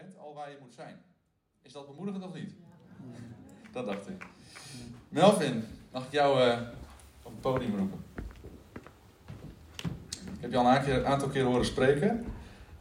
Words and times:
bent 0.00 0.18
al 0.18 0.34
waar 0.34 0.50
je 0.50 0.56
moet 0.60 0.72
zijn. 0.74 0.96
Is 1.62 1.72
dat 1.72 1.86
bemoedigend 1.86 2.24
of 2.24 2.34
niet? 2.34 2.52
Dat 3.72 3.86
dacht 3.86 4.08
ik. 4.08 4.26
Melvin, 5.08 5.64
mag 5.92 6.04
ik 6.04 6.12
jou 6.12 6.44
uh, 6.44 6.58
op 7.22 7.32
het 7.32 7.40
podium 7.40 7.76
roepen? 7.76 8.04
Ik 10.34 10.40
heb 10.40 10.50
je 10.50 10.56
al 10.56 10.66
een 10.66 11.06
aantal 11.06 11.28
keer 11.28 11.44
horen 11.44 11.64
spreken. 11.64 12.26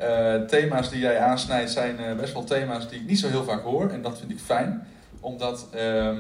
Uh, 0.02 0.42
thema's 0.42 0.90
die 0.90 1.00
jij 1.00 1.20
aansnijdt 1.20 1.72
zijn 1.72 2.00
uh, 2.00 2.16
best 2.16 2.34
wel 2.34 2.44
thema's 2.44 2.90
die 2.90 3.00
ik 3.00 3.08
niet 3.08 3.20
zo 3.20 3.28
heel 3.28 3.44
vaak 3.44 3.64
hoor. 3.64 3.90
En 3.90 4.02
dat 4.02 4.20
vind 4.20 4.32
ik 4.32 4.40
fijn, 4.40 4.88
omdat, 5.20 5.68
uh, 5.76 6.18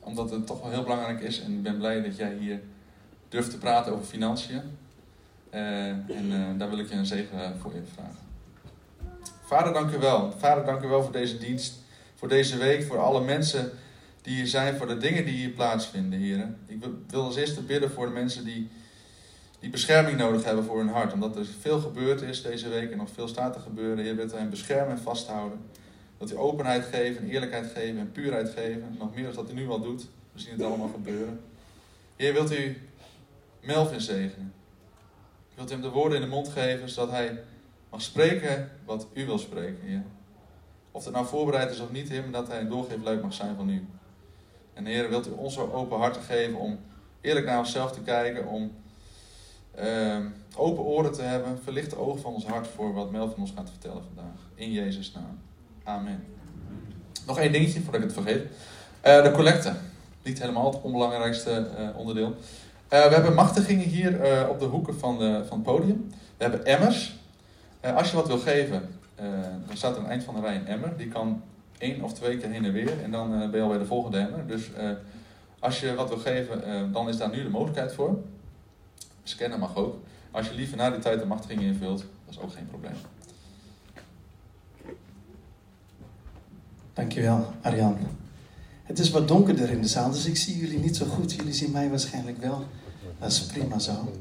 omdat 0.00 0.30
het 0.30 0.46
toch 0.46 0.60
wel 0.60 0.70
heel 0.70 0.82
belangrijk 0.82 1.20
is. 1.20 1.40
En 1.40 1.52
ik 1.52 1.62
ben 1.62 1.78
blij 1.78 2.02
dat 2.02 2.16
jij 2.16 2.34
hier 2.34 2.60
durft 3.28 3.50
te 3.50 3.58
praten 3.58 3.92
over 3.92 4.04
financiën. 4.04 4.62
en 5.50 6.58
daar 6.58 6.68
wil 6.68 6.78
ik 6.78 6.88
je 6.88 6.94
een 6.94 7.06
zegen 7.06 7.58
voor 7.58 7.74
je 7.74 7.82
vragen. 7.94 8.31
Vader, 9.52 9.72
dank 9.72 9.94
u 9.94 9.98
wel. 9.98 10.32
Vader, 10.38 10.64
dank 10.64 10.82
u 10.82 10.88
wel 10.88 11.02
voor 11.02 11.12
deze 11.12 11.38
dienst, 11.38 11.74
voor 12.14 12.28
deze 12.28 12.56
week, 12.56 12.84
voor 12.84 12.98
alle 12.98 13.24
mensen 13.24 13.70
die 14.22 14.34
hier 14.34 14.46
zijn, 14.46 14.76
voor 14.76 14.86
de 14.86 14.96
dingen 14.96 15.24
die 15.24 15.34
hier 15.34 15.48
plaatsvinden, 15.48 16.18
heren. 16.18 16.58
Ik 16.66 16.84
wil 17.08 17.24
als 17.24 17.36
eerste 17.36 17.62
bidden 17.62 17.90
voor 17.90 18.06
de 18.06 18.12
mensen 18.12 18.44
die, 18.44 18.68
die 19.60 19.70
bescherming 19.70 20.18
nodig 20.18 20.44
hebben 20.44 20.64
voor 20.64 20.78
hun 20.78 20.88
hart. 20.88 21.12
Omdat 21.12 21.36
er 21.36 21.46
veel 21.60 21.80
gebeurd 21.80 22.22
is 22.22 22.42
deze 22.42 22.68
week 22.68 22.90
en 22.90 22.96
nog 22.96 23.08
veel 23.14 23.28
staat 23.28 23.52
te 23.52 23.58
gebeuren. 23.58 24.04
Heer, 24.04 24.16
wilt 24.16 24.32
u 24.32 24.36
hen 24.36 24.50
beschermen 24.50 24.96
en 24.96 25.02
vasthouden. 25.02 25.58
Dat 26.18 26.30
u 26.30 26.36
openheid 26.36 26.84
geven, 26.84 27.28
eerlijkheid 27.28 27.72
geven 27.74 27.98
en 27.98 28.12
puurheid 28.12 28.48
geven. 28.48 28.96
Nog 28.98 29.14
meer 29.14 29.24
dan 29.24 29.34
dat 29.34 29.50
u 29.50 29.54
nu 29.54 29.68
al 29.68 29.80
doet. 29.80 30.06
We 30.32 30.40
zien 30.40 30.52
het 30.52 30.62
allemaal 30.62 30.90
gebeuren. 30.94 31.40
Heer, 32.16 32.32
wilt 32.32 32.52
u 32.52 32.76
Melvin 33.60 34.00
zegenen. 34.00 34.52
Wilt 35.54 35.70
u 35.70 35.72
hem 35.72 35.82
de 35.82 35.88
woorden 35.88 36.18
in 36.18 36.24
de 36.24 36.30
mond 36.30 36.48
geven, 36.48 36.88
zodat 36.88 37.10
hij 37.10 37.42
mag 37.92 38.02
spreken 38.02 38.70
wat 38.84 39.06
u 39.14 39.26
wil 39.26 39.38
spreken, 39.38 39.78
Heer. 39.82 40.02
Of 40.90 41.04
het 41.04 41.14
nou 41.14 41.26
voorbereid 41.26 41.70
is 41.70 41.80
of 41.80 41.90
niet, 41.90 42.08
Heer, 42.08 42.22
maar 42.22 42.32
dat 42.32 42.48
hij 42.48 42.60
een 42.60 42.68
doorgeefluik 42.68 43.22
mag 43.22 43.32
zijn 43.32 43.56
van 43.56 43.68
u. 43.68 43.86
En 44.74 44.86
Heer, 44.86 45.08
wilt 45.08 45.28
u 45.28 45.30
ons 45.30 45.54
zo 45.54 45.70
open 45.72 45.98
harten 45.98 46.22
geven 46.22 46.58
om 46.58 46.78
eerlijk 47.20 47.46
naar 47.46 47.58
onszelf 47.58 47.92
te 47.92 48.00
kijken, 48.00 48.46
om 48.46 48.72
uh, 49.78 50.16
open 50.56 50.84
oren 50.84 51.12
te 51.12 51.22
hebben, 51.22 51.58
verlichte 51.62 51.96
ogen 51.96 52.20
van 52.20 52.32
ons 52.34 52.46
hart 52.46 52.66
voor 52.66 52.94
wat 52.94 53.10
Melvin 53.10 53.40
ons 53.40 53.52
gaat 53.56 53.70
vertellen 53.70 54.02
vandaag. 54.14 54.38
In 54.54 54.72
Jezus' 54.72 55.12
naam. 55.12 55.38
Amen. 55.84 56.24
Nog 57.26 57.38
één 57.38 57.52
dingetje 57.52 57.80
voordat 57.80 58.00
ik 58.00 58.06
het 58.06 58.24
vergeet. 58.24 58.42
Uh, 59.06 59.22
de 59.22 59.30
collecte. 59.30 59.72
Niet 60.22 60.38
helemaal 60.40 60.72
het 60.72 60.82
onbelangrijkste 60.82 61.68
uh, 61.78 61.98
onderdeel. 61.98 62.28
Uh, 62.28 62.34
we 62.88 63.14
hebben 63.14 63.34
machtigingen 63.34 63.88
hier 63.88 64.48
op 64.48 64.58
de 64.58 64.64
hoeken 64.64 64.98
van, 64.98 65.18
de, 65.18 65.42
van 65.48 65.58
het 65.58 65.66
podium. 65.66 66.10
We 66.36 66.44
hebben 66.44 66.64
emmers. 66.64 67.20
Als 67.82 68.10
je 68.10 68.16
wat 68.16 68.26
wil 68.26 68.38
geven, 68.38 68.88
dan 69.66 69.76
staat 69.76 69.96
aan 69.96 70.02
het 70.02 70.10
eind 70.10 70.24
van 70.24 70.34
de 70.34 70.40
rij 70.40 70.56
een 70.56 70.66
emmer. 70.66 70.96
Die 70.96 71.08
kan 71.08 71.42
één 71.78 72.02
of 72.02 72.12
twee 72.12 72.36
keer 72.36 72.50
heen 72.50 72.64
en 72.64 72.72
weer. 72.72 73.02
En 73.02 73.10
dan 73.10 73.30
ben 73.30 73.54
je 73.54 73.60
al 73.60 73.68
bij 73.68 73.78
de 73.78 73.86
volgende 73.86 74.18
emmer. 74.18 74.46
Dus 74.46 74.70
als 75.58 75.80
je 75.80 75.94
wat 75.94 76.08
wil 76.08 76.18
geven, 76.18 76.92
dan 76.92 77.08
is 77.08 77.16
daar 77.16 77.30
nu 77.30 77.42
de 77.42 77.48
mogelijkheid 77.48 77.92
voor. 77.92 78.18
Scannen 79.22 79.58
mag 79.58 79.76
ook. 79.76 79.96
Als 80.30 80.48
je 80.48 80.54
liever 80.54 80.76
na 80.76 80.90
die 80.90 80.98
tijd 80.98 81.18
de 81.18 81.26
machtiging 81.26 81.60
invult, 81.60 81.98
dat 81.98 82.34
is 82.34 82.38
ook 82.38 82.52
geen 82.52 82.66
probleem. 82.66 82.94
Dankjewel, 86.92 87.52
Arjan. 87.62 87.98
Het 88.82 88.98
is 88.98 89.10
wat 89.10 89.28
donkerder 89.28 89.70
in 89.70 89.82
de 89.82 89.88
zaal, 89.88 90.10
dus 90.10 90.26
ik 90.26 90.36
zie 90.36 90.58
jullie 90.58 90.78
niet 90.78 90.96
zo 90.96 91.06
goed. 91.06 91.32
Jullie 91.32 91.52
zien 91.52 91.70
mij 91.70 91.90
waarschijnlijk 91.90 92.40
wel. 92.40 92.64
Dat 93.18 93.30
is 93.30 93.40
prima 93.40 93.78
zo. 93.78 94.12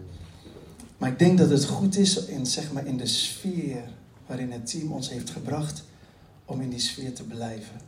Maar 1.02 1.10
ik 1.10 1.20
denk 1.20 1.38
dat 1.38 1.50
het 1.50 1.66
goed 1.66 1.98
is 1.98 2.26
in, 2.26 2.46
zeg 2.46 2.72
maar, 2.72 2.86
in 2.86 2.98
de 2.98 3.06
sfeer 3.06 3.84
waarin 4.26 4.52
het 4.52 4.70
team 4.72 4.92
ons 4.92 5.10
heeft 5.10 5.30
gebracht, 5.30 5.84
om 6.46 6.62
in 6.62 6.70
die 6.70 6.80
sfeer 6.80 7.14
te 7.14 7.24
blijven. 7.24 7.82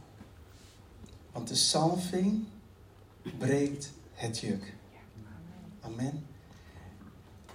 Want 1.32 1.48
de 1.48 1.56
salving 1.56 2.44
breekt 3.38 3.92
het 4.14 4.40
juk. 4.40 4.74
Amen. 5.80 6.26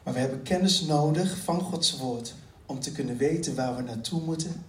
Maar 0.02 0.14
we 0.14 0.20
hebben 0.20 0.42
kennis 0.42 0.80
nodig 0.80 1.38
van 1.38 1.60
Gods 1.60 1.96
woord 1.96 2.34
om 2.66 2.80
te 2.80 2.92
kunnen 2.92 3.16
weten 3.16 3.54
waar 3.54 3.76
we 3.76 3.82
naartoe 3.82 4.20
moeten. 4.20 4.64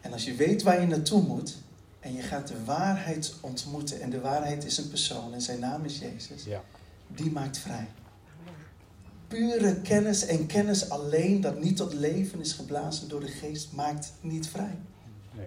En 0.00 0.12
als 0.12 0.24
je 0.24 0.34
weet 0.34 0.62
waar 0.62 0.80
je 0.80 0.86
naartoe 0.86 1.22
moet 1.22 1.56
en 2.00 2.14
je 2.14 2.22
gaat 2.22 2.48
de 2.48 2.64
waarheid 2.64 3.34
ontmoeten, 3.40 4.00
en 4.00 4.10
de 4.10 4.20
waarheid 4.20 4.64
is 4.64 4.78
een 4.78 4.88
persoon 4.88 5.34
en 5.34 5.40
zijn 5.40 5.60
naam 5.60 5.84
is 5.84 5.98
Jezus, 5.98 6.44
ja. 6.44 6.64
die 7.06 7.30
maakt 7.30 7.58
vrij. 7.58 7.88
Pure 9.30 9.80
kennis 9.80 10.26
en 10.26 10.46
kennis 10.46 10.88
alleen 10.88 11.40
dat 11.40 11.60
niet 11.60 11.76
tot 11.76 11.94
leven 11.94 12.40
is 12.40 12.52
geblazen 12.52 13.08
door 13.08 13.20
de 13.20 13.28
geest 13.28 13.72
maakt 13.72 14.12
niet 14.20 14.48
vrij. 14.48 14.78
Nee. 15.36 15.46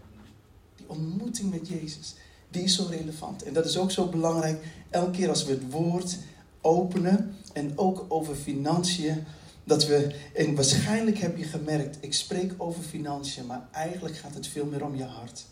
Die 0.75 0.89
ontmoeting 0.89 1.51
met 1.51 1.67
Jezus, 1.67 2.15
die 2.49 2.63
is 2.63 2.75
zo 2.75 2.85
relevant. 2.89 3.43
En 3.43 3.53
dat 3.53 3.65
is 3.65 3.77
ook 3.77 3.91
zo 3.91 4.07
belangrijk. 4.07 4.63
Elke 4.89 5.11
keer 5.11 5.29
als 5.29 5.45
we 5.45 5.51
het 5.51 5.71
woord 5.71 6.17
openen 6.61 7.35
en 7.53 7.77
ook 7.77 8.05
over 8.07 8.35
financiën. 8.35 9.23
Dat 9.63 9.85
we, 9.85 10.15
en 10.33 10.55
waarschijnlijk 10.55 11.17
heb 11.17 11.37
je 11.37 11.43
gemerkt, 11.43 11.97
ik 11.99 12.13
spreek 12.13 12.53
over 12.57 12.83
financiën, 12.83 13.45
maar 13.45 13.67
eigenlijk 13.71 14.17
gaat 14.17 14.33
het 14.33 14.47
veel 14.47 14.65
meer 14.65 14.85
om 14.85 14.95
je 14.95 15.05
hart. 15.05 15.45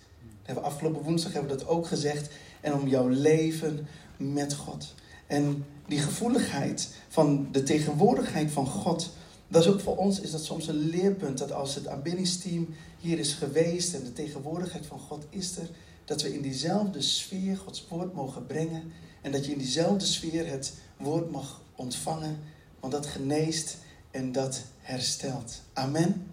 Hebben 0.43 0.63
afgelopen 0.63 1.01
woensdag 1.01 1.33
hebben 1.33 1.51
we 1.51 1.57
dat 1.57 1.67
ook 1.67 1.87
gezegd. 1.87 2.29
En 2.61 2.73
om 2.73 2.87
jouw 2.87 3.07
leven 3.07 3.87
met 4.17 4.53
God. 4.53 4.93
En 5.27 5.65
die 5.91 5.99
gevoeligheid 5.99 6.89
van 7.07 7.47
de 7.51 7.63
tegenwoordigheid 7.63 8.51
van 8.51 8.65
God. 8.65 9.09
Dat 9.47 9.61
is 9.61 9.71
ook 9.71 9.79
voor 9.79 9.97
ons 9.97 10.19
is 10.19 10.31
dat 10.31 10.43
soms 10.43 10.67
een 10.67 10.89
leerpunt. 10.89 11.37
Dat 11.37 11.51
als 11.51 11.75
het 11.75 11.87
aanbiddingsteam 11.87 12.67
hier 12.99 13.19
is 13.19 13.33
geweest 13.33 13.93
en 13.93 14.03
de 14.03 14.13
tegenwoordigheid 14.13 14.85
van 14.85 14.99
God 14.99 15.25
is 15.29 15.57
er. 15.57 15.69
Dat 16.05 16.21
we 16.21 16.33
in 16.33 16.41
diezelfde 16.41 17.01
sfeer 17.01 17.57
Gods 17.57 17.85
woord 17.89 18.13
mogen 18.13 18.45
brengen. 18.45 18.91
En 19.21 19.31
dat 19.31 19.45
je 19.45 19.51
in 19.51 19.57
diezelfde 19.57 20.05
sfeer 20.05 20.47
het 20.47 20.73
woord 20.97 21.31
mag 21.31 21.61
ontvangen, 21.75 22.39
want 22.79 22.93
dat 22.93 23.05
geneest 23.05 23.77
en 24.11 24.31
dat 24.31 24.61
herstelt. 24.79 25.61
Amen. 25.73 26.27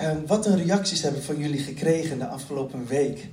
Um, 0.00 0.26
wat 0.26 0.46
een 0.46 0.56
reacties 0.56 1.02
hebben 1.02 1.22
van 1.22 1.38
jullie 1.38 1.60
gekregen 1.60 2.18
de 2.18 2.26
afgelopen 2.26 2.86
week. 2.86 3.28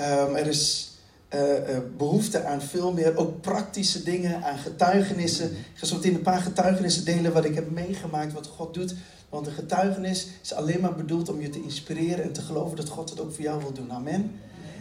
Um, 0.00 0.36
er 0.36 0.46
is 0.46 0.87
uh, 1.34 1.78
behoefte 1.96 2.44
aan 2.44 2.62
veel 2.62 2.92
meer, 2.92 3.16
ook 3.16 3.40
praktische 3.40 4.02
dingen, 4.02 4.44
aan 4.44 4.58
getuigenissen. 4.58 5.50
Ik 5.50 5.66
ga 5.74 5.86
zo 5.86 5.94
meteen 5.94 6.14
een 6.14 6.22
paar 6.22 6.40
getuigenissen 6.40 7.04
delen 7.04 7.32
wat 7.32 7.44
ik 7.44 7.54
heb 7.54 7.70
meegemaakt, 7.70 8.32
wat 8.32 8.46
God 8.46 8.74
doet. 8.74 8.94
Want 9.28 9.46
een 9.46 9.52
getuigenis 9.52 10.26
is 10.42 10.52
alleen 10.52 10.80
maar 10.80 10.94
bedoeld 10.94 11.28
om 11.28 11.40
je 11.40 11.50
te 11.50 11.62
inspireren 11.62 12.24
en 12.24 12.32
te 12.32 12.42
geloven 12.42 12.76
dat 12.76 12.88
God 12.88 13.10
het 13.10 13.20
ook 13.20 13.32
voor 13.34 13.44
jou 13.44 13.60
wil 13.60 13.72
doen. 13.72 13.92
Amen. 13.92 14.40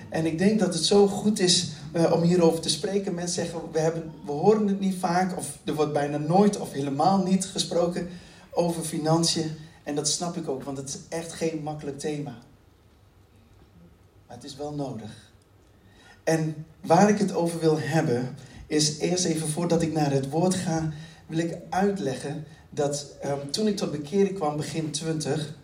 En 0.09 0.25
ik 0.25 0.37
denk 0.37 0.59
dat 0.59 0.73
het 0.73 0.83
zo 0.83 1.07
goed 1.07 1.39
is 1.39 1.67
uh, 1.93 2.11
om 2.11 2.21
hierover 2.21 2.61
te 2.61 2.69
spreken. 2.69 3.13
Mensen 3.13 3.43
zeggen, 3.43 3.71
we, 3.71 3.79
hebben, 3.79 4.11
we 4.25 4.31
horen 4.31 4.67
het 4.67 4.79
niet 4.79 4.95
vaak, 4.99 5.37
of 5.37 5.57
er 5.63 5.73
wordt 5.75 5.93
bijna 5.93 6.17
nooit 6.17 6.59
of 6.59 6.71
helemaal 6.71 7.23
niet 7.23 7.45
gesproken 7.45 8.07
over 8.51 8.83
financiën. 8.83 9.51
En 9.83 9.95
dat 9.95 10.09
snap 10.09 10.37
ik 10.37 10.47
ook, 10.47 10.63
want 10.63 10.77
het 10.77 10.89
is 10.89 10.97
echt 11.09 11.33
geen 11.33 11.63
makkelijk 11.63 11.99
thema. 11.99 12.35
Maar 14.27 14.35
het 14.35 14.45
is 14.45 14.55
wel 14.55 14.73
nodig. 14.73 15.26
En 16.27 16.65
waar 16.81 17.09
ik 17.09 17.17
het 17.17 17.33
over 17.33 17.59
wil 17.59 17.79
hebben, 17.79 18.35
is 18.65 18.97
eerst 18.99 19.25
even 19.25 19.47
voordat 19.47 19.81
ik 19.81 19.93
naar 19.93 20.11
het 20.11 20.29
woord 20.29 20.55
ga, 20.55 20.89
wil 21.27 21.37
ik 21.37 21.57
uitleggen 21.69 22.45
dat 22.69 23.05
um, 23.25 23.51
toen 23.51 23.67
ik 23.67 23.77
tot 23.77 23.91
bekering 23.91 24.33
kwam, 24.33 24.57
begin 24.57 24.91
20, 24.91 25.55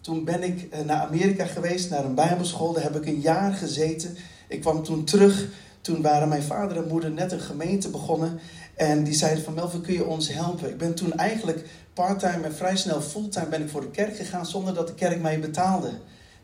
toen 0.00 0.24
ben 0.24 0.42
ik 0.42 0.68
eh, 0.70 0.80
naar 0.80 1.00
Amerika 1.00 1.46
geweest, 1.46 1.90
naar 1.90 2.04
een 2.04 2.14
bijbelschool. 2.14 2.72
Daar 2.72 2.82
heb 2.82 2.96
ik 2.96 3.06
een 3.06 3.20
jaar 3.20 3.52
gezeten. 3.52 4.16
Ik 4.48 4.60
kwam 4.60 4.82
toen 4.82 5.04
terug. 5.04 5.48
Toen 5.80 6.02
waren 6.02 6.28
mijn 6.28 6.42
vader 6.42 6.76
en 6.76 6.88
moeder 6.88 7.10
net 7.10 7.32
een 7.32 7.40
gemeente 7.40 7.88
begonnen. 7.88 8.40
En 8.74 9.04
die 9.04 9.14
zeiden 9.14 9.44
van 9.44 9.54
Melvin, 9.54 9.80
kun 9.80 9.94
je 9.94 10.06
ons 10.06 10.32
helpen? 10.32 10.68
Ik 10.68 10.78
ben 10.78 10.94
toen 10.94 11.12
eigenlijk 11.12 11.66
parttime 11.94 12.44
en 12.44 12.54
vrij 12.54 12.76
snel 12.76 13.00
fulltime 13.00 13.48
ben 13.48 13.62
ik 13.62 13.68
voor 13.68 13.80
de 13.80 13.90
kerk 13.90 14.16
gegaan 14.16 14.46
zonder 14.46 14.74
dat 14.74 14.86
de 14.86 14.94
kerk 14.94 15.20
mij 15.20 15.40
betaalde. 15.40 15.90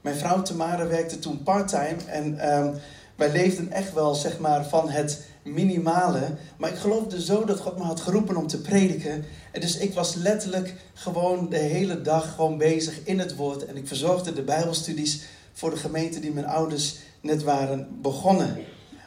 Mijn 0.01 0.17
vrouw 0.17 0.43
Tamara 0.43 0.87
werkte 0.87 1.19
toen 1.19 1.43
parttime 1.43 1.97
en 2.07 2.55
um, 2.57 2.75
wij 3.19 3.33
leefden 3.33 3.73
echt 3.73 3.93
wel 3.93 4.15
zeg 4.15 4.39
maar 4.39 4.65
van 4.65 4.89
het 4.89 5.25
minimale. 5.43 6.37
Maar 6.57 6.71
ik 6.71 6.77
geloofde 6.77 7.23
zo 7.23 7.45
dat 7.45 7.61
God 7.61 7.79
me 7.79 7.85
had 7.85 8.01
geroepen 8.01 8.37
om 8.37 8.47
te 8.47 8.61
prediken. 8.61 9.25
En 9.53 9.61
dus 9.61 9.77
ik 9.77 9.95
was 9.95 10.15
letterlijk 10.15 10.75
gewoon 10.95 11.49
de 11.49 11.59
hele 11.59 12.01
dag 12.01 12.35
gewoon 12.35 12.59
bezig 12.59 13.01
in 13.05 13.19
het 13.19 13.37
woord. 13.37 13.67
En 13.67 13.77
ik 13.77 13.87
verzorgde 13.87 14.33
de 14.33 14.43
bijbelstudies 14.43 15.23
voor 15.53 15.71
de 15.71 15.77
gemeente 15.77 16.21
die 16.21 16.33
mijn 16.33 16.47
ouders 16.47 16.97
net 17.21 17.43
waren 17.43 17.89
begonnen. 18.03 18.57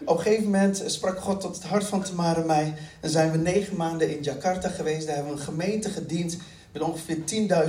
Op 0.05 0.17
een 0.17 0.23
gegeven 0.23 0.43
moment 0.43 0.83
sprak 0.85 1.19
God 1.19 1.41
tot 1.41 1.55
het 1.55 1.63
hart 1.63 1.85
van 1.85 2.03
Tamara 2.03 2.41
en 2.41 2.45
mij. 2.45 2.73
En 2.99 3.09
zijn 3.09 3.31
we 3.31 3.37
negen 3.37 3.77
maanden 3.77 4.17
in 4.17 4.23
Jakarta 4.23 4.69
geweest. 4.69 5.05
Daar 5.05 5.15
hebben 5.15 5.33
we 5.33 5.39
een 5.39 5.45
gemeente 5.45 5.89
gediend 5.89 6.37
met 6.71 6.81
ongeveer 6.81 7.17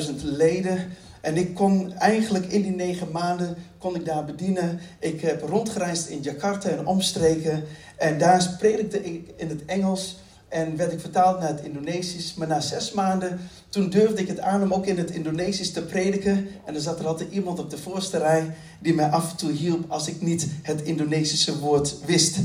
10.000 0.00 0.14
leden. 0.22 0.90
En 1.22 1.36
ik 1.36 1.54
kon 1.54 1.92
eigenlijk 1.92 2.46
in 2.46 2.62
die 2.62 2.74
negen 2.74 3.10
maanden 3.10 3.56
kon 3.78 3.94
ik 3.94 4.04
daar 4.04 4.24
bedienen. 4.24 4.80
Ik 4.98 5.20
heb 5.20 5.42
rondgereisd 5.42 6.08
in 6.08 6.20
Jakarta 6.20 6.68
en 6.68 6.86
omstreken. 6.86 7.64
En 7.96 8.18
daar 8.18 8.56
predikte 8.58 9.04
ik 9.04 9.32
in 9.36 9.48
het 9.48 9.64
Engels. 9.64 10.20
En 10.48 10.76
werd 10.76 10.92
ik 10.92 11.00
vertaald 11.00 11.40
naar 11.40 11.48
het 11.48 11.64
Indonesisch. 11.64 12.34
Maar 12.34 12.48
na 12.48 12.60
zes 12.60 12.92
maanden, 12.92 13.40
toen 13.68 13.90
durfde 13.90 14.20
ik 14.20 14.28
het 14.28 14.40
aan 14.40 14.62
om 14.62 14.72
ook 14.72 14.86
in 14.86 14.98
het 14.98 15.10
Indonesisch 15.10 15.72
te 15.72 15.82
prediken. 15.82 16.48
En 16.64 16.74
er 16.74 16.80
zat 16.80 16.98
er 16.98 17.06
altijd 17.06 17.30
iemand 17.30 17.58
op 17.58 17.70
de 17.70 17.78
voorste 17.78 18.18
rij 18.18 18.54
die 18.80 18.94
mij 18.94 19.08
af 19.08 19.30
en 19.30 19.36
toe 19.36 19.52
hielp 19.52 19.90
als 19.90 20.08
ik 20.08 20.22
niet 20.22 20.46
het 20.62 20.82
Indonesische 20.82 21.58
woord 21.58 21.96
wist. 22.04 22.38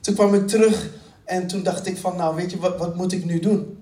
Toen 0.00 0.14
kwam 0.14 0.34
ik 0.34 0.48
terug 0.48 0.90
en 1.24 1.46
toen 1.46 1.62
dacht 1.62 1.86
ik 1.86 1.96
van, 1.96 2.16
nou 2.16 2.36
weet 2.36 2.50
je, 2.50 2.58
wat, 2.58 2.78
wat 2.78 2.96
moet 2.96 3.12
ik 3.12 3.24
nu 3.24 3.38
doen? 3.38 3.81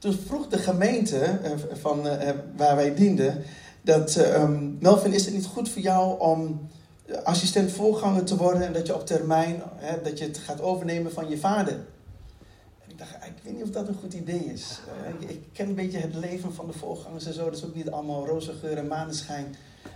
Toen 0.00 0.18
vroeg 0.26 0.48
de 0.48 0.58
gemeente 0.58 1.18
eh, 1.18 1.52
van, 1.72 2.06
uh, 2.06 2.12
waar 2.56 2.76
wij 2.76 2.94
dienden, 2.94 3.42
dat 3.82 4.16
um, 4.16 4.76
Melvin, 4.80 5.12
is 5.12 5.24
het 5.24 5.34
niet 5.34 5.46
goed 5.46 5.68
voor 5.68 5.82
jou 5.82 6.20
om 6.20 6.68
assistent 7.24 7.72
voorganger 7.72 8.24
te 8.24 8.36
worden 8.36 8.66
en 8.66 8.72
dat 8.72 8.86
je 8.86 8.94
op 8.94 9.06
termijn, 9.06 9.62
dat 10.02 10.18
je 10.18 10.24
het 10.24 10.38
gaat 10.38 10.60
overnemen 10.60 11.12
van 11.12 11.28
je 11.28 11.38
vader? 11.38 11.72
En 11.72 12.90
ik 12.90 12.98
dacht, 12.98 13.10
ik 13.10 13.42
weet 13.42 13.52
niet 13.52 13.62
of 13.62 13.70
dat 13.70 13.88
een 13.88 13.98
goed 14.00 14.14
idee 14.14 14.44
is. 14.44 14.80
Ik 15.18 15.40
ken 15.52 15.68
een 15.68 15.74
beetje 15.74 15.98
het 15.98 16.14
leven 16.14 16.54
van 16.54 16.66
de 16.66 16.72
voorgangers 16.72 17.26
en 17.26 17.34
zo, 17.34 17.44
dat 17.44 17.56
is 17.56 17.64
ook 17.64 17.74
niet 17.74 17.90
allemaal 17.90 18.26
roze 18.26 18.52
geur 18.52 18.76
en 18.76 18.86
maneschijn. 18.86 19.54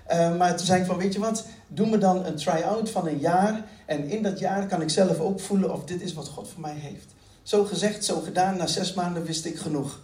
Maar 0.09 0.56
toen 0.56 0.67
zei 0.67 0.81
ik 0.81 0.87
van, 0.87 0.99
weet 0.99 1.12
je 1.12 1.21
wat, 1.21 1.47
doe 1.69 1.87
me 1.87 1.99
dan 1.99 2.25
een 2.25 2.37
try-out 2.37 2.91
van 2.91 3.09
een 3.09 3.19
jaar. 3.19 3.65
En 3.87 4.09
in 4.09 4.23
dat 4.23 4.39
jaar 4.39 4.67
kan 4.67 4.83
ik 4.83 4.91
zelf 4.91 5.21
ook 5.21 5.41
voelen 5.41 5.73
of 5.73 5.85
dit 5.85 6.01
is 6.01 6.15
wat 6.15 6.29
God 6.29 6.49
voor 6.49 6.61
mij 6.61 6.77
heeft. 6.77 7.15
Zo 7.44 7.64
gezegd, 7.64 8.05
zo 8.05 8.20
gedaan. 8.20 8.56
Na 8.56 8.67
zes 8.67 8.94
maanden 8.94 9.25
wist 9.25 9.44
ik 9.44 9.58
genoeg. 9.58 10.00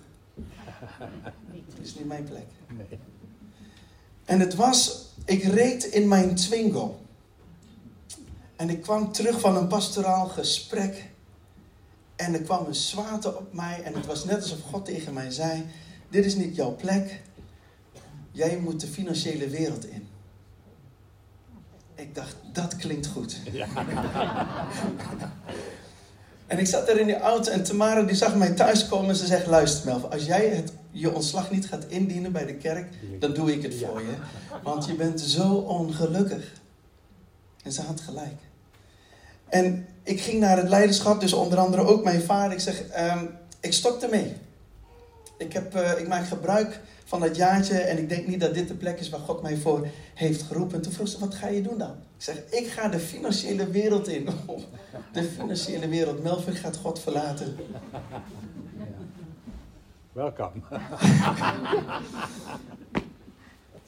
Dit 1.77 1.87
is 1.87 1.95
niet 1.95 2.07
mijn 2.07 2.25
plek. 2.25 2.47
Nee. 2.69 2.99
En 4.25 4.41
het 4.41 4.55
was, 4.55 5.07
ik 5.25 5.43
reed 5.43 5.85
in 5.85 6.09
mijn 6.09 6.35
Twingo. 6.35 7.01
En 8.57 8.71
ik 8.71 8.83
kwam 8.83 9.13
terug 9.13 9.41
van 9.41 9.57
een 9.57 9.67
pastoraal 9.67 10.29
gesprek. 10.29 11.11
En 12.17 12.35
er 12.35 12.43
kwam 12.43 12.67
een 12.67 12.75
zwaarte 12.75 13.37
op 13.37 13.53
mij. 13.53 13.83
En 13.83 13.95
het 13.95 14.07
was 14.07 14.25
net 14.25 14.43
alsof 14.43 14.61
God 14.61 14.85
tegen 14.85 15.13
mij 15.15 15.31
zei: 15.31 15.67
Dit 16.09 16.25
is 16.25 16.35
niet 16.35 16.57
jouw 16.57 16.77
plek. 16.77 17.23
Jij 18.33 18.59
moet 18.59 18.81
de 18.81 18.87
financiële 18.87 19.49
wereld 19.49 19.87
in. 19.87 20.09
Ik 21.95 22.15
dacht, 22.15 22.37
dat 22.53 22.77
klinkt 22.77 23.07
goed. 23.07 23.41
Ja. 23.53 23.67
en 26.51 26.59
ik 26.59 26.67
zat 26.67 26.89
er 26.89 27.01
in 27.01 27.07
die 27.07 27.19
auto 27.19 27.51
en 27.51 27.63
Tamara 27.63 28.03
die 28.03 28.17
zag 28.17 28.35
mij 28.35 28.51
thuiskomen 28.51 29.09
en 29.09 29.17
ze 29.17 29.27
zegt, 29.27 29.47
luister 29.47 29.87
Melvin, 29.87 30.11
als 30.11 30.25
jij 30.25 30.49
het, 30.49 30.73
je 30.91 31.15
ontslag 31.15 31.51
niet 31.51 31.67
gaat 31.67 31.85
indienen 31.89 32.33
bij 32.33 32.47
de 32.47 32.55
kerk, 32.55 32.89
dan 33.19 33.33
doe 33.33 33.53
ik 33.53 33.63
het 33.63 33.75
voor 33.75 34.01
je. 34.01 34.15
Want 34.63 34.87
je 34.87 34.95
bent 34.95 35.21
zo 35.21 35.53
ongelukkig. 35.55 36.53
En 37.63 37.73
ze 37.73 37.83
had 37.83 38.01
gelijk. 38.01 38.41
En 39.49 39.87
ik 40.03 40.21
ging 40.21 40.41
naar 40.41 40.57
het 40.57 40.69
leiderschap, 40.69 41.21
dus 41.21 41.33
onder 41.33 41.59
andere 41.59 41.83
ook 41.83 42.05
mijn 42.05 42.23
vader. 42.23 42.53
Ik 42.53 42.61
zeg, 42.61 42.83
um, 42.99 43.31
ik 43.61 43.73
stop 43.73 44.03
ermee. 44.03 44.37
Ik, 45.39 45.53
heb, 45.53 45.77
uh, 45.77 45.99
ik 45.99 46.09
maak 46.09 46.27
gebruik 46.27 46.81
van 47.11 47.21
dat 47.21 47.37
jaartje 47.37 47.79
en 47.79 47.99
ik 47.99 48.09
denk 48.09 48.27
niet 48.27 48.41
dat 48.41 48.55
dit 48.55 48.69
de 48.69 48.75
plek 48.75 49.01
is 49.01 49.09
waar 49.09 49.21
God 49.21 49.43
mij 49.43 49.57
voor 49.57 49.87
heeft 50.15 50.43
geroepen. 50.43 50.77
En 50.77 50.83
toen 50.83 50.93
vroeg 50.93 51.09
ze, 51.09 51.19
wat 51.19 51.35
ga 51.35 51.49
je 51.49 51.63
doen 51.63 51.79
dan? 51.79 51.91
Ik 51.91 52.23
zeg, 52.23 52.37
ik 52.51 52.67
ga 52.67 52.89
de 52.89 52.99
financiële 52.99 53.71
wereld 53.71 54.09
in. 54.09 54.29
De 55.13 55.23
financiële 55.23 55.89
wereld. 55.89 56.23
Melvin 56.23 56.55
gaat 56.55 56.77
God 56.77 57.01
verlaten. 57.01 57.57
Welkom. 60.13 60.51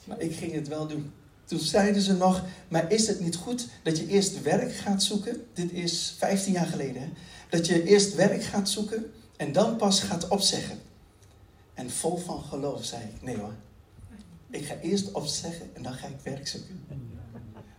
maar 0.06 0.20
ik 0.20 0.34
ging 0.34 0.52
het 0.52 0.68
wel 0.68 0.86
doen. 0.86 1.12
Toen 1.44 1.58
zeiden 1.58 2.02
ze 2.02 2.16
nog, 2.16 2.44
maar 2.68 2.92
is 2.92 3.06
het 3.06 3.20
niet 3.20 3.36
goed 3.36 3.68
dat 3.82 3.98
je 3.98 4.06
eerst 4.06 4.42
werk 4.42 4.74
gaat 4.74 5.02
zoeken? 5.02 5.46
Dit 5.52 5.72
is 5.72 6.14
15 6.18 6.52
jaar 6.52 6.66
geleden. 6.66 7.02
Hè? 7.02 7.08
Dat 7.48 7.66
je 7.66 7.84
eerst 7.84 8.14
werk 8.14 8.42
gaat 8.42 8.68
zoeken 8.68 9.12
en 9.36 9.52
dan 9.52 9.76
pas 9.76 10.00
gaat 10.00 10.28
opzeggen. 10.28 10.78
En 11.74 11.90
vol 11.90 12.16
van 12.16 12.42
geloof 12.42 12.84
zei 12.84 13.02
ik, 13.02 13.22
nee 13.22 13.36
hoor. 13.36 13.54
Ik 14.50 14.64
ga 14.64 14.74
eerst 14.78 15.12
opzeggen 15.12 15.70
en 15.74 15.82
dan 15.82 15.92
ga 15.92 16.06
ik 16.06 16.20
werk 16.22 16.48
zoeken. 16.48 16.84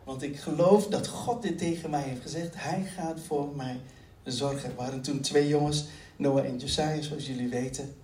Want 0.04 0.22
ik 0.22 0.40
geloof 0.40 0.88
dat 0.88 1.07
God 1.07 1.42
dit 1.42 1.57
tegen 1.57 1.90
mij 1.90 2.01
heeft 2.01 2.22
gezegd. 2.22 2.54
Hij 2.56 2.84
gaat 2.84 3.19
voor 3.19 3.56
mij 3.56 3.80
zorgen. 4.24 4.69
Er 4.69 4.75
waren 4.75 5.01
toen 5.01 5.19
twee 5.19 5.48
jongens, 5.48 5.86
Noah 6.16 6.45
en 6.45 6.57
Josiah, 6.57 7.01
zoals 7.01 7.28
jullie 7.28 7.50
weten. 7.50 7.95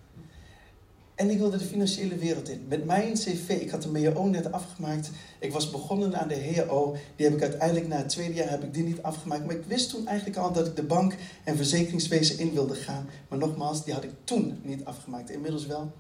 En 1.20 1.30
ik 1.30 1.38
wilde 1.38 1.58
de 1.58 1.64
financiële 1.64 2.16
wereld 2.16 2.50
in. 2.50 2.66
Met 2.68 2.86
mijn 2.86 3.14
cv, 3.14 3.50
ik 3.50 3.70
had 3.70 3.82
de 3.82 3.90
MEO 3.90 4.26
net 4.26 4.52
afgemaakt. 4.52 5.10
Ik 5.40 5.52
was 5.52 5.70
begonnen 5.70 6.20
aan 6.20 6.28
de 6.28 6.64
HO. 6.68 6.96
Die 7.16 7.26
heb 7.26 7.36
ik 7.36 7.42
uiteindelijk 7.42 7.88
na 7.88 7.98
het 7.98 8.10
tweede 8.10 8.34
jaar 8.34 8.50
heb 8.50 8.64
ik 8.64 8.74
die 8.74 8.84
niet 8.84 9.02
afgemaakt. 9.02 9.46
Maar 9.46 9.56
ik 9.56 9.66
wist 9.66 9.90
toen 9.90 10.08
eigenlijk 10.08 10.38
al 10.38 10.54
dat 10.54 10.68
ik 10.68 10.76
de 10.76 10.84
bank 10.84 11.16
en 11.44 11.56
verzekeringswezen 11.56 12.40
in 12.40 12.54
wilde 12.54 12.76
gaan. 12.76 13.10
Maar 13.28 13.40
nogmaals, 13.40 13.84
die 13.84 13.94
had 13.94 14.04
ik 14.04 14.12
toen 14.24 14.60
niet 14.64 14.86
afgemaakt. 14.86 15.30
Inmiddels 15.30 15.66
wel. 15.66 15.92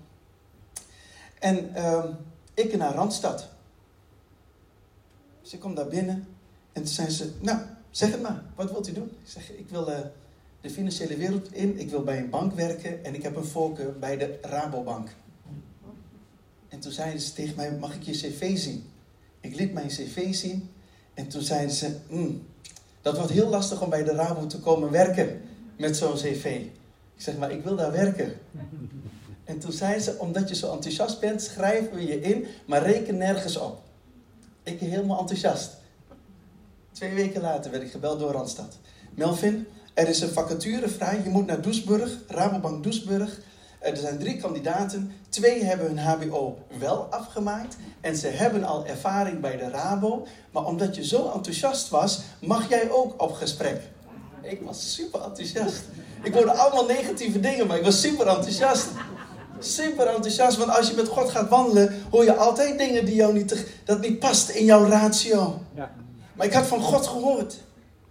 En 1.39 1.71
uh, 1.75 2.05
ik 2.53 2.77
naar 2.77 2.93
Randstad. 2.93 3.49
Dus 5.41 5.53
ik 5.53 5.59
kom 5.59 5.75
daar 5.75 5.87
binnen. 5.87 6.27
En 6.71 6.83
toen 6.83 6.93
zei 6.93 7.09
ze, 7.09 7.31
nou, 7.39 7.59
zeg 7.91 8.11
het 8.11 8.21
maar. 8.21 8.43
Wat 8.55 8.71
wilt 8.71 8.87
u 8.87 8.91
doen? 8.91 9.11
Ik 9.23 9.29
zeg, 9.29 9.51
ik 9.51 9.69
wil... 9.69 9.89
Uh, 9.89 9.99
de 10.61 10.69
financiële 10.69 11.17
wereld 11.17 11.53
in. 11.53 11.79
Ik 11.79 11.89
wil 11.89 12.03
bij 12.03 12.17
een 12.17 12.29
bank 12.29 12.53
werken 12.53 13.05
en 13.05 13.15
ik 13.15 13.23
heb 13.23 13.35
een 13.35 13.45
voorkeur 13.45 13.99
bij 13.99 14.17
de 14.17 14.37
Rabobank. 14.41 15.09
En 16.69 16.79
toen 16.79 16.91
zeiden 16.91 17.21
ze 17.21 17.33
tegen 17.33 17.55
mij, 17.55 17.71
mag 17.71 17.95
ik 17.95 18.01
je 18.01 18.11
cv 18.11 18.57
zien? 18.57 18.89
Ik 19.41 19.55
liet 19.55 19.73
mijn 19.73 19.87
cv 19.87 20.33
zien 20.33 20.69
en 21.13 21.27
toen 21.27 21.41
zeiden 21.41 21.75
ze, 21.75 21.95
mm, 22.09 22.47
dat 23.01 23.17
wordt 23.17 23.31
heel 23.31 23.49
lastig 23.49 23.81
om 23.81 23.89
bij 23.89 24.03
de 24.03 24.11
Rabo 24.11 24.47
te 24.47 24.59
komen 24.59 24.91
werken 24.91 25.41
met 25.77 25.97
zo'n 25.97 26.13
cv. 26.13 26.61
Ik 27.15 27.21
zeg, 27.25 27.37
maar 27.37 27.51
ik 27.51 27.63
wil 27.63 27.75
daar 27.75 27.91
werken. 27.91 28.33
En 29.43 29.59
toen 29.59 29.71
zeiden 29.71 30.03
ze, 30.03 30.17
omdat 30.17 30.49
je 30.49 30.55
zo 30.55 30.73
enthousiast 30.73 31.19
bent, 31.19 31.41
schrijven 31.41 31.95
we 31.95 32.07
je 32.07 32.21
in, 32.21 32.45
maar 32.67 32.83
reken 32.83 33.17
nergens 33.17 33.57
op. 33.57 33.81
Ik 34.63 34.79
helemaal 34.79 35.19
enthousiast. 35.19 35.77
Twee 36.91 37.13
weken 37.13 37.41
later 37.41 37.71
werd 37.71 37.83
ik 37.83 37.91
gebeld 37.91 38.19
door 38.19 38.31
Randstad. 38.31 38.77
Melvin, 39.15 39.67
er 39.93 40.07
is 40.07 40.21
een 40.21 40.29
vacature 40.29 40.89
vrij. 40.89 41.21
Je 41.23 41.29
moet 41.29 41.45
naar 41.45 41.61
Doesburg, 41.61 42.17
Rabobank 42.27 42.83
Doesburg. 42.83 43.39
Er 43.79 43.97
zijn 43.97 44.17
drie 44.17 44.37
kandidaten. 44.37 45.11
Twee 45.29 45.63
hebben 45.63 45.87
hun 45.87 45.99
HBO 45.99 46.57
wel 46.79 47.07
afgemaakt. 47.09 47.77
En 48.01 48.15
ze 48.15 48.27
hebben 48.27 48.63
al 48.63 48.85
ervaring 48.85 49.39
bij 49.39 49.57
de 49.57 49.69
Rabo. 49.69 50.27
Maar 50.51 50.65
omdat 50.65 50.95
je 50.95 51.05
zo 51.05 51.31
enthousiast 51.33 51.89
was, 51.89 52.21
mag 52.41 52.69
jij 52.69 52.91
ook 52.91 53.21
op 53.21 53.31
gesprek. 53.31 53.81
Ik 54.41 54.61
was 54.61 54.93
super 54.93 55.21
enthousiast. 55.21 55.81
Ik 56.23 56.33
hoorde 56.33 56.51
allemaal 56.51 56.85
negatieve 56.85 57.39
dingen, 57.39 57.67
maar 57.67 57.77
ik 57.77 57.83
was 57.83 58.01
super 58.01 58.27
enthousiast. 58.27 58.87
Super 59.59 60.07
enthousiast, 60.07 60.57
want 60.57 60.69
als 60.77 60.89
je 60.89 60.95
met 60.95 61.07
God 61.07 61.29
gaat 61.29 61.49
wandelen, 61.49 62.03
hoor 62.11 62.23
je 62.23 62.35
altijd 62.35 62.77
dingen 62.77 63.05
die 63.05 63.15
jou 63.15 63.33
niet, 63.33 63.65
dat 63.85 64.01
niet 64.01 64.19
past 64.19 64.49
in 64.49 64.65
jouw 64.65 64.85
ratio. 64.85 65.61
Ja. 65.75 65.91
Maar 66.33 66.45
ik 66.45 66.53
had 66.53 66.65
van 66.65 66.81
God 66.81 67.07
gehoord. 67.07 67.55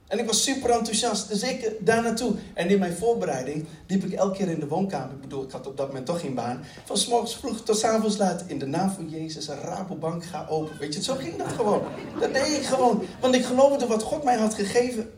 En 0.08 0.18
ik 0.18 0.26
was 0.26 0.42
super 0.42 0.70
enthousiast. 0.70 1.28
Dus 1.28 1.42
ik 1.42 1.72
daar 1.80 2.02
naartoe. 2.02 2.34
En 2.54 2.68
in 2.68 2.78
mijn 2.78 2.92
voorbereiding 2.92 3.64
liep 3.86 4.04
ik 4.04 4.12
elke 4.12 4.36
keer 4.36 4.48
in 4.48 4.60
de 4.60 4.66
woonkamer. 4.66 5.14
Ik 5.14 5.20
bedoel, 5.20 5.42
ik 5.42 5.50
had 5.50 5.66
op 5.66 5.76
dat 5.76 5.86
moment 5.86 6.06
toch 6.06 6.20
geen 6.20 6.34
baan. 6.34 6.64
Van 6.84 6.96
s 6.96 7.08
morgens 7.08 7.36
vroeg 7.36 7.62
tot 7.62 7.78
s 7.78 7.84
avonds 7.84 8.16
laat. 8.16 8.44
In 8.46 8.58
de 8.58 8.66
naam 8.66 8.90
van 8.90 9.08
Jezus, 9.08 9.48
een 9.48 9.60
Rabobank 9.60 10.24
ga 10.24 10.46
open. 10.48 10.78
Weet 10.78 10.94
je, 10.94 11.02
zo 11.02 11.14
ging 11.14 11.36
dat 11.36 11.48
gewoon. 11.48 11.82
Dat 12.20 12.34
deed 12.34 12.56
ik 12.56 12.64
gewoon. 12.64 13.02
Want 13.20 13.34
ik 13.34 13.44
geloofde 13.44 13.86
wat 13.86 14.02
God 14.02 14.24
mij 14.24 14.36
had 14.36 14.54
gegeven. 14.54 15.10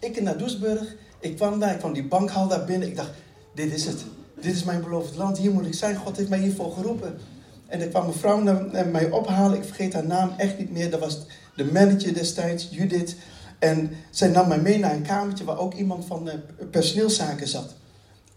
Ik 0.00 0.20
naar 0.20 0.38
Doesburg. 0.38 0.94
Ik 1.20 1.36
kwam 1.36 1.60
daar, 1.60 1.72
ik 1.72 1.78
kwam 1.78 1.92
die 1.92 2.06
bankhal 2.06 2.48
daar 2.48 2.64
binnen. 2.64 2.88
Ik 2.88 2.96
dacht, 2.96 3.10
dit 3.54 3.72
is 3.72 3.84
het. 3.86 4.04
Dit 4.40 4.54
is 4.54 4.64
mijn 4.64 4.82
beloofd 4.82 5.16
land. 5.16 5.38
Hier 5.38 5.50
moet 5.50 5.66
ik 5.66 5.74
zijn. 5.74 5.96
God 5.96 6.16
heeft 6.16 6.28
mij 6.28 6.38
hiervoor 6.38 6.72
geroepen. 6.72 7.18
En 7.66 7.80
er 7.80 7.88
kwam 7.88 8.06
een 8.06 8.12
vrouw 8.12 8.40
naar 8.40 8.86
mij 8.86 9.10
ophalen. 9.10 9.58
Ik 9.58 9.64
vergeet 9.64 9.92
haar 9.92 10.06
naam 10.06 10.32
echt 10.36 10.58
niet 10.58 10.72
meer. 10.72 10.90
Dat 10.90 11.00
was 11.00 11.18
de 11.56 11.64
manager 11.64 12.14
destijds, 12.14 12.68
Judith. 12.70 13.16
En 13.58 13.90
zij 14.10 14.28
nam 14.28 14.48
mij 14.48 14.60
mee 14.60 14.78
naar 14.78 14.94
een 14.94 15.02
kamertje 15.02 15.44
waar 15.44 15.58
ook 15.58 15.74
iemand 15.74 16.04
van 16.04 16.24
de 16.24 16.38
personeelszaken 16.70 17.48
zat. 17.48 17.74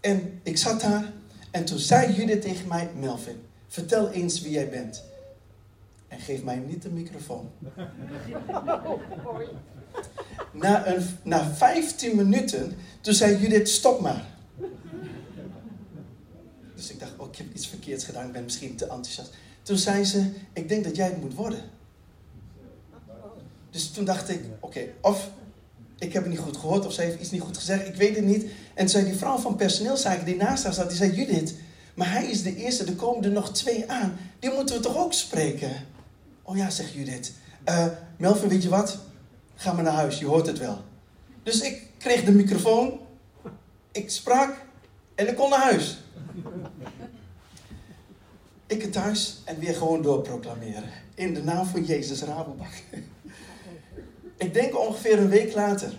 En 0.00 0.40
ik 0.42 0.58
zat 0.58 0.80
daar 0.80 1.12
en 1.50 1.64
toen 1.64 1.78
zei 1.78 2.12
Judith 2.12 2.42
tegen 2.42 2.68
mij, 2.68 2.90
Melvin, 2.98 3.42
vertel 3.68 4.10
eens 4.10 4.40
wie 4.40 4.52
jij 4.52 4.68
bent. 4.68 5.04
En 6.08 6.20
geef 6.20 6.42
mij 6.42 6.56
niet 6.56 6.82
de 6.82 6.90
microfoon. 6.90 7.50
Na, 10.52 10.86
een, 10.86 11.02
na 11.22 11.44
15 11.44 12.16
minuten, 12.16 12.76
toen 13.00 13.14
zei 13.14 13.36
Judith, 13.36 13.68
stop 13.68 14.00
maar. 14.00 14.24
Dus 16.74 16.90
ik 16.90 17.00
dacht, 17.00 17.12
oh, 17.16 17.28
ik 17.28 17.36
heb 17.36 17.46
iets 17.54 17.66
verkeerds 17.66 18.04
gedaan, 18.04 18.26
ik 18.26 18.32
ben 18.32 18.44
misschien 18.44 18.76
te 18.76 18.84
enthousiast. 18.84 19.34
Toen 19.62 19.76
zei 19.76 20.04
ze, 20.04 20.32
ik 20.52 20.68
denk 20.68 20.84
dat 20.84 20.96
jij 20.96 21.06
het 21.06 21.20
moet 21.20 21.34
worden. 21.34 21.60
Dus 23.70 23.90
toen 23.90 24.04
dacht 24.04 24.28
ik, 24.28 24.40
oké, 24.60 24.80
of 25.00 25.30
ik 25.98 26.12
heb 26.12 26.22
het 26.22 26.32
niet 26.32 26.40
goed 26.40 26.56
gehoord, 26.56 26.86
of 26.86 26.92
ze 26.92 27.02
heeft 27.02 27.20
iets 27.20 27.30
niet 27.30 27.40
goed 27.40 27.56
gezegd, 27.56 27.88
ik 27.88 27.94
weet 27.94 28.16
het 28.16 28.24
niet. 28.24 28.46
En 28.74 28.88
zei 28.88 29.04
die 29.04 29.14
vrouw 29.14 29.38
van 29.38 29.56
personeelszaken 29.56 30.24
die 30.24 30.36
naast 30.36 30.64
haar 30.64 30.72
zat, 30.72 30.88
die 30.88 30.96
zei, 30.96 31.12
Judith, 31.12 31.54
maar 31.94 32.10
hij 32.12 32.26
is 32.26 32.42
de 32.42 32.56
eerste, 32.56 32.84
er 32.84 32.92
komen 32.92 33.24
er 33.24 33.30
nog 33.30 33.52
twee 33.52 33.90
aan. 33.90 34.18
Die 34.38 34.50
moeten 34.50 34.76
we 34.76 34.82
toch 34.82 34.96
ook 34.96 35.12
spreken? 35.12 35.70
Oh 36.42 36.56
ja, 36.56 36.70
zegt 36.70 36.92
Judith. 36.92 37.32
Uh, 37.68 37.86
Melvin, 38.16 38.48
weet 38.48 38.62
je 38.62 38.68
wat? 38.68 38.98
Ga 39.54 39.72
maar 39.72 39.84
naar 39.84 39.92
huis, 39.92 40.18
je 40.18 40.26
hoort 40.26 40.46
het 40.46 40.58
wel. 40.58 40.78
Dus 41.42 41.60
ik 41.60 41.82
kreeg 41.98 42.24
de 42.24 42.32
microfoon, 42.32 43.00
ik 43.92 44.10
sprak 44.10 44.54
En 45.14 45.28
ik 45.28 45.36
kon 45.36 45.50
naar 45.50 45.62
huis. 45.62 45.98
Ik 48.66 48.82
het 48.82 48.92
thuis 48.92 49.40
en 49.44 49.58
weer 49.58 49.74
gewoon 49.74 50.02
doorproclameren. 50.02 50.90
In 51.14 51.34
de 51.34 51.42
naam 51.42 51.66
van 51.66 51.84
Jezus 51.84 52.22
Rabobank. 52.22 52.72
Ik 54.40 54.54
denk 54.54 54.78
ongeveer 54.78 55.18
een 55.18 55.28
week 55.28 55.54
later. 55.54 55.92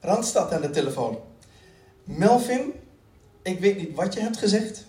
Randstad 0.00 0.52
aan 0.52 0.60
de 0.60 0.70
telefoon. 0.70 1.18
Melvin, 2.04 2.72
ik 3.42 3.60
weet 3.60 3.76
niet 3.76 3.94
wat 3.94 4.14
je 4.14 4.20
hebt 4.20 4.36
gezegd. 4.36 4.86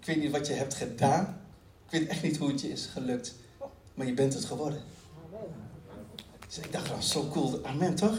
Ik 0.00 0.06
weet 0.06 0.16
niet 0.16 0.30
wat 0.30 0.46
je 0.46 0.52
hebt 0.52 0.74
gedaan. 0.74 1.40
Ik 1.84 1.98
weet 1.98 2.08
echt 2.08 2.22
niet 2.22 2.36
hoe 2.36 2.48
het 2.48 2.60
je 2.60 2.68
is 2.68 2.86
gelukt. 2.86 3.34
Maar 3.94 4.06
je 4.06 4.14
bent 4.14 4.34
het 4.34 4.44
geworden. 4.44 4.80
Dus 6.46 6.58
ik 6.58 6.72
dacht, 6.72 6.90
oh, 6.90 7.00
zo 7.00 7.28
cool. 7.28 7.64
Amen, 7.64 7.94
toch? 7.94 8.16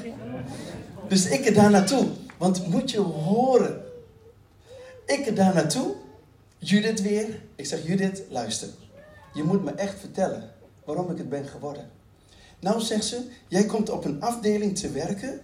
Dus 1.08 1.30
ik 1.30 1.46
er 1.46 1.54
daar 1.54 1.72
naartoe. 1.72 2.08
Want 2.38 2.68
moet 2.68 2.92
je 2.92 3.00
horen. 3.00 3.84
Ik 5.06 5.26
er 5.26 5.36
daar 5.36 5.54
naartoe. 5.54 5.96
Judith 6.58 7.02
weer. 7.02 7.42
Ik 7.56 7.66
zeg, 7.66 7.88
Judith, 7.88 8.22
luister. 8.30 8.70
Je 9.34 9.44
moet 9.44 9.64
me 9.64 9.72
echt 9.72 10.00
vertellen 10.00 10.52
waarom 10.84 11.12
ik 11.12 11.18
het 11.18 11.30
ben 11.30 11.48
geworden. 11.48 11.90
Nou, 12.60 12.82
zegt 12.82 13.06
ze, 13.06 13.30
jij 13.48 13.66
komt 13.66 13.90
op 13.90 14.06
een 14.06 14.22
afdeling 14.22 14.78
te 14.78 14.92
werken 14.92 15.42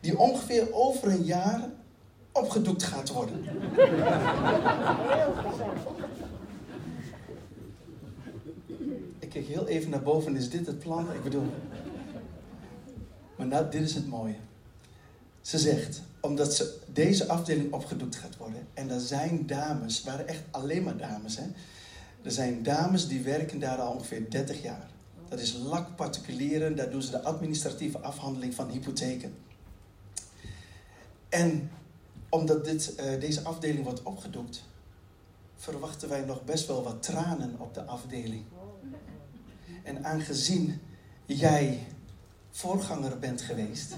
die 0.00 0.18
ongeveer 0.18 0.72
over 0.72 1.08
een 1.08 1.24
jaar 1.24 1.68
opgedoekt 2.32 2.82
gaat 2.82 3.12
worden. 3.12 3.44
Ik 9.18 9.28
kijk 9.28 9.46
heel 9.46 9.66
even 9.66 9.90
naar 9.90 10.02
boven, 10.02 10.36
is 10.36 10.50
dit 10.50 10.66
het 10.66 10.78
plan? 10.78 11.12
Ik 11.12 11.22
bedoel. 11.22 11.46
Maar 13.36 13.46
nou, 13.46 13.70
dit 13.70 13.82
is 13.82 13.94
het 13.94 14.08
mooie. 14.08 14.36
Ze 15.40 15.58
zegt, 15.58 16.02
omdat 16.20 16.54
ze 16.54 16.78
deze 16.92 17.28
afdeling 17.28 17.72
opgedoekt 17.72 18.16
gaat 18.16 18.36
worden. 18.36 18.66
En 18.74 18.90
er 18.90 19.00
zijn 19.00 19.46
dames, 19.46 20.02
waren 20.02 20.28
echt 20.28 20.42
alleen 20.50 20.82
maar 20.82 20.96
dames. 20.96 21.36
Hè? 21.36 21.44
Er 22.22 22.30
zijn 22.30 22.62
dames 22.62 23.08
die 23.08 23.22
werken 23.22 23.58
daar 23.58 23.78
al 23.78 23.92
ongeveer 23.92 24.30
30 24.30 24.62
jaar. 24.62 24.88
Dat 25.28 25.38
is 25.38 25.52
lak 25.52 25.96
particulieren, 25.96 26.76
daar 26.76 26.90
doen 26.90 27.02
ze 27.02 27.10
de 27.10 27.22
administratieve 27.22 27.98
afhandeling 27.98 28.54
van 28.54 28.70
hypotheken. 28.70 29.34
En 31.28 31.70
omdat 32.28 32.64
dit, 32.64 32.94
uh, 33.00 33.20
deze 33.20 33.42
afdeling 33.42 33.84
wordt 33.84 34.02
opgedoekt, 34.02 34.64
verwachten 35.56 36.08
wij 36.08 36.24
nog 36.24 36.44
best 36.44 36.66
wel 36.66 36.82
wat 36.82 37.02
tranen 37.02 37.54
op 37.58 37.74
de 37.74 37.84
afdeling. 37.84 38.44
En 39.82 40.04
aangezien 40.04 40.80
jij 41.26 41.86
voorganger 42.50 43.18
bent 43.18 43.40
geweest. 43.40 43.94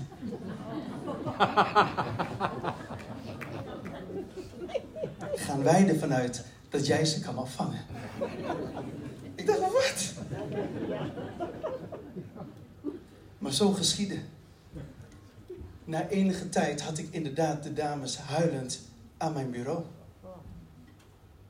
gaan 5.34 5.62
wij 5.62 5.88
ervan 5.88 6.12
uit 6.12 6.44
dat 6.68 6.87
jij 6.87 7.04
ze 7.04 7.20
kan 7.20 7.38
opvangen. 7.38 7.80
Dacht, 9.59 9.73
wat? 9.73 10.12
Maar 13.38 13.52
zo 13.52 13.73
geschiedde. 13.73 14.19
Na 15.85 16.09
enige 16.09 16.49
tijd 16.49 16.80
had 16.80 16.99
ik 16.99 17.09
inderdaad 17.11 17.62
de 17.62 17.73
dames 17.73 18.16
huilend 18.19 18.80
aan 19.16 19.33
mijn 19.33 19.50
bureau. 19.50 19.85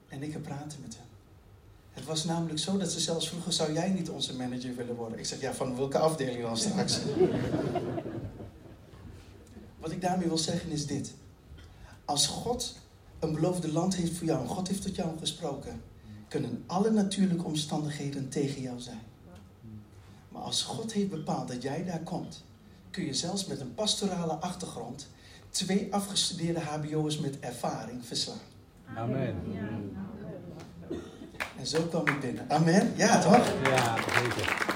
En 0.09 0.23
ik 0.23 0.33
heb 0.33 0.43
praten 0.43 0.79
met 0.81 0.97
hen. 0.97 1.07
Het 1.91 2.05
was 2.05 2.25
namelijk 2.25 2.59
zo 2.59 2.79
dat 2.79 2.93
ze 2.93 3.01
zelfs 3.01 3.29
vroegen, 3.29 3.53
zou 3.53 3.73
jij 3.73 3.91
niet 3.91 4.11
onze 4.11 4.37
manager 4.37 4.75
willen 4.75 4.95
worden? 4.95 5.19
Ik 5.19 5.27
zeg, 5.27 5.41
ja, 5.41 5.55
van 5.55 5.77
welke 5.77 5.99
afdeling 5.99 6.43
dan 6.43 6.57
straks? 6.57 6.99
Wat 9.79 9.91
ik 9.91 10.01
daarmee 10.01 10.29
wil 10.29 10.39
zeggen 10.39 10.71
is 10.71 10.87
dit. 10.87 11.13
Als 12.05 12.27
God 12.27 12.77
een 13.19 13.33
beloofde 13.33 13.73
land 13.73 13.97
heeft 13.97 14.17
voor 14.17 14.27
jou 14.27 14.41
en 14.41 14.49
God 14.49 14.69
heeft 14.69 14.83
tot 14.83 14.95
jou 14.95 15.19
gesproken, 15.19 15.83
kunnen 16.31 16.65
alle 16.67 16.91
natuurlijke 16.91 17.45
omstandigheden 17.45 18.29
tegen 18.29 18.63
jou 18.63 18.81
zijn. 18.81 19.01
Maar 20.29 20.43
als 20.43 20.63
God 20.63 20.93
heeft 20.93 21.11
bepaald 21.11 21.49
dat 21.49 21.63
jij 21.63 21.85
daar 21.85 22.01
komt, 22.01 22.45
kun 22.91 23.05
je 23.05 23.15
zelfs 23.15 23.47
met 23.47 23.61
een 23.61 23.75
pastorale 23.75 24.33
achtergrond 24.33 25.09
twee 25.51 25.95
afgestudeerde 25.95 26.61
HBO'ers 26.61 27.19
met 27.19 27.41
ervaring 27.41 28.07
verslaan. 28.07 28.39
Amen. 28.97 29.35
En 31.59 31.67
zo 31.67 31.83
kwam 31.83 32.09
ik 32.09 32.21
binnen. 32.21 32.51
Amen? 32.51 32.93
Ja, 32.97 33.21
toch? 33.21 33.63
Ja, 33.63 33.97
zeker. 33.97 34.69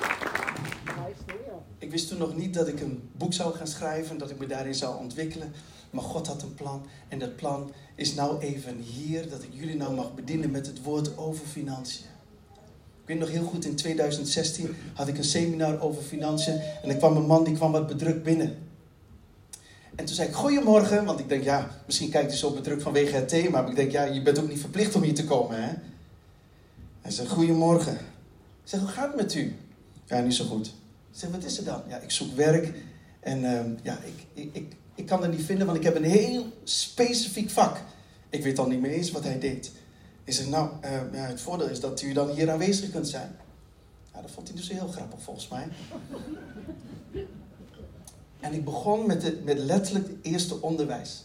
Ik 1.79 1.91
wist 1.91 2.09
toen 2.09 2.19
nog 2.19 2.37
niet 2.37 2.55
dat 2.55 2.69
ik 2.69 2.81
een 2.81 3.09
boek 3.17 3.33
zou 3.33 3.55
gaan 3.55 3.67
schrijven, 3.67 4.19
dat 4.19 4.31
ik 4.31 4.39
me 4.39 4.47
daarin 4.47 4.75
zou 4.75 4.99
ontwikkelen. 4.99 5.53
Maar 5.91 6.05
God 6.05 6.27
had 6.27 6.43
een 6.43 6.55
plan. 6.55 6.87
En 7.09 7.19
dat 7.19 7.37
plan 7.37 7.73
is 7.95 8.15
nou 8.15 8.41
even 8.41 8.77
hier, 8.79 9.29
dat 9.29 9.43
ik 9.43 9.49
jullie 9.53 9.77
nou 9.77 9.95
mag 9.95 10.15
bedienen 10.15 10.51
met 10.51 10.67
het 10.67 10.83
woord 10.83 11.19
over 11.19 11.47
financiën. 11.47 12.05
Ik 13.03 13.11
weet 13.11 13.19
nog 13.19 13.29
heel 13.29 13.45
goed, 13.45 13.65
in 13.65 13.75
2016 13.75 14.75
had 14.95 15.09
ik 15.09 15.19
een 15.19 15.25
seminar 15.25 15.81
over 15.81 16.03
financiën. 16.03 16.61
En 16.83 16.91
er 16.91 16.97
kwam 16.97 17.17
een 17.17 17.27
man 17.27 17.45
die 17.45 17.55
kwam 17.55 17.73
wat 17.73 17.87
bedrukt 17.87 18.23
binnen. 18.23 18.57
En 19.95 20.05
toen 20.05 20.15
zei 20.15 20.29
ik, 20.29 20.35
goedemorgen. 20.35 21.05
Want 21.05 21.21
ik 21.21 21.29
denk, 21.29 21.45
ja, 21.45 21.71
misschien 21.87 22.11
kijkt 22.11 22.29
hij 22.29 22.39
zo 22.39 22.51
bedrukt 22.51 22.83
vanwege 22.83 23.15
het 23.15 23.29
thema. 23.29 23.61
Maar 23.61 23.71
ik 23.71 23.77
denk, 23.77 23.91
ja, 23.91 24.05
je 24.05 24.23
bent 24.23 24.39
ook 24.39 24.49
niet 24.49 24.61
verplicht 24.61 24.95
om 24.95 25.03
hier 25.03 25.15
te 25.15 25.25
komen, 25.25 25.63
hè. 25.63 25.73
Hij 27.01 27.11
zei, 27.11 27.29
goedemorgen. 27.29 27.93
Ik 27.93 28.01
zeg, 28.71 28.81
hoe 28.81 28.89
gaat 28.89 29.07
het 29.07 29.17
met 29.17 29.35
u? 29.35 29.57
Ja, 30.05 30.21
niet 30.21 30.35
zo 30.35 30.45
goed. 30.45 30.67
Ik 30.67 30.73
zeg, 31.19 31.31
wat 31.31 31.45
is 31.45 31.59
er 31.59 31.65
dan? 31.65 31.83
Ja, 31.89 31.99
ik 31.99 32.11
zoek 32.11 32.37
werk. 32.37 32.75
En 33.21 33.43
uh, 33.43 33.61
ja, 33.83 33.99
ik, 34.05 34.27
ik, 34.35 34.49
ik, 34.53 34.77
ik 34.95 35.07
kan 35.07 35.23
het 35.23 35.31
niet 35.31 35.45
vinden, 35.45 35.67
want 35.67 35.79
ik 35.79 35.85
heb 35.85 35.97
een 35.97 36.05
heel 36.05 36.47
specifiek 36.65 37.51
vak. 37.51 37.81
Ik 38.29 38.43
weet 38.43 38.59
al 38.59 38.67
niet 38.67 38.81
meer 38.81 38.91
eens 38.91 39.11
wat 39.11 39.25
hij 39.25 39.39
deed. 39.39 39.73
Ik 40.25 40.33
zeg, 40.33 40.47
nou, 40.49 40.71
uh, 40.85 40.91
ja, 41.13 41.27
het 41.27 41.41
voordeel 41.41 41.69
is 41.69 41.81
dat 41.81 42.03
u 42.03 42.13
dan 42.13 42.31
hier 42.31 42.51
aanwezig 42.51 42.91
kunt 42.91 43.09
zijn. 43.09 43.37
Ja, 44.15 44.21
dat 44.21 44.31
vond 44.31 44.49
hij 44.49 44.57
dus 44.57 44.69
heel 44.69 44.89
grappig 44.89 45.23
volgens 45.23 45.49
mij. 45.49 45.69
En 48.41 48.53
ik 48.53 48.65
begon 48.65 49.07
met, 49.07 49.45
met 49.45 49.59
letterlijk 49.59 50.09
het 50.09 50.17
eerste 50.23 50.61
onderwijs. 50.63 51.25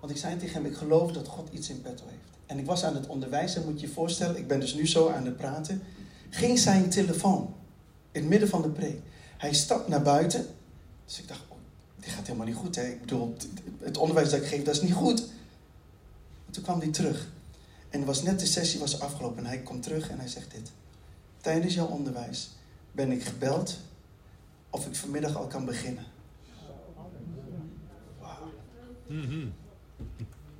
Want 0.00 0.12
ik 0.12 0.18
zei 0.18 0.36
tegen 0.36 0.54
hem, 0.54 0.70
ik 0.70 0.76
geloof 0.76 1.12
dat 1.12 1.26
God 1.26 1.48
iets 1.52 1.68
in 1.70 1.82
petto 1.82 2.04
heeft. 2.06 2.38
En 2.46 2.58
ik 2.58 2.66
was 2.66 2.84
aan 2.84 2.94
het 2.94 3.06
onderwijzen, 3.06 3.64
moet 3.64 3.80
je 3.80 3.86
je 3.86 3.92
voorstellen, 3.92 4.36
ik 4.36 4.46
ben 4.46 4.60
dus 4.60 4.74
nu 4.74 4.86
zo 4.86 5.08
aan 5.08 5.24
het 5.24 5.36
praten. 5.36 5.82
Ging 6.30 6.58
zijn 6.58 6.90
telefoon 6.90 7.54
in 8.12 8.20
het 8.20 8.30
midden 8.30 8.48
van 8.48 8.62
de 8.62 8.68
preek. 8.68 9.00
Hij 9.36 9.54
stapt 9.54 9.88
naar 9.88 10.02
buiten. 10.02 10.46
Dus 11.04 11.18
ik 11.18 11.28
dacht, 11.28 11.40
dit 12.08 12.16
gaat 12.16 12.26
helemaal 12.26 12.46
niet 12.46 12.56
goed. 12.56 12.76
Hè? 12.76 12.86
Ik 12.86 13.00
bedoel, 13.00 13.36
het 13.78 13.96
onderwijs 13.96 14.30
dat 14.30 14.40
ik 14.40 14.46
geef, 14.46 14.62
dat 14.62 14.74
is 14.74 14.82
niet 14.82 14.92
goed. 14.92 15.20
En 16.46 16.52
toen 16.52 16.62
kwam 16.62 16.78
hij 16.78 16.88
terug. 16.88 17.28
En 17.88 18.04
was 18.04 18.22
net 18.22 18.40
de 18.40 18.46
sessie 18.46 18.80
was 18.80 19.00
afgelopen. 19.00 19.38
En 19.38 19.46
hij 19.46 19.58
komt 19.58 19.82
terug 19.82 20.10
en 20.10 20.18
hij 20.18 20.28
zegt 20.28 20.50
dit. 20.50 20.70
Tijdens 21.40 21.74
jouw 21.74 21.86
onderwijs 21.86 22.50
ben 22.92 23.12
ik 23.12 23.24
gebeld 23.24 23.76
of 24.70 24.86
ik 24.86 24.96
vanmiddag 24.96 25.36
al 25.36 25.46
kan 25.46 25.64
beginnen. 25.64 26.04
Wauw. 28.20 28.50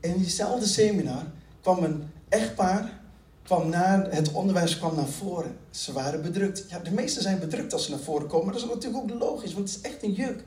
In 0.01 0.19
diezelfde 0.19 0.67
seminar 0.67 1.25
kwam 1.61 1.85
een 1.85 2.11
echtpaar, 2.29 3.01
kwam 3.43 3.69
na, 3.69 4.07
het 4.11 4.33
onderwijs 4.33 4.79
kwam 4.79 4.97
naar 4.97 5.09
voren. 5.09 5.57
Ze 5.71 5.93
waren 5.93 6.23
bedrukt. 6.23 6.65
Ja, 6.69 6.79
de 6.79 6.91
meesten 6.91 7.23
zijn 7.23 7.39
bedrukt 7.39 7.73
als 7.73 7.85
ze 7.85 7.91
naar 7.91 8.01
voren 8.01 8.29
komen. 8.29 8.53
Dat 8.53 8.63
is 8.63 8.69
natuurlijk 8.69 9.03
ook 9.03 9.19
logisch, 9.19 9.55
want 9.55 9.69
het 9.69 9.79
is 9.79 9.91
echt 9.91 10.03
een 10.03 10.13
juk. 10.13 10.45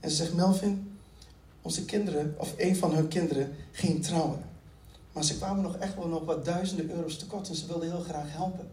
En 0.00 0.10
ze 0.10 0.16
zegt, 0.16 0.34
Melvin, 0.34 0.98
onze 1.62 1.84
kinderen, 1.84 2.34
of 2.38 2.54
een 2.56 2.76
van 2.76 2.94
hun 2.94 3.08
kinderen, 3.08 3.54
ging 3.72 4.04
trouwen. 4.04 4.40
Maar 5.12 5.24
ze 5.24 5.36
kwamen 5.36 5.62
nog 5.62 5.76
echt 5.76 5.94
wel 5.94 6.08
nog 6.08 6.24
wat 6.24 6.44
duizenden 6.44 6.90
euro's 6.90 7.18
tekort 7.18 7.48
en 7.48 7.54
ze 7.54 7.66
wilden 7.66 7.90
heel 7.90 8.04
graag 8.08 8.26
helpen. 8.28 8.68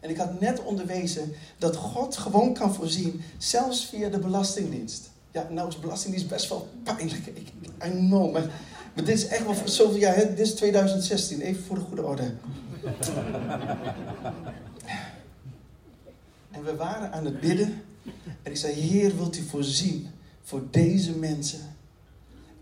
En 0.00 0.10
ik 0.10 0.16
had 0.16 0.40
net 0.40 0.62
onderwezen 0.62 1.32
dat 1.58 1.76
God 1.76 2.16
gewoon 2.16 2.54
kan 2.54 2.74
voorzien, 2.74 3.22
zelfs 3.38 3.86
via 3.86 4.08
de 4.08 4.18
Belastingdienst. 4.18 5.10
Ja, 5.30 5.48
nou 5.50 5.68
is 5.68 5.80
Belastingdienst 5.80 6.28
best 6.28 6.48
wel 6.48 6.68
pijnlijk. 6.82 7.26
Ik, 7.26 7.48
I 7.84 7.90
know, 7.90 8.32
maar 8.32 8.50
maar 8.96 9.04
dit 9.04 9.14
is 9.14 9.26
echt 9.26 9.44
wel 9.44 9.54
zoveel 9.64 9.98
jaar. 9.98 10.14
Dit 10.14 10.38
is 10.38 10.54
2016, 10.54 11.40
even 11.40 11.64
voor 11.64 11.76
de 11.76 11.82
goede 11.82 12.02
orde. 12.02 12.32
En 16.50 16.64
we 16.64 16.76
waren 16.76 17.12
aan 17.12 17.24
het 17.24 17.40
bidden. 17.40 17.82
En 18.42 18.50
ik 18.50 18.56
zei, 18.56 18.72
Heer, 18.72 19.16
wilt 19.16 19.38
u 19.38 19.42
voorzien 19.42 20.08
voor 20.46 20.62
deze 20.70 21.12
mensen? 21.12 21.60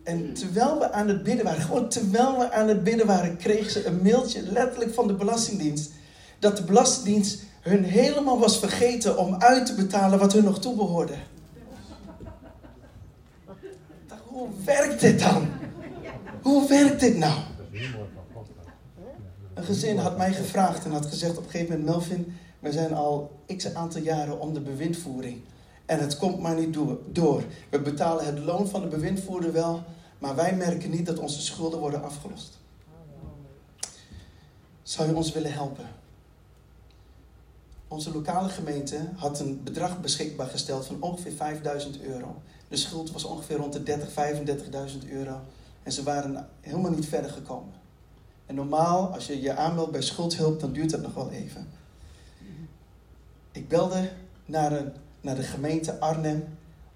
En 0.02 0.34
terwijl 0.34 0.78
we 0.78 0.92
aan 0.92 1.08
het 1.08 1.22
bidden 1.22 1.44
waren, 1.44 1.62
gewoon 1.62 1.88
terwijl 1.88 2.38
we 2.38 2.52
aan 2.52 2.68
het 2.68 2.84
bidden 2.84 3.06
waren, 3.06 3.36
kreeg 3.36 3.70
ze 3.70 3.86
een 3.86 4.02
mailtje 4.02 4.42
letterlijk 4.42 4.94
van 4.94 5.06
de 5.06 5.14
Belastingdienst. 5.14 5.90
Dat 6.38 6.56
de 6.56 6.64
Belastingdienst 6.64 7.42
hun 7.60 7.84
helemaal 7.84 8.38
was 8.38 8.58
vergeten 8.58 9.18
om 9.18 9.34
uit 9.34 9.66
te 9.66 9.74
betalen 9.74 10.18
wat 10.18 10.32
hun 10.32 10.44
nog 10.44 10.60
toebehoorde. 10.60 11.14
Hoe 14.24 14.48
werkt 14.64 15.00
dit 15.00 15.18
dan? 15.18 15.48
Hoe 16.42 16.68
werkt 16.68 17.00
dit 17.00 17.16
nou? 17.16 17.40
Een 19.54 19.64
gezin 19.64 19.98
had 19.98 20.16
mij 20.16 20.32
gevraagd 20.32 20.84
en 20.84 20.90
had 20.90 21.06
gezegd 21.06 21.38
op 21.38 21.44
een 21.44 21.50
gegeven 21.50 21.78
moment: 21.78 21.90
Melvin, 21.90 22.36
we 22.60 22.72
zijn 22.72 22.94
al 22.94 23.40
x 23.56 23.74
aantal 23.74 24.00
jaren 24.00 24.40
om 24.40 24.54
de 24.54 24.60
bewindvoering. 24.60 25.40
En 25.86 25.98
het 25.98 26.16
komt 26.16 26.40
maar 26.40 26.54
niet 26.54 26.76
door. 27.12 27.44
We 27.70 27.80
betalen 27.80 28.24
het 28.24 28.38
loon 28.38 28.68
van 28.68 28.80
de 28.80 28.86
bewindvoerder 28.86 29.52
wel, 29.52 29.82
maar 30.18 30.34
wij 30.34 30.56
merken 30.56 30.90
niet 30.90 31.06
dat 31.06 31.18
onze 31.18 31.40
schulden 31.40 31.80
worden 31.80 32.02
afgelost. 32.02 32.58
zou 34.82 35.08
je 35.08 35.16
ons 35.16 35.32
willen 35.32 35.52
helpen? 35.52 35.86
Onze 37.88 38.12
lokale 38.12 38.48
gemeente 38.48 39.08
had 39.16 39.40
een 39.40 39.62
bedrag 39.64 40.00
beschikbaar 40.00 40.46
gesteld 40.46 40.86
van 40.86 41.02
ongeveer 41.02 41.32
5000 41.32 42.00
euro. 42.00 42.42
De 42.68 42.76
schuld 42.76 43.10
was 43.10 43.24
ongeveer 43.24 43.56
rond 43.56 43.72
de 43.72 43.82
30, 43.82 44.08
35.000 44.08 45.10
euro. 45.10 45.40
En 45.82 45.92
ze 45.92 46.02
waren 46.02 46.48
helemaal 46.60 46.90
niet 46.90 47.06
verder 47.06 47.30
gekomen. 47.30 47.72
En 48.46 48.54
normaal, 48.54 49.12
als 49.12 49.26
je 49.26 49.40
je 49.40 49.54
aanmeldt 49.54 49.92
bij 49.92 50.02
schuldhulp, 50.02 50.60
dan 50.60 50.72
duurt 50.72 50.90
dat 50.90 51.02
nog 51.02 51.14
wel 51.14 51.30
even. 51.30 51.68
Ik 53.52 53.68
belde 53.68 54.10
naar, 54.46 54.72
een, 54.72 54.92
naar 55.24 55.34
de 55.34 55.42
gemeente 55.42 56.00
Arnhem. 56.00 56.44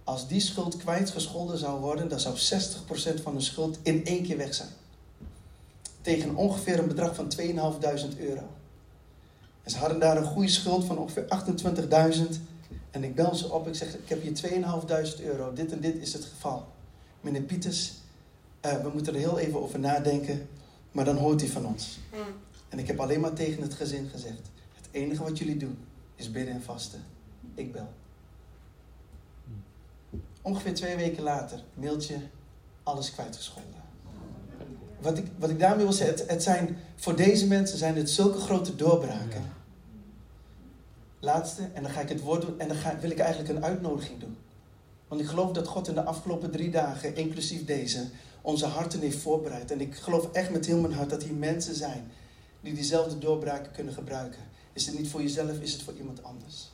Als 0.04 0.28
die 0.28 0.40
schuld 0.40 0.76
kwijtgescholden 0.76 1.58
zou 1.58 1.80
worden, 1.80 2.08
dan 2.08 2.20
zou 2.20 2.36
60% 2.36 3.22
van 3.22 3.34
de 3.34 3.40
schuld 3.40 3.78
in 3.82 4.04
één 4.04 4.22
keer 4.22 4.36
weg 4.36 4.54
zijn. 4.54 4.68
Tegen 6.00 6.36
ongeveer 6.36 6.78
een 6.78 6.88
bedrag 6.88 7.14
van 7.14 7.32
2.500 7.40 7.44
euro. 8.18 8.42
En 9.62 9.70
ze 9.70 9.78
hadden 9.78 9.98
daar 9.98 10.16
een 10.16 10.24
goede 10.24 10.48
schuld 10.48 10.84
van 10.84 10.98
ongeveer 10.98 11.26
28.000. 12.32 12.40
En 12.90 13.04
ik 13.04 13.14
bel 13.14 13.34
ze 13.34 13.52
op, 13.52 13.66
ik 13.66 13.74
zeg, 13.74 13.94
ik 13.94 14.08
heb 14.08 14.22
hier 14.22 14.62
2.500 15.18 15.24
euro, 15.24 15.52
dit 15.52 15.72
en 15.72 15.80
dit 15.80 15.96
is 15.96 16.12
het 16.12 16.24
geval. 16.24 16.66
Meneer 17.20 17.42
Pieters, 17.42 17.92
uh, 18.66 18.82
we 18.82 18.90
moeten 18.92 19.14
er 19.14 19.20
heel 19.20 19.38
even 19.38 19.62
over 19.62 19.78
nadenken, 19.78 20.48
maar 20.92 21.04
dan 21.04 21.16
hoort 21.16 21.40
hij 21.40 21.50
van 21.50 21.66
ons. 21.66 21.98
En 22.68 22.78
ik 22.78 22.86
heb 22.86 23.00
alleen 23.00 23.20
maar 23.20 23.32
tegen 23.32 23.62
het 23.62 23.74
gezin 23.74 24.08
gezegd, 24.08 24.50
het 24.74 24.88
enige 24.90 25.22
wat 25.22 25.38
jullie 25.38 25.56
doen 25.56 25.78
is 26.14 26.30
bidden 26.30 26.54
en 26.54 26.62
vasten. 26.62 27.02
Ik 27.54 27.72
bel. 27.72 27.88
Ongeveer 30.48 30.74
twee 30.74 30.96
weken 30.96 31.22
later, 31.22 31.62
mailtje, 31.74 32.16
alles 32.82 33.12
kwijtgescholden. 33.12 33.82
Wat 35.00 35.18
ik, 35.18 35.26
wat 35.38 35.50
ik 35.50 35.58
daarmee 35.58 35.84
wil 35.84 35.92
zeggen, 35.92 36.16
het, 36.16 36.30
het 36.30 36.42
zijn, 36.42 36.76
voor 36.96 37.16
deze 37.16 37.46
mensen 37.46 37.78
zijn 37.78 37.96
het 37.96 38.10
zulke 38.10 38.38
grote 38.38 38.76
doorbraken. 38.76 39.52
Laatste, 41.20 41.68
en 41.74 41.82
dan 41.82 41.92
ga 41.92 42.00
ik 42.00 42.08
het 42.08 42.20
woord 42.20 42.40
doen, 42.40 42.60
en 42.60 42.68
dan 42.68 42.76
ga, 42.76 42.98
wil 42.98 43.10
ik 43.10 43.18
eigenlijk 43.18 43.54
een 43.54 43.64
uitnodiging 43.64 44.20
doen. 44.20 44.36
Want 45.08 45.20
ik 45.20 45.26
geloof 45.26 45.52
dat 45.52 45.66
God 45.66 45.88
in 45.88 45.94
de 45.94 46.04
afgelopen 46.04 46.50
drie 46.50 46.70
dagen, 46.70 47.16
inclusief 47.16 47.64
deze, 47.64 48.04
onze 48.40 48.66
harten 48.66 49.00
heeft 49.00 49.18
voorbereid. 49.18 49.70
En 49.70 49.80
ik 49.80 49.94
geloof 49.94 50.32
echt 50.32 50.50
met 50.50 50.66
heel 50.66 50.80
mijn 50.80 50.92
hart 50.92 51.10
dat 51.10 51.22
hier 51.22 51.34
mensen 51.34 51.74
zijn 51.74 52.10
die 52.60 52.74
diezelfde 52.74 53.18
doorbraken 53.18 53.72
kunnen 53.72 53.94
gebruiken. 53.94 54.40
Is 54.72 54.86
het 54.86 54.98
niet 54.98 55.08
voor 55.08 55.22
jezelf, 55.22 55.60
is 55.60 55.72
het 55.72 55.82
voor 55.82 55.94
iemand 55.94 56.22
anders. 56.22 56.68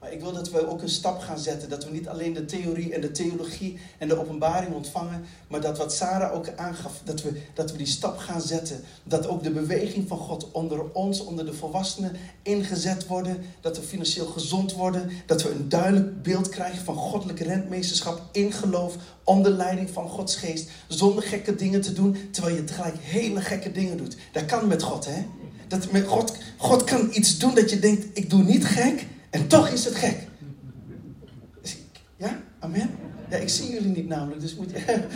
Maar 0.00 0.12
ik 0.12 0.20
wil 0.20 0.32
dat 0.32 0.50
we 0.50 0.68
ook 0.68 0.82
een 0.82 0.88
stap 0.88 1.20
gaan 1.20 1.38
zetten. 1.38 1.68
Dat 1.68 1.84
we 1.84 1.90
niet 1.90 2.08
alleen 2.08 2.32
de 2.32 2.44
theorie 2.44 2.94
en 2.94 3.00
de 3.00 3.10
theologie 3.10 3.78
en 3.98 4.08
de 4.08 4.18
openbaring 4.18 4.74
ontvangen. 4.74 5.24
Maar 5.48 5.60
dat 5.60 5.78
wat 5.78 5.94
Sarah 5.94 6.34
ook 6.34 6.48
aangaf, 6.56 7.00
dat 7.04 7.22
we, 7.22 7.40
dat 7.54 7.72
we 7.72 7.78
die 7.78 7.86
stap 7.86 8.18
gaan 8.18 8.40
zetten. 8.40 8.80
Dat 9.02 9.26
ook 9.26 9.42
de 9.42 9.50
beweging 9.50 10.08
van 10.08 10.18
God 10.18 10.50
onder 10.50 10.92
ons, 10.92 11.24
onder 11.24 11.46
de 11.46 11.52
volwassenen 11.52 12.16
ingezet 12.42 13.06
worden. 13.06 13.44
Dat 13.60 13.76
we 13.76 13.82
financieel 13.82 14.26
gezond 14.26 14.72
worden. 14.72 15.10
Dat 15.26 15.42
we 15.42 15.50
een 15.50 15.68
duidelijk 15.68 16.22
beeld 16.22 16.48
krijgen 16.48 16.84
van 16.84 16.94
goddelijke 16.94 17.44
rentmeesterschap 17.44 18.22
in 18.32 18.52
geloof. 18.52 18.96
Onder 19.24 19.50
leiding 19.50 19.90
van 19.90 20.08
Gods 20.08 20.36
geest. 20.36 20.70
Zonder 20.88 21.22
gekke 21.22 21.54
dingen 21.54 21.80
te 21.80 21.92
doen. 21.92 22.16
Terwijl 22.30 22.56
je 22.56 22.64
tegelijk 22.64 22.96
hele 22.98 23.40
gekke 23.40 23.72
dingen 23.72 23.96
doet. 23.96 24.16
Dat 24.32 24.46
kan 24.46 24.68
met 24.68 24.82
God 24.82 25.04
hè. 25.04 25.26
Dat 25.68 25.92
met 25.92 26.06
God, 26.06 26.36
God 26.56 26.84
kan 26.84 27.08
iets 27.12 27.38
doen 27.38 27.54
dat 27.54 27.70
je 27.70 27.78
denkt, 27.78 28.18
ik 28.18 28.30
doe 28.30 28.42
niet 28.42 28.64
gek. 28.64 29.06
En 29.30 29.46
toch 29.46 29.68
is 29.68 29.84
het 29.84 29.94
gek. 29.94 30.28
Ja, 32.16 32.40
amen. 32.58 32.90
Ja, 33.30 33.36
ik 33.36 33.48
zie 33.48 33.70
jullie 33.70 33.90
niet 33.90 34.08
namelijk, 34.08 34.40
dus 34.40 34.54
moet 34.54 34.70
je. 34.70 34.84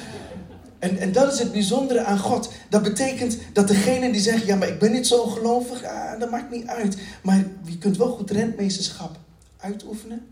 En, 0.78 0.99
en 0.99 1.12
dat 1.12 1.33
is 1.33 1.38
het 1.38 1.52
bijzondere 1.52 2.04
aan 2.04 2.18
God. 2.18 2.52
Dat 2.68 2.83
betekent 2.83 3.38
dat 3.52 3.68
degene 3.68 4.12
die 4.12 4.21
zeggen: 4.21 4.47
Ja, 4.47 4.56
maar 4.56 4.68
ik 4.68 4.78
ben 4.78 4.92
niet 4.92 5.06
zo 5.06 5.26
gelovig, 5.26 5.85
ah, 5.85 6.21
dat 6.21 6.30
maakt 6.30 6.50
niet 6.50 6.66
uit. 6.66 6.99
Maar 7.23 7.44
je 7.64 7.78
kunt 7.78 7.97
wel 7.97 8.09
goed 8.09 8.30
rentmeesterschap 8.30 9.18
uitoefenen. 9.56 10.26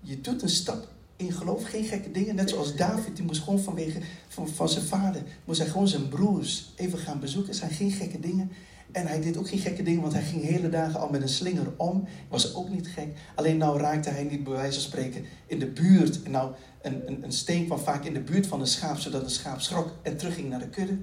Je 0.00 0.20
doet 0.20 0.42
een 0.42 0.48
stap 0.48 0.88
in 1.16 1.32
geloof, 1.32 1.64
geen 1.64 1.84
gekke 1.84 2.10
dingen. 2.10 2.34
Net 2.34 2.50
zoals 2.50 2.76
David, 2.76 3.16
die 3.16 3.24
moest 3.24 3.42
gewoon 3.42 3.60
vanwege 3.60 3.98
van, 4.28 4.48
van 4.48 4.68
zijn 4.68 4.84
vader, 4.84 5.22
moest 5.44 5.60
hij 5.60 5.68
gewoon 5.68 5.88
zijn 5.88 6.08
broers 6.08 6.72
even 6.76 6.98
gaan 6.98 7.20
bezoeken. 7.20 7.50
Het 7.50 7.60
zijn 7.60 7.70
geen 7.70 7.92
gekke 7.92 8.20
dingen. 8.20 8.50
En 8.92 9.06
hij 9.06 9.20
deed 9.20 9.36
ook 9.36 9.48
geen 9.48 9.58
gekke 9.58 9.82
dingen, 9.82 10.00
want 10.00 10.12
hij 10.12 10.22
ging 10.22 10.42
hele 10.42 10.68
dagen 10.68 11.00
al 11.00 11.08
met 11.08 11.22
een 11.22 11.28
slinger 11.28 11.66
om. 11.76 12.04
Was 12.28 12.54
ook 12.54 12.68
niet 12.68 12.88
gek. 12.88 13.08
Alleen 13.34 13.56
nou 13.56 13.78
raakte 13.78 14.10
hij 14.10 14.22
niet 14.22 14.44
bij 14.44 14.52
wijze 14.52 14.72
van 14.72 14.88
spreken 14.88 15.24
in 15.46 15.58
de 15.58 15.66
buurt. 15.66 16.22
En 16.22 16.30
nou, 16.30 16.52
een, 16.82 17.02
een, 17.06 17.24
een 17.24 17.32
steen 17.32 17.66
kwam 17.66 17.78
vaak 17.78 18.04
in 18.04 18.14
de 18.14 18.20
buurt 18.20 18.46
van 18.46 18.60
een 18.60 18.66
schaap, 18.66 18.98
zodat 18.98 19.22
een 19.22 19.30
schaap 19.30 19.60
schrok 19.60 19.92
en 20.02 20.16
terugging 20.16 20.48
naar 20.48 20.58
de 20.58 20.68
kudde. 20.68 20.98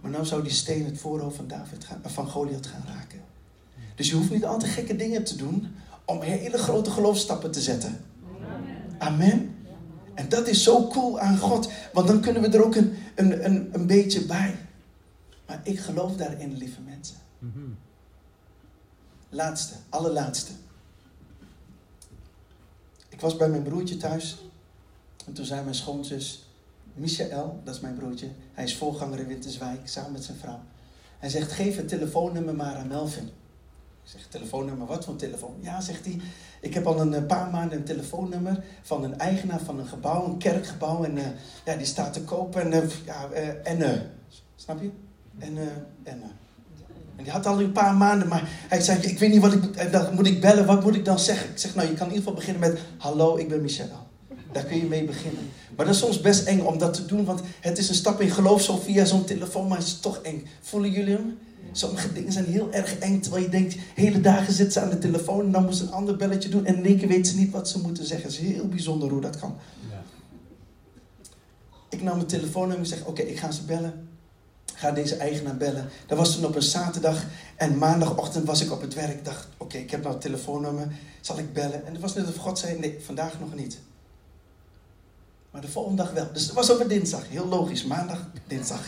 Maar 0.00 0.10
nou 0.10 0.24
zou 0.24 0.42
die 0.42 0.52
steen 0.52 0.84
het 0.84 0.98
voorhoofd 0.98 1.36
van, 1.36 1.48
David 1.48 1.84
gaan, 1.84 2.00
van 2.04 2.26
Goliath 2.26 2.66
gaan 2.66 2.84
raken. 2.86 3.20
Dus 3.94 4.08
je 4.08 4.14
hoeft 4.16 4.30
niet 4.30 4.44
altijd 4.44 4.72
gekke 4.72 4.96
dingen 4.96 5.24
te 5.24 5.36
doen 5.36 5.66
om 6.04 6.20
hele 6.20 6.58
grote 6.58 6.90
geloofstappen 6.90 7.50
te 7.50 7.60
zetten. 7.60 8.00
Amen. 8.98 9.56
En 10.14 10.28
dat 10.28 10.48
is 10.48 10.62
zo 10.62 10.88
cool 10.88 11.20
aan 11.20 11.38
God, 11.38 11.70
want 11.92 12.06
dan 12.06 12.20
kunnen 12.20 12.42
we 12.42 12.48
er 12.48 12.64
ook 12.64 12.74
een, 12.74 12.94
een, 13.14 13.44
een, 13.44 13.68
een 13.72 13.86
beetje 13.86 14.24
bij. 14.24 14.56
Maar 15.46 15.60
ik 15.64 15.78
geloof 15.78 16.16
daarin, 16.16 16.56
lieve 16.56 16.80
mensen. 16.80 17.16
Mm 17.38 17.76
Laatste, 19.34 19.74
allerlaatste. 19.88 20.52
Ik 23.08 23.20
was 23.20 23.36
bij 23.36 23.48
mijn 23.48 23.62
broertje 23.62 23.96
thuis. 23.96 24.42
En 25.26 25.32
toen 25.32 25.44
zei 25.44 25.62
mijn 25.62 25.74
schoonzus, 25.74 26.48
Michael, 26.94 27.60
dat 27.64 27.74
is 27.74 27.80
mijn 27.80 27.94
broertje. 27.94 28.28
Hij 28.52 28.64
is 28.64 28.76
voorganger 28.76 29.18
in 29.18 29.26
Winterswijk, 29.26 29.88
samen 29.88 30.12
met 30.12 30.24
zijn 30.24 30.38
vrouw. 30.38 30.60
Hij 31.18 31.28
zegt, 31.28 31.52
geef 31.52 31.76
het 31.76 31.88
telefoonnummer 31.88 32.54
maar 32.54 32.74
aan 32.74 32.88
Melvin. 32.88 33.24
Ik 34.04 34.10
zeg, 34.10 34.26
telefoonnummer, 34.28 34.86
wat 34.86 35.04
voor 35.04 35.16
telefoon? 35.16 35.56
Ja, 35.60 35.80
zegt 35.80 36.04
hij, 36.04 36.20
ik 36.60 36.74
heb 36.74 36.86
al 36.86 37.00
een 37.00 37.26
paar 37.26 37.50
maanden 37.50 37.78
een 37.78 37.84
telefoonnummer 37.84 38.64
van 38.82 39.04
een 39.04 39.18
eigenaar 39.18 39.60
van 39.60 39.78
een 39.78 39.86
gebouw, 39.86 40.24
een 40.24 40.38
kerkgebouw. 40.38 41.04
En 41.04 41.16
uh, 41.16 41.26
ja, 41.64 41.76
die 41.76 41.86
staat 41.86 42.12
te 42.12 42.22
kopen 42.22 42.72
en, 42.72 42.84
uh, 42.84 42.90
ja, 43.04 43.30
uh, 43.30 43.68
en 43.68 44.10
snap 44.56 44.82
je? 44.82 44.90
En, 45.38 45.52
uh, 45.56 45.62
en, 46.02 46.18
uh, 46.18 46.24
en 47.16 47.24
die 47.24 47.32
had 47.32 47.46
al 47.46 47.60
een 47.60 47.72
paar 47.72 47.94
maanden, 47.94 48.28
maar 48.28 48.48
hij 48.68 48.80
zei, 48.80 48.98
ik 49.02 49.18
weet 49.18 49.30
niet 49.30 49.40
wat 49.40 49.52
ik 49.52 49.62
moet, 49.62 49.76
en 49.76 49.90
dan 49.90 50.14
moet 50.14 50.26
ik 50.26 50.40
bellen, 50.40 50.66
wat 50.66 50.82
moet 50.82 50.94
ik 50.94 51.04
dan 51.04 51.18
zeggen? 51.18 51.50
Ik 51.50 51.58
zeg, 51.58 51.74
nou 51.74 51.88
je 51.88 51.94
kan 51.94 52.06
in 52.06 52.14
ieder 52.14 52.28
geval 52.28 52.44
beginnen 52.44 52.70
met, 52.70 52.80
hallo, 52.98 53.36
ik 53.36 53.48
ben 53.48 53.62
Michel. 53.62 53.86
Daar 54.52 54.64
kun 54.64 54.76
je 54.76 54.84
mee 54.84 55.04
beginnen. 55.04 55.50
Maar 55.76 55.86
dat 55.86 55.94
is 55.94 56.00
soms 56.00 56.20
best 56.20 56.46
eng 56.46 56.60
om 56.60 56.78
dat 56.78 56.94
te 56.94 57.06
doen, 57.06 57.24
want 57.24 57.40
het 57.60 57.78
is 57.78 57.88
een 57.88 57.94
stap 57.94 58.20
in 58.20 58.30
geloof 58.30 58.62
zo 58.62 58.76
via 58.76 59.04
zo'n 59.04 59.24
telefoon, 59.24 59.68
maar 59.68 59.78
het 59.78 59.86
is 59.86 60.00
toch 60.00 60.18
eng. 60.18 60.46
Voelen 60.60 60.90
jullie 60.90 61.14
hem? 61.14 61.38
Sommige 61.72 62.12
dingen 62.12 62.32
zijn 62.32 62.44
heel 62.44 62.72
erg 62.72 62.98
eng, 62.98 63.20
terwijl 63.20 63.44
je 63.44 63.50
denkt, 63.50 63.76
hele 63.94 64.20
dagen 64.20 64.52
zit 64.52 64.72
ze 64.72 64.80
aan 64.80 64.90
de 64.90 64.98
telefoon 64.98 65.44
en 65.44 65.52
dan 65.52 65.64
moet 65.64 65.76
ze 65.76 65.82
een 65.82 65.92
ander 65.92 66.16
belletje 66.16 66.48
doen 66.48 66.66
en 66.66 66.76
in 66.76 66.84
één 66.84 66.98
keer 66.98 67.08
weet 67.08 67.26
ze 67.26 67.36
niet 67.36 67.50
wat 67.50 67.68
ze 67.68 67.78
moeten 67.78 68.06
zeggen. 68.06 68.30
Het 68.30 68.40
is 68.40 68.46
heel 68.46 68.68
bijzonder 68.68 69.10
hoe 69.10 69.20
dat 69.20 69.38
kan. 69.38 69.56
Ja. 69.90 70.02
Ik 71.88 72.02
nam 72.02 72.16
mijn 72.16 72.28
telefoon 72.28 72.76
en 72.76 72.86
zeg, 72.86 73.04
oké, 73.04 73.22
ik 73.22 73.38
ga 73.38 73.50
ze 73.50 73.62
bellen 73.62 74.08
ga 74.82 74.90
deze 74.90 75.16
eigenaar 75.16 75.56
bellen. 75.56 75.88
Dat 76.06 76.18
was 76.18 76.34
toen 76.34 76.44
op 76.44 76.54
een 76.54 76.62
zaterdag 76.62 77.24
en 77.56 77.78
maandagochtend 77.78 78.46
was 78.46 78.60
ik 78.60 78.72
op 78.72 78.80
het 78.80 78.94
werk. 78.94 79.18
Ik 79.18 79.24
dacht, 79.24 79.48
oké, 79.56 79.76
ik 79.76 79.90
heb 79.90 80.00
nou 80.00 80.12
het 80.12 80.22
telefoonnummer, 80.22 80.88
zal 81.20 81.38
ik 81.38 81.52
bellen? 81.52 81.86
En 81.86 81.92
het 81.92 82.00
was 82.00 82.14
net 82.14 82.28
of 82.28 82.36
God 82.36 82.58
zei, 82.58 82.78
nee, 82.78 82.98
vandaag 83.04 83.40
nog 83.40 83.54
niet. 83.54 83.78
Maar 85.50 85.60
de 85.60 85.68
volgende 85.68 86.02
dag 86.02 86.12
wel. 86.12 86.28
Dus 86.32 86.42
het 86.42 86.52
was 86.52 86.70
op 86.70 86.80
een 86.80 86.88
dinsdag, 86.88 87.28
heel 87.28 87.46
logisch, 87.46 87.84
maandag, 87.84 88.30
dinsdag. 88.46 88.80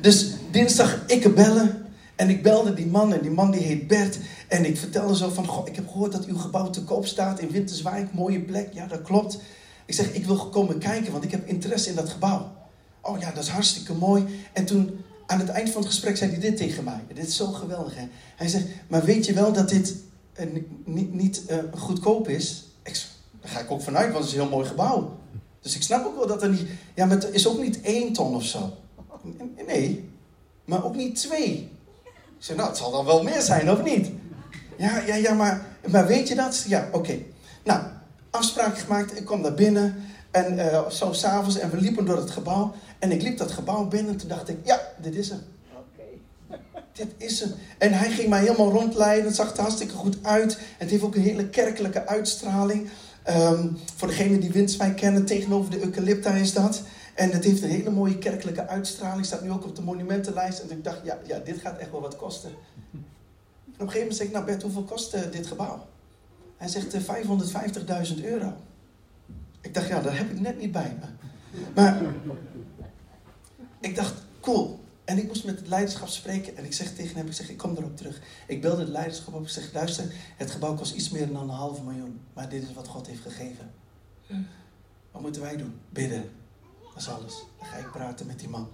Dus 0.00 0.30
dinsdag, 0.50 1.06
ik 1.06 1.34
bellen. 1.34 1.86
En 2.16 2.30
ik 2.30 2.42
belde 2.42 2.74
die 2.74 2.86
man 2.86 3.12
en 3.12 3.20
die 3.20 3.30
man 3.30 3.50
die 3.50 3.60
heet 3.60 3.86
Bert. 3.86 4.18
En 4.48 4.64
ik 4.64 4.78
vertelde 4.78 5.16
zo 5.16 5.28
van, 5.28 5.46
goh, 5.46 5.68
ik 5.68 5.76
heb 5.76 5.88
gehoord 5.88 6.12
dat 6.12 6.24
uw 6.24 6.38
gebouw 6.38 6.70
te 6.70 6.84
koop 6.84 7.06
staat 7.06 7.40
in 7.40 7.50
Winterswijk. 7.50 8.12
Mooie 8.12 8.40
plek, 8.40 8.72
ja 8.72 8.86
dat 8.86 9.02
klopt. 9.02 9.38
Ik 9.84 9.94
zeg, 9.94 10.12
ik 10.12 10.24
wil 10.24 10.48
komen 10.48 10.78
kijken, 10.78 11.12
want 11.12 11.24
ik 11.24 11.30
heb 11.30 11.48
interesse 11.48 11.88
in 11.88 11.96
dat 11.96 12.08
gebouw. 12.08 12.52
Oh 13.00 13.18
ja, 13.18 13.30
dat 13.30 13.42
is 13.42 13.48
hartstikke 13.48 13.94
mooi. 13.94 14.24
En 14.52 14.64
toen 14.64 15.04
aan 15.26 15.38
het 15.38 15.48
eind 15.48 15.70
van 15.70 15.82
het 15.82 15.90
gesprek 15.90 16.16
zei 16.16 16.30
hij 16.30 16.40
dit 16.40 16.56
tegen 16.56 16.84
mij. 16.84 17.04
Dit 17.14 17.26
is 17.26 17.36
zo 17.36 17.46
geweldig. 17.46 17.94
Hè? 17.94 18.08
Hij 18.36 18.48
zegt, 18.48 18.66
maar 18.88 19.04
weet 19.04 19.26
je 19.26 19.32
wel 19.32 19.52
dat 19.52 19.68
dit 19.68 19.94
uh, 20.40 20.46
niet, 20.84 21.12
niet 21.14 21.42
uh, 21.50 21.58
goedkoop 21.74 22.28
is? 22.28 22.64
Ik, 22.82 23.06
daar 23.40 23.50
ga 23.50 23.60
ik 23.60 23.70
ook 23.70 23.82
vanuit, 23.82 24.12
want 24.12 24.24
het 24.24 24.32
is 24.32 24.32
een 24.32 24.40
heel 24.40 24.56
mooi 24.56 24.66
gebouw. 24.66 25.18
Dus 25.60 25.76
ik 25.76 25.82
snap 25.82 26.06
ook 26.06 26.16
wel 26.16 26.26
dat 26.26 26.42
er 26.42 26.48
niet... 26.48 26.68
Ja, 26.94 27.06
maar 27.06 27.16
het 27.16 27.32
is 27.32 27.48
ook 27.48 27.60
niet 27.60 27.80
één 27.80 28.12
ton 28.12 28.34
of 28.34 28.44
zo. 28.44 28.72
Nee, 29.66 30.08
maar 30.64 30.84
ook 30.84 30.96
niet 30.96 31.16
twee. 31.16 31.70
Ik 32.48 32.56
nou, 32.56 32.68
het 32.68 32.76
zal 32.76 32.90
dan 32.90 33.04
wel 33.04 33.22
meer 33.22 33.42
zijn, 33.42 33.70
of 33.70 33.82
niet? 33.82 34.10
Ja, 34.76 34.98
ja, 35.06 35.14
ja, 35.14 35.34
maar, 35.34 35.66
maar 35.86 36.06
weet 36.06 36.28
je 36.28 36.34
dat? 36.34 36.64
Ja, 36.68 36.88
oké. 36.92 37.18
Nou, 37.64 37.82
afspraak 38.30 38.78
gemaakt. 38.78 39.18
Ik 39.18 39.24
kom 39.24 39.42
daar 39.42 39.54
binnen. 39.54 40.04
En 40.36 40.58
uh, 40.58 40.88
zo 40.88 41.12
s'avonds. 41.12 41.58
En 41.58 41.70
we 41.70 41.76
liepen 41.76 42.04
door 42.04 42.16
het 42.16 42.30
gebouw. 42.30 42.74
En 42.98 43.12
ik 43.12 43.22
liep 43.22 43.38
dat 43.38 43.50
gebouw 43.50 43.88
binnen 43.88 44.12
en 44.12 44.18
toen 44.18 44.28
dacht 44.28 44.48
ik, 44.48 44.58
ja, 44.64 44.80
dit 45.00 45.14
is 45.14 45.28
hem. 45.28 45.40
Dit 46.92 47.08
is 47.16 47.40
hem. 47.40 47.52
En 47.78 47.92
hij 47.92 48.10
ging 48.10 48.28
mij 48.28 48.40
helemaal 48.40 48.70
rondleiden. 48.70 49.26
Het 49.26 49.34
zag 49.34 49.52
er 49.52 49.60
hartstikke 49.60 49.94
goed 49.94 50.16
uit. 50.22 50.58
Het 50.78 50.90
heeft 50.90 51.02
ook 51.02 51.14
een 51.14 51.22
hele 51.22 51.48
kerkelijke 51.48 52.06
uitstraling. 52.06 52.88
Um, 53.28 53.78
voor 53.96 54.08
degenen 54.08 54.40
die 54.40 54.50
Windswijk 54.50 54.96
kennen, 54.96 55.24
tegenover 55.24 55.70
de 55.70 55.82
Eucalypta 55.82 56.30
is 56.30 56.52
dat. 56.52 56.82
En 57.14 57.30
het 57.30 57.44
heeft 57.44 57.62
een 57.62 57.70
hele 57.70 57.90
mooie 57.90 58.18
kerkelijke 58.18 58.66
uitstraling. 58.66 59.26
Staat 59.26 59.42
nu 59.42 59.50
ook 59.50 59.64
op 59.64 59.76
de 59.76 59.82
monumentenlijst. 59.82 60.58
En 60.58 60.70
ik 60.70 60.84
dacht, 60.84 61.00
ja, 61.04 61.18
ja 61.26 61.38
dit 61.38 61.60
gaat 61.60 61.78
echt 61.78 61.90
wel 61.90 62.00
wat 62.00 62.16
kosten. 62.16 62.50
En 63.76 63.82
op 63.82 63.88
een 63.88 63.92
gegeven 63.92 64.00
moment 64.00 64.16
zeg 64.16 64.26
ik, 64.26 64.32
nou 64.32 64.44
Bert, 64.44 64.62
hoeveel 64.62 64.82
kost 64.94 65.14
uh, 65.14 65.20
dit 65.30 65.46
gebouw? 65.46 65.86
Hij 66.56 66.68
zegt 66.68 66.94
uh, 66.94 67.00
550.000 68.14 68.24
euro. 68.24 68.52
Ik 69.66 69.74
dacht, 69.74 69.88
ja, 69.88 70.00
daar 70.00 70.16
heb 70.16 70.30
ik 70.30 70.40
net 70.40 70.58
niet 70.60 70.72
bij 70.72 70.96
me. 71.00 71.06
Maar 71.74 72.02
ik 73.80 73.96
dacht, 73.96 74.14
cool. 74.40 74.84
En 75.04 75.18
ik 75.18 75.26
moest 75.26 75.44
met 75.44 75.58
het 75.58 75.68
leiderschap 75.68 76.08
spreken 76.08 76.56
en 76.56 76.64
ik 76.64 76.72
zeg 76.72 76.94
tegen 76.94 77.16
hem, 77.16 77.26
ik 77.26 77.32
zeg, 77.32 77.50
ik 77.50 77.56
kom 77.56 77.76
erop 77.76 77.96
terug. 77.96 78.20
Ik 78.46 78.60
belde 78.60 78.80
het 78.80 78.88
leiderschap 78.90 79.34
op, 79.34 79.42
ik 79.42 79.48
zeg, 79.48 79.72
luister, 79.72 80.04
het 80.36 80.50
gebouw 80.50 80.74
kost 80.74 80.94
iets 80.94 81.10
meer 81.10 81.32
dan 81.32 81.42
een 81.42 81.48
half 81.48 81.82
miljoen. 81.82 82.20
Maar 82.32 82.48
dit 82.48 82.62
is 82.62 82.72
wat 82.72 82.88
God 82.88 83.06
heeft 83.06 83.22
gegeven. 83.22 83.70
Wat 85.10 85.22
moeten 85.22 85.42
wij 85.42 85.56
doen? 85.56 85.74
Bidden. 85.88 86.30
Dat 86.82 87.02
is 87.02 87.08
alles. 87.08 87.34
Dan 87.58 87.66
ga 87.68 87.76
ik 87.76 87.90
praten 87.90 88.26
met 88.26 88.38
die 88.38 88.48
man. 88.48 88.68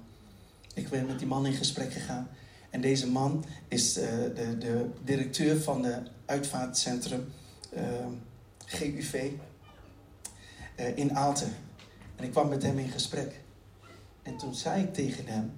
Ik 0.75 0.89
ben 0.89 1.07
met 1.07 1.19
die 1.19 1.29
man 1.29 1.47
in 1.47 1.53
gesprek 1.53 1.93
gegaan. 1.93 2.29
En 2.71 2.81
deze 2.81 3.11
man 3.11 3.45
is 3.69 3.99
uh, 3.99 4.05
de, 4.35 4.59
de, 4.59 4.87
directeur 5.05 5.61
van 5.61 5.83
de 5.83 6.03
uitvaartcentrum 6.25 7.33
eh, 7.71 7.83
GUV 8.67 9.15
eh, 9.15 9.31
in 10.87 11.17
Aalten. 11.17 11.55
En 12.17 12.25
ik 12.25 12.31
kwam 12.31 12.49
met 12.49 12.63
hem 12.63 12.79
in 12.79 12.89
gesprek. 12.89 13.41
En 14.23 14.37
toen 14.37 14.55
zei 14.55 14.83
ik 14.83 14.95
tegen 14.95 15.27
hem, 15.27 15.53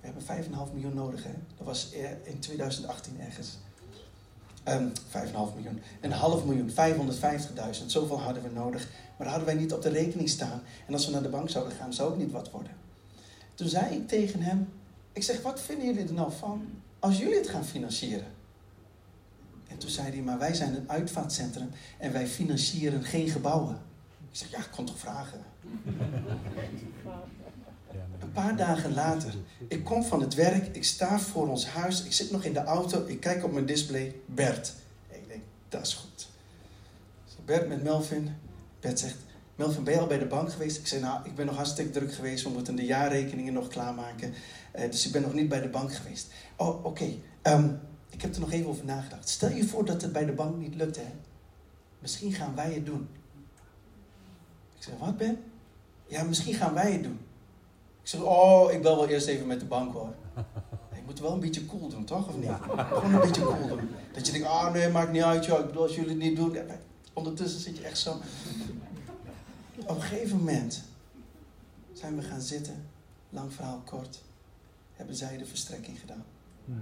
we 0.00 0.06
hebben 0.06 0.22
5,5 0.68 0.72
miljoen 0.72 0.94
nodig. 0.94 1.24
Hè? 1.24 1.32
Dat 1.56 1.66
was 1.66 1.90
in 2.22 2.38
2018 2.38 3.20
ergens. 3.20 3.58
Um, 4.68 4.92
ehm, 5.12 5.28
5,5 5.28 5.54
miljoen. 5.54 5.80
Een 6.00 6.12
half 6.12 6.44
miljoen, 6.44 6.70
550.000. 6.70 7.90
Zoveel 7.90 8.20
hadden 8.20 8.42
we 8.42 8.48
nodig. 8.48 8.88
Maar 8.90 9.26
dat 9.26 9.36
hadden 9.36 9.54
wij 9.54 9.54
niet 9.54 9.72
op 9.72 9.82
de 9.82 9.88
rekening 9.88 10.28
staan. 10.28 10.62
En 10.86 10.92
als 10.92 11.06
we 11.06 11.12
naar 11.12 11.22
de 11.22 11.28
bank 11.28 11.50
zouden 11.50 11.76
gaan, 11.76 11.92
zou 11.92 12.10
ook 12.10 12.18
niet 12.18 12.30
wat 12.30 12.50
worden. 12.50 12.72
Toen 13.54 13.68
zei 13.68 13.94
ik 13.94 14.08
tegen 14.08 14.42
hem: 14.42 14.68
Ik 15.12 15.22
zeg, 15.22 15.42
wat 15.42 15.60
vinden 15.60 15.86
jullie 15.86 16.06
er 16.06 16.12
nou 16.12 16.32
van 16.32 16.68
als 16.98 17.18
jullie 17.18 17.36
het 17.36 17.48
gaan 17.48 17.64
financieren? 17.64 18.26
En 19.68 19.78
toen 19.78 19.90
zei 19.90 20.10
hij: 20.10 20.22
Maar 20.22 20.38
wij 20.38 20.54
zijn 20.54 20.76
een 20.76 20.90
uitvaartcentrum 20.90 21.70
en 21.98 22.12
wij 22.12 22.26
financieren 22.26 23.04
geen 23.04 23.28
gebouwen. 23.28 23.78
Ik 24.30 24.36
zeg: 24.36 24.50
Ja, 24.50 24.58
ik 24.58 24.70
kon 24.70 24.84
toch 24.84 24.98
vragen. 24.98 25.40
Een 28.20 28.32
paar 28.32 28.56
dagen 28.56 28.94
later, 28.94 29.34
ik 29.68 29.84
kom 29.84 30.04
van 30.04 30.20
het 30.20 30.34
werk, 30.34 30.76
ik 30.76 30.84
sta 30.84 31.18
voor 31.18 31.48
ons 31.48 31.66
huis, 31.66 32.04
ik 32.04 32.12
zit 32.12 32.30
nog 32.30 32.44
in 32.44 32.52
de 32.52 32.64
auto, 32.64 33.06
ik 33.06 33.20
kijk 33.20 33.44
op 33.44 33.52
mijn 33.52 33.66
display, 33.66 34.14
Bert. 34.26 34.74
ik 35.08 35.28
denk, 35.28 35.42
dat 35.68 35.86
is 35.86 35.94
goed. 35.94 36.28
Bert 37.44 37.68
met 37.68 37.82
Melvin. 37.82 38.36
Bert 38.80 38.98
zegt, 38.98 39.16
Melvin, 39.56 39.84
ben 39.84 39.94
je 39.94 40.00
al 40.00 40.06
bij 40.06 40.18
de 40.18 40.26
bank 40.26 40.52
geweest? 40.52 40.78
Ik 40.78 40.86
zei, 40.86 41.00
nou, 41.00 41.26
ik 41.26 41.34
ben 41.34 41.46
nog 41.46 41.56
hartstikke 41.56 41.90
druk 41.90 42.14
geweest, 42.14 42.44
we 42.44 42.50
moeten 42.50 42.76
de 42.76 42.84
jaarrekeningen 42.84 43.52
nog 43.52 43.68
klaarmaken. 43.68 44.34
Uh, 44.76 44.90
dus 44.90 45.06
ik 45.06 45.12
ben 45.12 45.22
nog 45.22 45.34
niet 45.34 45.48
bij 45.48 45.60
de 45.60 45.68
bank 45.68 45.94
geweest. 45.94 46.30
Oh, 46.56 46.84
oké. 46.84 47.14
Ehm, 47.42 47.70
ik 48.10 48.22
heb 48.22 48.34
er 48.34 48.40
nog 48.40 48.52
even 48.52 48.68
over 48.68 48.84
nagedacht. 48.84 49.28
Stel 49.28 49.50
je 49.50 49.64
voor 49.64 49.84
dat 49.84 50.02
het 50.02 50.12
bij 50.12 50.24
de 50.24 50.32
bank 50.32 50.56
niet 50.56 50.74
lukt, 50.74 50.96
hè? 50.96 51.06
Misschien 51.98 52.32
gaan 52.32 52.54
wij 52.54 52.72
het 52.72 52.86
doen. 52.86 53.08
Ik 54.80 54.86
zeg, 54.86 54.98
wat 54.98 55.16
Ben? 55.16 55.38
Ja, 56.06 56.22
misschien 56.22 56.54
gaan 56.54 56.74
wij 56.74 56.92
het 56.92 57.02
doen. 57.02 57.18
Ik 58.02 58.08
zeg, 58.08 58.20
oh, 58.20 58.72
ik 58.72 58.82
bel 58.82 58.96
wel 58.96 59.08
eerst 59.08 59.26
even 59.26 59.46
met 59.46 59.60
de 59.60 59.66
bank 59.66 59.92
hoor. 59.92 60.14
Je 60.94 61.02
moet 61.06 61.20
wel 61.20 61.32
een 61.32 61.40
beetje 61.40 61.66
cool 61.66 61.88
doen, 61.88 62.04
toch? 62.04 62.28
Of 62.28 62.36
niet? 62.36 62.50
Gewoon 62.88 63.14
een 63.14 63.20
beetje 63.20 63.42
cool 63.42 63.68
doen. 63.68 63.90
Dat 64.12 64.26
je 64.26 64.32
denkt, 64.32 64.46
ah 64.46 64.66
oh, 64.66 64.72
nee, 64.72 64.88
maakt 64.88 65.12
niet 65.12 65.22
uit, 65.22 65.44
joh. 65.44 65.58
Ik 65.58 65.66
bedoel, 65.66 65.82
als 65.82 65.94
jullie 65.94 66.10
het 66.10 66.18
niet 66.18 66.36
doen. 66.36 66.56
Ondertussen 67.12 67.60
zit 67.60 67.76
je 67.76 67.84
echt 67.84 67.98
zo. 67.98 68.16
Op 69.76 69.96
een 69.96 70.02
gegeven 70.02 70.36
moment 70.36 70.82
zijn 71.92 72.16
we 72.16 72.22
gaan 72.22 72.40
zitten. 72.40 72.86
Lang 73.30 73.52
verhaal 73.52 73.82
kort. 73.84 74.22
Hebben 74.92 75.16
zij 75.16 75.36
de 75.36 75.46
verstrekking 75.46 76.00
gedaan. 76.00 76.24
We, 76.64 76.74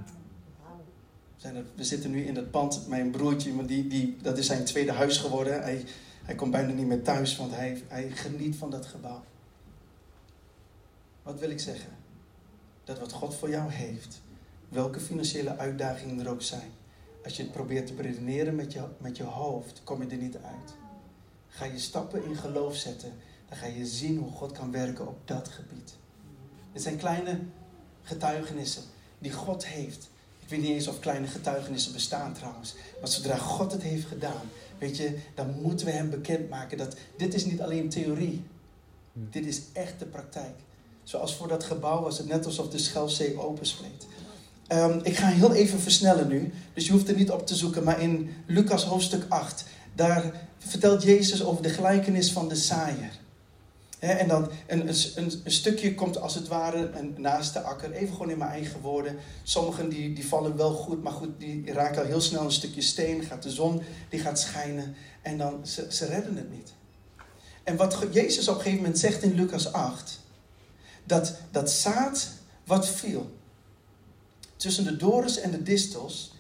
zijn 1.37 1.57
er, 1.57 1.65
we 1.75 1.85
zitten 1.85 2.11
nu 2.11 2.25
in 2.25 2.37
het 2.37 2.51
pand. 2.51 2.89
Mijn 2.89 3.11
broertje, 3.11 3.67
die, 3.67 3.87
die, 3.87 4.17
dat 4.23 4.39
is 4.39 4.47
zijn 4.47 4.65
tweede 4.65 4.93
huis 4.93 5.19
geworden. 5.19 5.63
Hij, 5.63 5.85
hij 6.29 6.37
komt 6.37 6.51
bijna 6.51 6.73
niet 6.73 6.87
meer 6.87 7.03
thuis, 7.03 7.37
want 7.37 7.55
hij, 7.55 7.83
hij 7.87 8.11
geniet 8.11 8.57
van 8.57 8.71
dat 8.71 8.87
gebouw. 8.87 9.25
Wat 11.23 11.41
wil 11.41 11.51
ik 11.51 11.61
zeggen? 11.61 11.91
Dat 12.85 12.99
wat 12.99 13.13
God 13.13 13.35
voor 13.35 13.51
jou 13.51 13.71
heeft, 13.71 14.21
welke 14.69 15.01
financiële 15.01 15.57
uitdagingen 15.57 16.21
er 16.21 16.31
ook 16.31 16.43
zijn, 16.43 16.71
als 17.25 17.37
je 17.37 17.43
het 17.43 17.53
probeert 17.53 17.87
te 17.87 18.03
redeneren 18.03 18.55
met 18.55 18.73
je, 18.73 18.85
met 18.99 19.17
je 19.17 19.23
hoofd, 19.23 19.81
kom 19.85 20.03
je 20.03 20.09
er 20.09 20.17
niet 20.17 20.37
uit. 20.37 20.75
Ga 21.49 21.65
je 21.65 21.79
stappen 21.79 22.25
in 22.25 22.37
geloof 22.37 22.77
zetten, 22.77 23.13
dan 23.49 23.59
ga 23.59 23.67
je 23.67 23.87
zien 23.87 24.19
hoe 24.19 24.31
God 24.31 24.53
kan 24.53 24.73
werken 24.73 25.09
op 25.09 25.19
dat 25.25 25.49
gebied. 25.49 25.95
Dit 26.73 26.83
zijn 26.83 26.97
kleine 26.97 27.41
getuigenissen 28.03 28.83
die 29.19 29.33
God 29.33 29.67
heeft. 29.67 30.11
Ik 30.39 30.49
weet 30.49 30.61
niet 30.61 30.71
eens 30.71 30.89
of 30.89 31.01
kleine 31.01 31.27
getuigenissen 31.27 31.93
bestaan 31.93 32.33
trouwens. 32.33 32.75
Maar 33.01 33.09
zodra 33.09 33.37
God 33.37 33.73
het 33.73 33.83
heeft 33.83 34.07
gedaan, 34.07 34.51
weet 34.79 34.97
je, 34.97 35.19
dan 35.35 35.55
moeten 35.63 35.87
we 35.87 35.93
hem 35.93 36.11
bekendmaken 36.11 36.79
dat 36.79 36.97
dit 37.17 37.35
is 37.35 37.45
niet 37.45 37.61
alleen 37.61 37.89
theorie. 37.89 38.45
Dit 39.13 39.47
is 39.47 39.61
echt 39.73 39.99
de 39.99 40.07
praktijk. 40.07 40.55
Zoals 41.03 41.37
voor 41.37 41.49
dat 41.49 41.65
gebouw 41.65 42.03
was 42.03 42.19
het 42.19 42.29
net 42.29 42.47
alsof 42.47 42.69
de 42.69 42.79
Schelzee 42.79 43.41
openspleet. 43.41 44.07
Um, 44.73 45.01
ik 45.03 45.17
ga 45.17 45.27
heel 45.27 45.55
even 45.55 45.81
versnellen 45.81 46.29
nu, 46.29 46.53
dus 46.75 46.87
je 46.87 46.93
hoeft 46.93 47.09
er 47.09 47.17
niet 47.17 47.31
op 47.31 47.47
te 47.47 47.55
zoeken. 47.55 47.85
Maar 47.85 48.01
in 48.01 48.31
Lucas 48.47 48.85
hoofdstuk 48.85 49.25
8, 49.29 49.65
daar 49.95 50.49
vertelt 50.59 51.03
Jezus 51.03 51.45
over 51.45 51.63
de 51.63 51.69
gelijkenis 51.69 52.33
van 52.33 52.49
de 52.49 52.55
saaier. 52.55 53.18
En 53.99 54.29
dan 54.29 54.51
een, 54.67 54.89
een, 54.89 55.33
een, 55.45 55.51
stukje 55.51 55.95
komt 55.95 56.21
als 56.21 56.35
het 56.35 56.49
ware 56.49 56.91
naast 57.17 57.53
de 57.53 57.61
akker. 57.61 57.93
Even 57.93 58.13
gewoon 58.13 58.31
in 58.31 58.39
mijn 58.39 58.51
eigen 58.51 58.81
woorden. 58.81 59.17
Sommigen 59.43 59.89
die, 59.89 60.13
die 60.13 60.27
vallen 60.27 60.57
wel 60.57 60.73
goed, 60.73 61.03
maar 61.03 61.13
goed, 61.13 61.41
die 61.41 61.73
raken 61.73 62.03
al 62.03 62.09
heel 62.09 62.21
snel 62.21 62.45
een 62.45 62.53
stukje 62.53 62.83
steen. 62.83 63.25
Gaat 63.25 63.43
de 63.43 63.51
zon, 63.51 63.83
die 64.09 64.21
gaat 64.21 64.41
schijnen. 64.41 64.95
En 65.23 65.39
dan, 65.39 65.67
ze, 65.67 65.87
ze 65.89 66.07
redden 66.07 66.37
het 66.37 66.51
niet. 66.51 66.73
En 67.65 67.77
wat 67.77 68.07
Jezus 68.13 68.49
op 68.49 68.55
een 68.55 68.61
gegeven 68.61 68.83
moment 68.83 68.99
zegt 68.99 69.23
in 69.23 69.35
Lucas 69.35 69.73
8 69.73 70.21
dat, 71.05 71.37
dat 71.51 71.71
zaad 71.71 72.29
wat 72.65 72.89
viel 72.89 73.31
tussen 74.57 74.85
de 74.85 74.97
dorens 74.97 75.41
en 75.41 75.51
de 75.51 75.63
distels, 75.63 76.35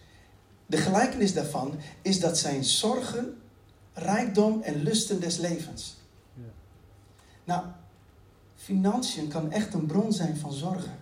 de 0.66 0.77
gelijkenis 0.77 1.33
daarvan 1.35 1.79
is 2.03 2.21
dat 2.21 2.38
zijn 2.38 2.64
zorgen, 2.64 3.40
rijkdom 3.92 4.62
en 4.62 4.83
lusten 4.83 5.21
des 5.21 5.37
levens. 5.37 5.98
Nou, 7.49 7.63
financiën 8.57 9.29
kan 9.29 9.53
echt 9.53 9.75
een 9.75 9.87
bron 9.87 10.13
zijn 10.13 10.37
van 10.37 10.53
zorgen. 10.53 10.99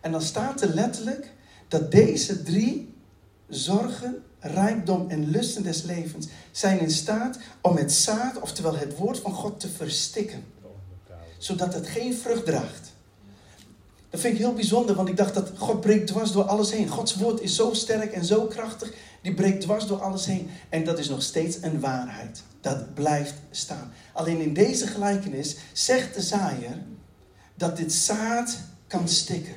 En 0.00 0.12
dan 0.12 0.22
staat 0.22 0.62
er 0.62 0.74
letterlijk 0.74 1.32
dat 1.68 1.90
deze 1.90 2.42
drie 2.42 2.94
zorgen, 3.48 4.22
rijkdom 4.38 5.08
en 5.08 5.30
lusten 5.30 5.62
des 5.62 5.82
levens 5.82 6.26
zijn 6.50 6.80
in 6.80 6.90
staat 6.90 7.38
om 7.60 7.76
het 7.76 7.92
zaad, 7.92 8.40
oftewel 8.40 8.76
het 8.76 8.96
woord 8.96 9.18
van 9.18 9.32
God, 9.32 9.60
te 9.60 9.68
verstikken 9.68 10.44
zodat 11.38 11.74
het 11.74 11.86
geen 11.86 12.14
vrucht 12.14 12.44
draagt. 12.44 12.92
Dat 14.10 14.20
vind 14.20 14.34
ik 14.34 14.40
heel 14.40 14.54
bijzonder, 14.54 14.94
want 14.94 15.08
ik 15.08 15.16
dacht 15.16 15.34
dat 15.34 15.50
God 15.56 15.80
breekt 15.80 16.06
dwars 16.06 16.32
door 16.32 16.44
alles 16.44 16.72
heen. 16.72 16.88
Gods 16.88 17.14
woord 17.14 17.40
is 17.40 17.56
zo 17.56 17.72
sterk 17.72 18.12
en 18.12 18.24
zo 18.24 18.46
krachtig, 18.46 18.92
die 19.22 19.34
breekt 19.34 19.60
dwars 19.60 19.86
door 19.86 20.02
alles 20.02 20.26
heen. 20.26 20.50
En 20.68 20.84
dat 20.84 20.98
is 20.98 21.08
nog 21.08 21.22
steeds 21.22 21.62
een 21.62 21.80
waarheid. 21.80 22.42
Dat 22.66 22.94
blijft 22.94 23.34
staan. 23.50 23.92
Alleen 24.12 24.40
in 24.40 24.54
deze 24.54 24.86
gelijkenis 24.86 25.56
zegt 25.72 26.14
de 26.14 26.22
zaaier 26.22 26.82
dat 27.54 27.76
dit 27.76 27.92
zaad 27.92 28.58
kan 28.86 29.08
stikken. 29.08 29.54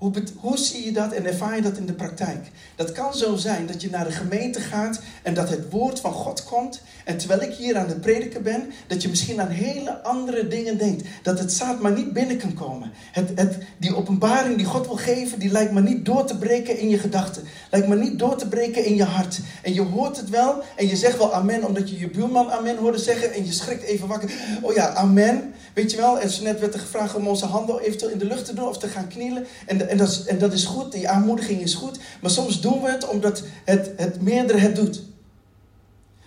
Hoe, 0.00 0.12
hoe, 0.36 0.58
zie 0.58 0.84
je 0.84 0.92
dat 0.92 1.12
en 1.12 1.26
ervaar 1.26 1.56
je 1.56 1.62
dat 1.62 1.76
in 1.76 1.86
de 1.86 1.92
praktijk? 1.92 2.50
Dat 2.76 2.92
kan 2.92 3.14
zo 3.14 3.36
zijn 3.36 3.66
dat 3.66 3.82
je 3.82 3.90
naar 3.90 4.04
de 4.04 4.12
gemeente 4.12 4.60
gaat 4.60 5.00
en 5.22 5.34
dat 5.34 5.48
het 5.48 5.70
woord 5.70 6.00
van 6.00 6.12
God 6.12 6.44
komt. 6.44 6.82
En 7.04 7.16
terwijl 7.16 7.42
ik 7.42 7.54
hier 7.54 7.76
aan 7.76 7.88
het 7.88 8.00
prediken 8.00 8.42
ben, 8.42 8.72
dat 8.86 9.02
je 9.02 9.08
misschien 9.08 9.40
aan 9.40 9.48
hele 9.48 10.02
andere 10.02 10.48
dingen 10.48 10.78
denkt. 10.78 11.04
Dat 11.22 11.38
het 11.38 11.52
zaad 11.52 11.80
maar 11.80 11.92
niet 11.92 12.12
binnen 12.12 12.36
kan 12.36 12.54
komen. 12.54 12.92
Het, 13.12 13.30
het, 13.34 13.58
die 13.78 13.96
openbaring 13.96 14.56
die 14.56 14.66
God 14.66 14.86
wil 14.86 14.96
geven, 14.96 15.38
die 15.38 15.50
lijkt 15.50 15.72
maar 15.72 15.82
niet 15.82 16.04
door 16.04 16.24
te 16.24 16.38
breken 16.38 16.78
in 16.78 16.88
je 16.88 16.98
gedachten. 16.98 17.42
Lijkt 17.70 17.88
maar 17.88 17.98
niet 17.98 18.18
door 18.18 18.36
te 18.36 18.48
breken 18.48 18.84
in 18.84 18.96
je 18.96 19.04
hart. 19.04 19.40
En 19.62 19.74
je 19.74 19.82
hoort 19.82 20.16
het 20.16 20.28
wel 20.28 20.62
en 20.76 20.88
je 20.88 20.96
zegt 20.96 21.18
wel 21.18 21.34
amen, 21.34 21.64
omdat 21.64 21.90
je 21.90 21.98
je 21.98 22.10
buurman 22.10 22.50
amen 22.50 22.76
hoorde 22.76 22.98
zeggen. 22.98 23.32
En 23.32 23.46
je 23.46 23.52
schrikt 23.52 23.82
even 23.82 24.08
wakker. 24.08 24.30
Oh 24.62 24.74
ja, 24.74 24.94
amen. 24.94 25.54
Weet 25.74 25.90
je 25.90 25.96
wel, 25.96 26.20
en 26.20 26.30
zo 26.30 26.42
net 26.42 26.60
werd 26.60 26.74
er 26.74 26.80
gevraagd 26.80 27.14
om 27.14 27.28
onze 27.28 27.46
handen 27.46 27.80
eventueel 27.80 28.12
in 28.12 28.18
de 28.18 28.24
lucht 28.24 28.44
te 28.44 28.54
doen 28.54 28.68
of 28.68 28.78
te 28.78 28.88
gaan 28.88 29.08
knielen. 29.08 29.46
En, 29.66 29.88
en, 29.90 29.96
dat, 29.96 30.08
is, 30.08 30.24
en 30.24 30.38
dat 30.38 30.52
is 30.52 30.64
goed, 30.64 30.92
die 30.92 31.08
aanmoediging 31.08 31.60
is 31.60 31.74
goed. 31.74 31.98
Maar 32.20 32.30
soms 32.30 32.60
doen 32.60 32.82
we 32.82 32.90
het 32.90 33.08
omdat 33.08 33.42
het, 33.64 33.92
het 33.96 34.22
meerdere 34.22 34.58
het 34.58 34.76
doet. 34.76 35.02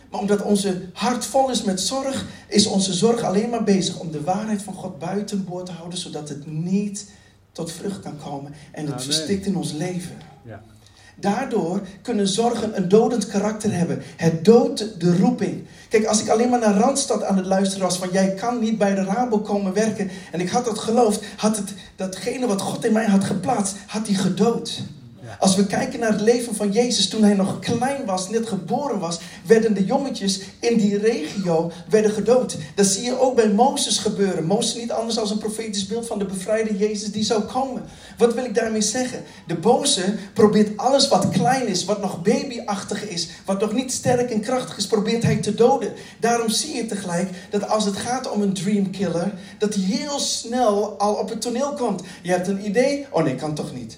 Maar 0.10 0.22
omdat 0.22 0.42
onze 0.42 0.82
hart 0.94 1.26
vol 1.26 1.50
is 1.50 1.64
met 1.64 1.82
zorg, 1.82 2.26
is 2.48 2.68
onze 2.68 2.94
zorg 2.94 3.22
alleen 3.22 3.50
maar 3.50 3.64
bezig 3.64 4.00
om 4.00 4.12
de 4.12 4.22
waarheid 4.22 4.62
van 4.62 4.74
God 4.74 5.00
buiten 5.00 5.46
boord 5.46 5.66
te 5.66 5.72
houden, 5.72 6.00
zodat 6.00 6.30
het 6.30 6.48
niet 6.48 7.10
tot 7.52 7.72
vrucht 7.72 8.00
kan 8.00 8.18
komen 8.18 8.54
en 8.72 8.86
het 8.86 9.04
verstikt 9.04 9.46
in 9.46 9.56
ons 9.56 9.72
leven. 9.72 10.18
Ja. 10.46 10.62
Daardoor 11.16 11.82
kunnen 12.02 12.28
zorgen 12.28 12.78
een 12.78 12.90
dodend 12.90 13.28
karakter 13.28 13.74
hebben. 13.74 14.02
Het 14.16 14.46
doodt 14.46 15.00
de 15.00 15.18
roeping. 15.18 15.64
Kijk, 15.90 16.06
als 16.06 16.22
ik 16.22 16.30
alleen 16.30 16.50
maar 16.50 16.60
naar 16.60 16.78
Randstad 16.78 17.24
aan 17.24 17.38
het 17.38 17.46
luisteren 17.46 17.86
was 17.86 17.98
van 17.98 18.10
jij 18.12 18.34
kan 18.34 18.60
niet 18.60 18.78
bij 18.78 18.96
de 18.96 19.04
Rabo 19.04 19.40
komen 19.40 19.74
werken 19.74 20.10
en 20.32 20.40
ik 20.40 20.50
had 20.50 20.66
dat 20.66 20.80
geloofd, 20.80 21.24
had 21.38 21.58
het 21.58 21.74
datgene 21.96 22.48
wat 22.48 22.62
God 22.62 22.86
in 22.86 22.94
mij 22.94 23.06
had 23.06 23.24
geplaatst, 23.24 23.76
had 23.88 24.08
hij 24.08 24.16
gedood. 24.16 24.82
Als 25.40 25.56
we 25.56 25.66
kijken 25.66 26.00
naar 26.00 26.12
het 26.12 26.22
leven 26.22 26.56
van 26.56 26.72
Jezus 26.72 27.10
toen 27.10 27.24
hij 27.24 27.34
nog 27.34 27.60
klein 27.60 28.06
was, 28.06 28.30
net 28.30 28.48
geboren 28.48 29.00
was, 29.00 29.20
werden 29.46 29.74
de 29.74 29.86
jongetjes 29.86 30.42
in 30.60 30.78
die 30.78 30.98
regio 30.98 31.72
werden 31.90 32.12
gedood. 32.12 32.58
Dat 32.76 32.86
zie 32.86 33.04
je 33.04 33.20
ook 33.20 33.36
bij 33.36 33.50
Mozes 33.50 33.98
gebeuren. 33.98 34.46
Mozes 34.46 34.76
niet 34.76 34.92
anders 34.92 35.16
dan 35.16 35.32
een 35.32 35.38
profetisch 35.38 35.88
beeld 35.88 36.08
van 36.08 36.20
de 36.20 36.26
bevrijde 36.26 36.78
Jezus 36.78 37.12
die 37.12 37.24
zou 37.24 37.42
komen. 37.44 37.84
Wat 38.18 38.34
wil 38.34 38.46
ik 38.46 38.56
daarmee 38.56 38.82
zeggen? 38.82 39.24
De 39.48 39.56
boze 39.56 40.16
probeert 40.34 40.78
alles 40.78 41.08
wat 41.08 41.30
klein 41.30 41.68
is, 41.68 41.86
wat 41.86 42.02
nog 42.02 42.22
babyachtig 42.22 43.08
is, 43.08 43.28
wat 43.46 43.60
nog 43.60 43.74
niet 43.74 43.92
sterk 43.92 44.30
en 44.30 44.42
krachtig 44.42 44.78
is, 44.78 44.88
probeert 44.88 45.24
hij 45.24 45.36
te 45.36 45.56
doden. 45.56 45.94
Daarom 46.20 46.50
zie 46.50 46.76
je 46.76 46.86
tegelijk 46.86 47.30
dat 47.50 47.68
als 47.68 47.86
het 47.86 47.98
gaat 47.98 48.32
om 48.32 48.42
een 48.42 48.54
dreamkiller, 48.54 49.34
dat 49.58 49.74
hij 49.74 49.84
heel 49.84 50.20
snel 50.20 51.00
al 51.00 51.14
op 51.14 51.30
het 51.30 51.42
toneel 51.42 51.74
komt. 51.74 52.02
Je 52.22 52.32
hebt 52.32 52.48
een 52.48 52.66
idee, 52.66 53.06
oh 53.12 53.24
nee, 53.24 53.36
kan 53.36 53.54
toch 53.54 53.74
niet. 53.74 53.98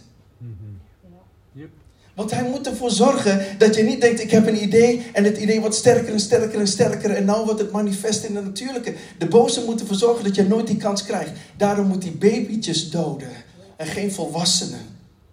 Want 2.15 2.31
hij 2.31 2.49
moet 2.49 2.67
ervoor 2.67 2.91
zorgen 2.91 3.45
dat 3.57 3.75
je 3.75 3.83
niet 3.83 4.01
denkt: 4.01 4.21
ik 4.21 4.31
heb 4.31 4.47
een 4.47 4.63
idee 4.63 5.05
en 5.13 5.23
het 5.23 5.37
idee 5.37 5.59
wordt 5.59 5.75
sterker 5.75 6.13
en 6.13 6.19
sterker 6.19 6.59
en 6.59 6.67
sterker 6.67 7.11
en 7.11 7.25
nou 7.25 7.45
wordt 7.45 7.59
het 7.59 7.71
manifest 7.71 8.23
in 8.23 8.33
de 8.33 8.41
natuurlijke. 8.41 8.93
De 9.17 9.27
boze 9.27 9.63
moet 9.65 9.81
ervoor 9.81 9.95
zorgen 9.95 10.23
dat 10.23 10.35
je 10.35 10.43
nooit 10.43 10.67
die 10.67 10.77
kans 10.77 11.03
krijgt. 11.03 11.31
Daarom 11.57 11.87
moet 11.87 12.03
hij 12.03 12.11
babytjes 12.11 12.89
doden 12.89 13.29
en 13.77 13.87
geen 13.87 14.11
volwassenen. 14.11 14.79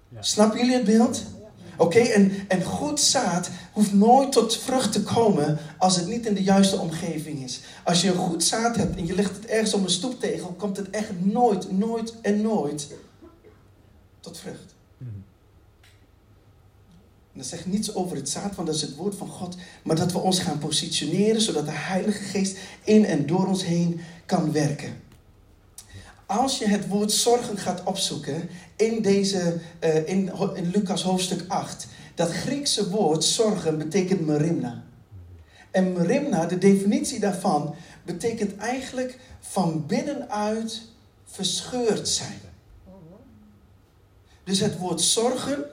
Ja. 0.09 0.23
Snappen 0.23 0.59
jullie 0.59 0.75
het 0.75 0.85
beeld? 0.85 1.23
Oké, 1.77 1.99
en, 1.99 2.33
en 2.49 2.63
goed 2.63 3.01
zaad 3.01 3.51
hoeft 3.73 3.93
nooit 3.93 4.33
tot 4.33 4.57
vrucht 4.57 4.93
te 4.93 5.03
komen 5.03 5.59
als 5.79 5.97
het 5.97 6.07
niet 6.07 6.27
in 6.27 6.35
de 6.35 6.43
juiste 6.43 6.79
omgeving 6.79 7.45
is. 7.45 7.61
Als 7.85 8.03
je 8.03 8.09
een 8.09 8.17
goed 8.17 8.45
zaad 8.45 8.77
hebt 8.77 8.97
en 8.97 9.07
je 9.07 9.15
legt 9.15 9.37
het 9.37 9.47
ergens 9.47 9.75
om 9.75 9.83
een 9.83 9.91
stoeptegel, 9.91 10.55
komt 10.59 10.77
het 10.77 10.91
echt 10.91 11.11
nooit, 11.19 11.79
nooit 11.79 12.15
en 12.23 12.43
nooit 12.43 12.89
tot 14.21 14.39
vrucht. 14.39 14.75
Dat 17.33 17.47
zegt 17.47 17.67
niets 17.67 17.95
over 17.95 18.17
het 18.17 18.29
zaad, 18.29 18.55
want 18.55 18.67
dat 18.67 18.77
is 18.77 18.83
het 18.83 18.97
woord 18.97 19.15
van 19.15 19.29
God. 19.29 19.57
Maar 19.83 19.97
dat 19.97 20.13
we 20.13 20.19
ons 20.19 20.39
gaan 20.39 20.59
positioneren, 20.59 21.41
zodat 21.41 21.65
de 21.65 21.73
Heilige 21.73 22.23
Geest 22.23 22.59
in 22.85 23.05
en 23.05 23.27
door 23.27 23.47
ons 23.47 23.65
heen 23.65 24.01
kan 24.27 24.53
werken. 24.53 25.01
Als 26.27 26.59
je 26.59 26.67
het 26.67 26.89
woord 26.89 27.13
zorgen 27.13 27.59
gaat 27.59 27.83
opzoeken 27.85 28.49
in, 28.77 29.03
deze, 29.03 29.61
uh, 29.81 30.09
in, 30.09 30.33
in 30.55 30.71
Lucas 30.71 31.03
hoofdstuk 31.03 31.45
8. 31.49 31.87
Dat 32.15 32.31
Griekse 32.31 32.91
woord 32.91 33.25
zorgen 33.25 33.79
betekent 33.79 34.27
merimna. 34.27 34.83
En 35.71 35.93
merimna, 35.93 36.47
de 36.47 36.59
definitie 36.59 37.21
daarvan, 37.21 37.75
betekent 38.05 38.57
eigenlijk 38.57 39.19
van 39.41 39.87
binnenuit 39.87 40.83
verscheurd 41.25 42.09
zijn. 42.09 42.41
Dus 44.45 44.61
het 44.61 44.79
woord 44.79 45.01
zorgen 45.01 45.65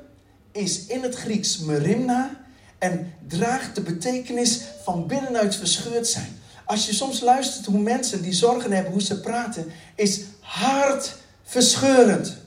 is 0.52 0.86
in 0.86 1.04
het 1.04 1.16
Grieks 1.16 1.58
merimna 1.58 2.46
en 2.78 3.14
draagt 3.28 3.76
de 3.76 3.82
betekenis 3.82 4.62
van 4.84 5.08
binnenuit 5.08 5.56
verscheurd 5.56 6.08
zijn. 6.08 6.38
Als 6.66 6.86
je 6.86 6.94
soms 6.94 7.20
luistert 7.20 7.66
hoe 7.66 7.80
mensen 7.80 8.22
die 8.22 8.34
zorgen 8.34 8.72
hebben, 8.72 8.92
hoe 8.92 9.02
ze 9.02 9.20
praten, 9.20 9.66
is 9.96 10.22
hartverscheurend. 10.40 12.38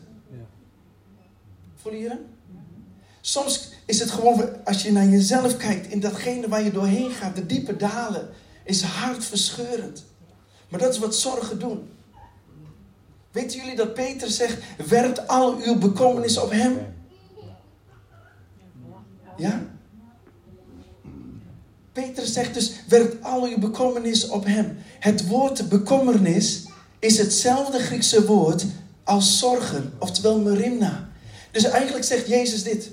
Voel 1.77 1.93
je 1.93 2.19
Soms 3.21 3.71
is 3.85 4.01
het 4.01 4.11
gewoon, 4.11 4.65
als 4.65 4.83
je 4.83 4.93
naar 4.93 5.07
jezelf 5.07 5.57
kijkt, 5.57 5.93
in 5.93 6.01
datgene 6.01 6.49
waar 6.49 6.63
je 6.63 6.71
doorheen 6.71 7.11
gaat, 7.11 7.37
de 7.37 7.47
diepe 7.47 7.77
dalen, 7.77 8.29
is 8.65 8.83
hartverscheurend. 8.83 10.05
Maar 10.69 10.81
dat 10.81 10.93
is 10.93 10.99
wat 10.99 11.15
zorgen 11.15 11.59
doen. 11.59 11.91
Weten 13.31 13.59
jullie 13.59 13.77
dat 13.77 13.95
Peter 13.95 14.31
zegt, 14.31 14.59
werpt 14.87 15.29
al 15.29 15.57
uw 15.57 15.79
bekommernis 15.79 16.39
op 16.39 16.51
hem? 16.51 16.95
Ja? 19.37 19.63
Petrus 21.93 22.33
zegt 22.33 22.55
dus, 22.55 22.73
werp 22.89 23.25
al 23.25 23.45
uw 23.45 23.59
bekommernis 23.59 24.29
op 24.29 24.45
hem. 24.45 24.77
Het 24.99 25.27
woord 25.27 25.69
bekommernis 25.69 26.67
is 26.99 27.19
hetzelfde 27.19 27.79
Griekse 27.79 28.27
woord 28.27 28.65
als 29.05 29.39
zorgen, 29.39 29.93
oftewel 29.99 30.41
merimna. 30.41 31.09
Dus 31.51 31.65
eigenlijk 31.65 32.05
zegt 32.05 32.27
Jezus 32.27 32.63
dit. 32.63 32.91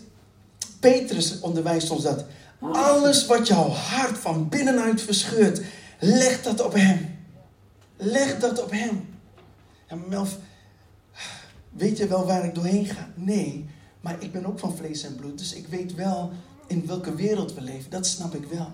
Petrus 0.79 1.39
onderwijst 1.39 1.89
ons 1.89 2.03
dat. 2.03 2.25
Alles 2.59 3.25
wat 3.25 3.47
jouw 3.47 3.69
hart 3.69 4.17
van 4.17 4.49
binnenuit 4.49 5.01
verscheurt, 5.01 5.61
leg 5.99 6.41
dat 6.41 6.61
op 6.61 6.73
hem. 6.73 7.17
Leg 7.97 8.39
dat 8.39 8.63
op 8.63 8.71
hem. 8.71 9.09
Ja, 9.89 9.95
Melf, 10.07 10.37
weet 11.69 11.97
je 11.97 12.07
wel 12.07 12.25
waar 12.25 12.45
ik 12.45 12.55
doorheen 12.55 12.85
ga? 12.85 13.07
Nee, 13.15 13.69
maar 14.01 14.15
ik 14.19 14.31
ben 14.31 14.45
ook 14.45 14.59
van 14.59 14.75
vlees 14.75 15.03
en 15.03 15.15
bloed, 15.15 15.37
dus 15.37 15.53
ik 15.53 15.67
weet 15.67 15.95
wel 15.95 16.31
in 16.67 16.87
welke 16.87 17.15
wereld 17.15 17.53
we 17.53 17.61
leven. 17.61 17.91
Dat 17.91 18.07
snap 18.07 18.35
ik 18.35 18.45
wel. 18.45 18.71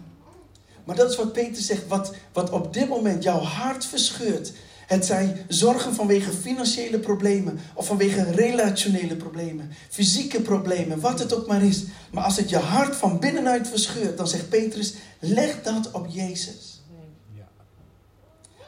Maar 0.84 0.96
dat 0.96 1.10
is 1.10 1.16
wat 1.16 1.34
Peter 1.34 1.62
zegt, 1.62 1.88
wat, 1.88 2.14
wat 2.34 2.50
op 2.50 2.74
dit 2.74 2.90
moment 2.90 3.24
jouw 3.24 3.40
hart 3.40 3.86
verscheurt. 3.86 4.54
Het 4.88 5.06
zijn 5.06 5.46
zorgen 5.48 5.94
vanwege 5.94 6.32
financiële 6.32 7.00
problemen 7.00 7.60
of 7.74 7.88
vanwege 7.88 8.32
relationele 8.32 9.16
problemen, 9.16 9.72
fysieke 9.90 10.42
problemen, 10.42 11.00
wat 11.00 11.20
het 11.20 11.34
ook 11.34 11.48
maar 11.48 11.64
is. 11.64 11.84
Maar 12.12 12.24
als 12.24 12.38
het 12.38 12.50
je 12.50 12.58
hart 12.58 12.96
van 12.96 13.20
binnenuit 13.20 13.68
verscheurt, 13.68 14.18
dan 14.18 14.28
zegt 14.28 14.50
Petrus, 14.50 14.94
leg 15.20 15.62
dat 15.64 15.92
op 15.92 16.08
Jezus. 16.10 16.84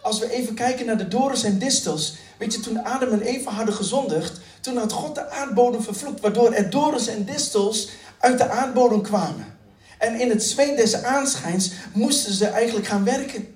Als 0.01 0.19
we 0.19 0.31
even 0.31 0.53
kijken 0.53 0.85
naar 0.85 0.97
de 0.97 1.07
dorens 1.07 1.43
en 1.43 1.59
distels. 1.59 2.15
Weet 2.37 2.53
je, 2.53 2.59
toen 2.59 2.83
Adam 2.83 3.11
en 3.11 3.21
Eva 3.21 3.51
hadden 3.51 3.73
gezondigd, 3.73 4.39
toen 4.67 4.77
had 4.77 4.91
God 4.91 5.15
de 5.15 5.29
aardbodem 5.29 5.81
vervloekt, 5.81 6.19
waardoor 6.19 6.51
er 6.53 6.69
dorens 6.69 7.07
en 7.07 7.25
distels 7.25 7.89
uit 8.19 8.37
de 8.37 8.49
aardbodem 8.49 9.01
kwamen. 9.01 9.57
En 9.97 10.19
in 10.19 10.29
het 10.29 10.43
zweet 10.43 10.77
des 10.77 11.03
aanschijns 11.03 11.71
moesten 11.93 12.33
ze 12.33 12.45
eigenlijk 12.45 12.87
gaan 12.87 13.03
werken. 13.03 13.55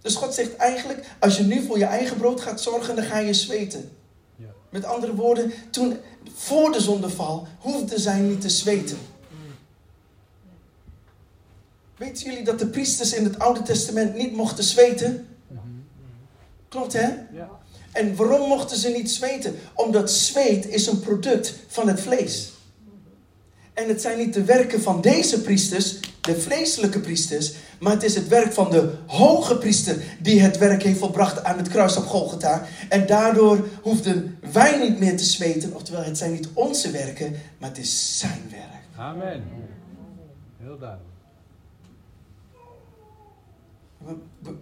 Dus 0.00 0.14
God 0.14 0.34
zegt 0.34 0.56
eigenlijk, 0.56 1.06
als 1.18 1.36
je 1.36 1.42
nu 1.42 1.66
voor 1.66 1.78
je 1.78 1.84
eigen 1.84 2.16
brood 2.16 2.40
gaat 2.40 2.60
zorgen, 2.60 2.96
dan 2.96 3.04
ga 3.04 3.18
je 3.18 3.34
zweten. 3.34 3.90
Ja. 4.36 4.46
Met 4.70 4.84
andere 4.84 5.14
woorden, 5.14 5.52
toen, 5.70 5.96
voor 6.34 6.72
de 6.72 6.80
zondeval 6.80 7.46
hoefden 7.58 8.00
zij 8.00 8.20
niet 8.20 8.40
te 8.40 8.50
zweten. 8.50 8.98
Weten 11.96 12.30
jullie 12.30 12.44
dat 12.44 12.58
de 12.58 12.66
priesters 12.66 13.12
in 13.12 13.24
het 13.24 13.38
Oude 13.38 13.62
Testament 13.62 14.14
niet 14.14 14.32
mochten 14.32 14.64
zweten? 14.64 15.26
Klopt 16.68 16.92
hè? 16.92 17.08
Ja. 17.32 17.60
En 17.92 18.16
waarom 18.16 18.48
mochten 18.48 18.76
ze 18.76 18.88
niet 18.88 19.10
zweten? 19.10 19.54
Omdat 19.74 20.10
zweet 20.10 20.66
is 20.66 20.86
een 20.86 21.00
product 21.00 21.54
van 21.66 21.88
het 21.88 22.00
vlees. 22.00 22.52
En 23.74 23.88
het 23.88 24.00
zijn 24.00 24.18
niet 24.18 24.34
de 24.34 24.44
werken 24.44 24.82
van 24.82 25.00
deze 25.00 25.40
priesters, 25.40 26.00
de 26.20 26.40
vleeselijke 26.40 27.00
priesters, 27.00 27.52
maar 27.80 27.92
het 27.92 28.02
is 28.02 28.14
het 28.14 28.28
werk 28.28 28.52
van 28.52 28.70
de 28.70 28.94
hoge 29.06 29.56
priester 29.56 29.96
die 30.20 30.40
het 30.40 30.58
werk 30.58 30.82
heeft 30.82 30.98
volbracht 30.98 31.44
aan 31.44 31.58
het 31.58 31.68
kruis 31.68 31.96
op 31.96 32.04
Golgotha. 32.04 32.66
En 32.88 33.06
daardoor 33.06 33.68
hoefden 33.82 34.38
wij 34.52 34.78
niet 34.78 34.98
meer 34.98 35.16
te 35.16 35.24
zweten, 35.24 35.74
oftewel 35.74 36.02
het 36.02 36.18
zijn 36.18 36.32
niet 36.32 36.48
onze 36.52 36.90
werken, 36.90 37.34
maar 37.58 37.68
het 37.68 37.78
is 37.78 38.18
zijn 38.18 38.42
werk. 38.50 39.06
Amen. 39.06 39.42
Heel 40.58 40.78
duidelijk. 40.78 41.11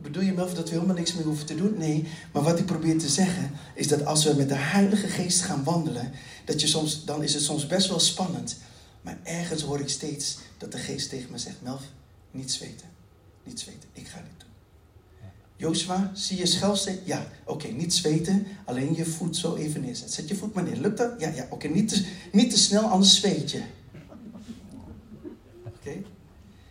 Bedoel 0.03 0.23
je 0.23 0.33
Melvin 0.33 0.57
dat 0.57 0.69
we 0.69 0.75
helemaal 0.75 0.97
niks 0.97 1.15
meer 1.15 1.25
hoeven 1.25 1.47
te 1.47 1.55
doen? 1.55 1.79
Nee, 1.79 2.09
maar 2.33 2.43
wat 2.43 2.59
ik 2.59 2.67
probeer 2.67 2.99
te 2.99 3.09
zeggen 3.09 3.51
is 3.75 3.89
dat 3.89 4.05
als 4.05 4.25
we 4.25 4.35
met 4.35 4.49
de 4.49 4.55
Heilige 4.55 5.07
Geest 5.07 5.43
gaan 5.43 5.65
wandelen, 5.65 6.13
dat 6.45 6.61
je 6.61 6.67
soms, 6.67 7.05
dan 7.05 7.23
is 7.23 7.35
het 7.35 7.43
soms 7.43 7.67
best 7.67 7.89
wel 7.89 8.01
spannend. 8.01 8.57
Maar 9.01 9.19
ergens 9.23 9.63
hoor 9.63 9.81
ik 9.81 9.89
steeds 9.89 10.39
dat 10.59 10.73
de 10.73 10.79
Geest 10.79 11.09
tegen 11.09 11.31
me 11.31 11.39
zegt: 11.39 11.63
Melv, 11.63 11.83
niet 12.31 12.53
zweten. 12.53 12.89
Niet 13.45 13.61
zweten, 13.61 13.89
ik 13.93 14.09
ga 14.09 14.19
dit 14.19 14.39
doen. 14.39 14.49
Joshua, 15.57 16.11
zie 16.15 16.39
je 16.39 16.47
schelsteek? 16.47 17.01
Ja, 17.05 17.27
oké, 17.45 17.69
niet 17.69 17.95
zweten, 17.95 18.47
alleen 18.65 18.95
je 18.95 19.05
voet 19.05 19.37
zo 19.37 19.55
even 19.57 19.81
neerzetten. 19.81 20.15
Zet 20.15 20.29
je 20.29 20.35
voet 20.35 20.55
maar 20.55 20.65
neer. 20.65 20.77
Lukt 20.77 20.99
dat? 20.99 21.13
Ja, 21.19 21.29
ja, 21.29 21.47
oké, 21.51 21.69
niet, 21.69 21.89
te, 21.89 22.05
niet 22.33 22.51
te 22.51 22.59
snel, 22.59 22.83
anders 22.83 23.17
zweet 23.17 23.51
je. 23.51 23.63
Oké? 25.65 26.03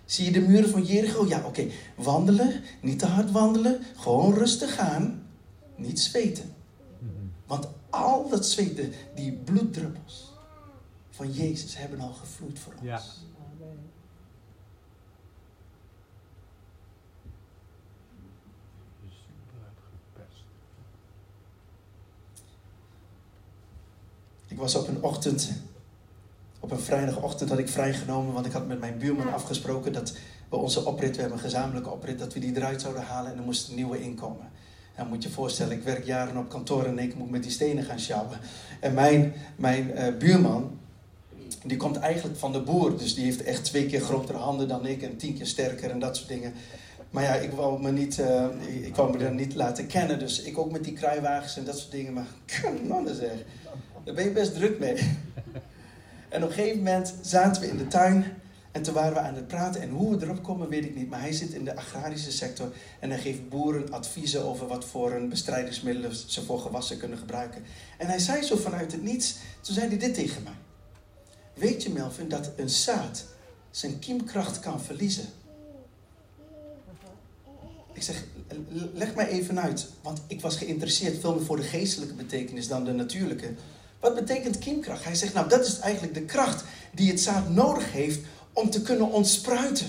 Zie 0.10 0.26
je 0.26 0.32
de 0.32 0.42
muren 0.42 0.70
van 0.70 0.84
Jericho? 0.84 1.28
Ja, 1.28 1.46
oké. 1.46 1.68
Wandelen, 1.96 2.64
niet 2.82 3.00
te 3.00 3.06
hard 3.06 3.32
wandelen, 3.32 3.82
gewoon 3.96 4.34
rustig 4.34 4.76
gaan, 4.76 5.28
niet 5.76 6.00
zweten. 6.00 6.56
Want 7.46 7.68
al 7.90 8.30
dat 8.30 8.46
zweten, 8.46 8.94
die 9.16 9.32
bloeddruppels 9.32 10.34
van 11.10 11.32
Jezus 11.32 11.78
hebben 11.78 12.00
al 12.00 12.14
gevloed 12.14 12.60
voor 12.60 12.74
ons. 12.74 12.84
Ja. 12.84 13.02
Ik 24.48 24.58
was 24.58 24.76
op 24.76 24.88
een 24.88 25.04
ochtend 25.04 25.52
op 26.60 26.72
een 26.72 26.80
vrijdagochtend 26.80 27.50
had 27.50 27.60
ik 27.60 27.70
vrijgenomen, 27.70 28.34
want 28.34 28.46
ik 28.46 28.52
had 28.52 28.68
met 28.68 28.80
mijn 28.80 28.98
buurman 28.98 29.34
afgesproken 29.34 29.94
dat 29.94 30.14
we 30.50 30.56
onze 30.56 30.86
oprit, 30.86 31.16
we 31.16 31.22
hebben 31.22 31.38
een 31.38 31.44
gezamenlijke 31.44 31.90
oprit, 31.90 32.20
dat 32.20 32.34
we 32.34 32.40
die 32.40 32.56
eruit 32.56 32.82
zouden 32.82 33.04
halen 33.04 33.32
en 33.32 33.38
er 33.38 33.44
moest 33.44 33.70
een 33.70 33.76
nieuwe 33.76 34.02
inkomen. 34.02 34.50
En 34.96 35.08
moet 35.08 35.24
je 35.24 35.30
voorstellen, 35.30 35.78
ik 35.78 35.84
werk 35.84 36.06
jaren 36.06 36.38
op 36.38 36.50
kantoor 36.50 36.86
en 36.86 37.00
ik 37.00 37.16
moet 37.16 37.30
met 37.30 37.44
die 37.44 37.52
stenen 37.52 37.84
gaan 37.84 38.00
sjouwen. 38.00 38.40
En 38.80 38.94
mijn, 38.94 39.34
mijn 39.56 39.92
uh, 39.96 40.18
buurman, 40.18 40.78
die 41.64 41.78
komt 41.78 41.98
eigenlijk 41.98 42.38
van 42.38 42.52
de 42.52 42.62
boer, 42.62 42.98
dus 42.98 43.16
die 43.16 43.24
heeft 43.24 43.44
echt 43.44 43.64
twee 43.64 43.86
keer 43.86 44.02
grotere 44.02 44.38
handen 44.38 44.68
dan 44.68 44.86
ik 44.86 45.02
en 45.02 45.18
tien 45.18 45.38
keer 45.38 45.46
sterker 45.46 45.92
en 45.92 46.00
dat 46.00 46.18
soort 46.18 46.30
dingen. 46.30 46.54
Maar 47.10 47.24
ja, 47.24 47.34
ik 47.34 47.52
wou 47.52 47.82
me, 47.82 47.92
niet, 47.92 48.18
uh, 48.18 48.46
ik 48.82 48.96
wou 48.96 49.12
me 49.12 49.18
dan 49.18 49.36
niet 49.36 49.56
laten 49.56 49.88
kennen, 49.88 50.20
dus 50.20 50.42
ik 50.42 50.58
ook 50.58 50.72
met 50.72 50.84
die 50.84 50.94
kruiwagens 50.94 51.58
en 51.58 51.64
dat 51.64 51.78
soort 51.78 51.92
dingen. 51.92 52.14
Maar 52.14 52.28
mannen 52.88 53.16
zeg, 53.16 53.32
daar 54.04 54.14
ben 54.14 54.24
je 54.24 54.32
best 54.32 54.54
druk 54.54 54.80
mee. 54.80 54.96
En 56.30 56.44
op 56.44 56.50
een 56.50 56.56
gegeven 56.56 56.78
moment 56.78 57.14
zaten 57.22 57.62
we 57.62 57.68
in 57.68 57.78
de 57.78 57.88
tuin 57.88 58.26
en 58.72 58.82
toen 58.82 58.94
waren 58.94 59.14
we 59.14 59.20
aan 59.20 59.36
het 59.36 59.48
praten. 59.48 59.82
En 59.82 59.90
hoe 59.90 60.18
we 60.18 60.26
erop 60.26 60.44
komen, 60.44 60.70
weet 60.70 60.86
ik 60.86 60.96
niet. 60.96 61.10
Maar 61.10 61.20
hij 61.20 61.32
zit 61.32 61.52
in 61.52 61.64
de 61.64 61.76
agrarische 61.76 62.32
sector 62.32 62.72
en 63.00 63.10
hij 63.10 63.20
geeft 63.20 63.50
boeren 63.50 63.92
adviezen 63.92 64.44
over 64.44 64.68
wat 64.68 64.86
voor 64.86 65.12
een 65.12 65.30
bestrijdingsmiddelen 65.30 66.16
ze 66.16 66.44
voor 66.44 66.60
gewassen 66.60 66.98
kunnen 66.98 67.18
gebruiken. 67.18 67.64
En 67.98 68.08
hij 68.08 68.20
zei 68.20 68.44
zo 68.44 68.56
vanuit 68.56 68.92
het 68.92 69.04
niets, 69.04 69.38
toen 69.62 69.74
zei 69.74 69.88
hij 69.88 69.98
dit 69.98 70.14
tegen 70.14 70.44
mij. 70.44 70.54
Weet 71.54 71.84
je 71.84 71.90
Melvin 71.90 72.30
dat 72.30 72.52
een 72.56 72.70
zaad 72.70 73.26
zijn 73.72 74.00
kiemkracht 74.00 74.60
kan 74.60 74.82
verliezen? 74.82 75.26
Ik 77.94 78.02
zeg, 78.02 78.24
leg 78.94 79.16
mij 79.16 79.28
even 79.28 79.60
uit, 79.62 79.88
want 80.02 80.22
ik 80.28 80.42
was 80.42 80.56
geïnteresseerd 80.56 81.20
veel 81.20 81.36
meer 81.36 81.46
voor 81.46 81.56
de 81.56 81.64
geestelijke 81.64 82.14
betekenis 82.14 82.68
dan 82.68 82.84
de 82.84 82.92
natuurlijke. 82.92 83.54
Wat 84.00 84.16
betekent 84.16 84.58
kiemkracht? 84.58 85.04
Hij 85.04 85.16
zegt, 85.16 85.34
nou 85.34 85.50
dat 85.50 85.66
is 85.66 85.80
eigenlijk 85.80 86.14
de 86.14 86.22
kracht 86.22 86.64
die 86.92 87.10
het 87.10 87.20
zaad 87.20 87.50
nodig 87.50 87.92
heeft 87.92 88.20
om 88.54 88.70
te 88.70 88.82
kunnen 88.82 89.12
ontspruiten. 89.12 89.88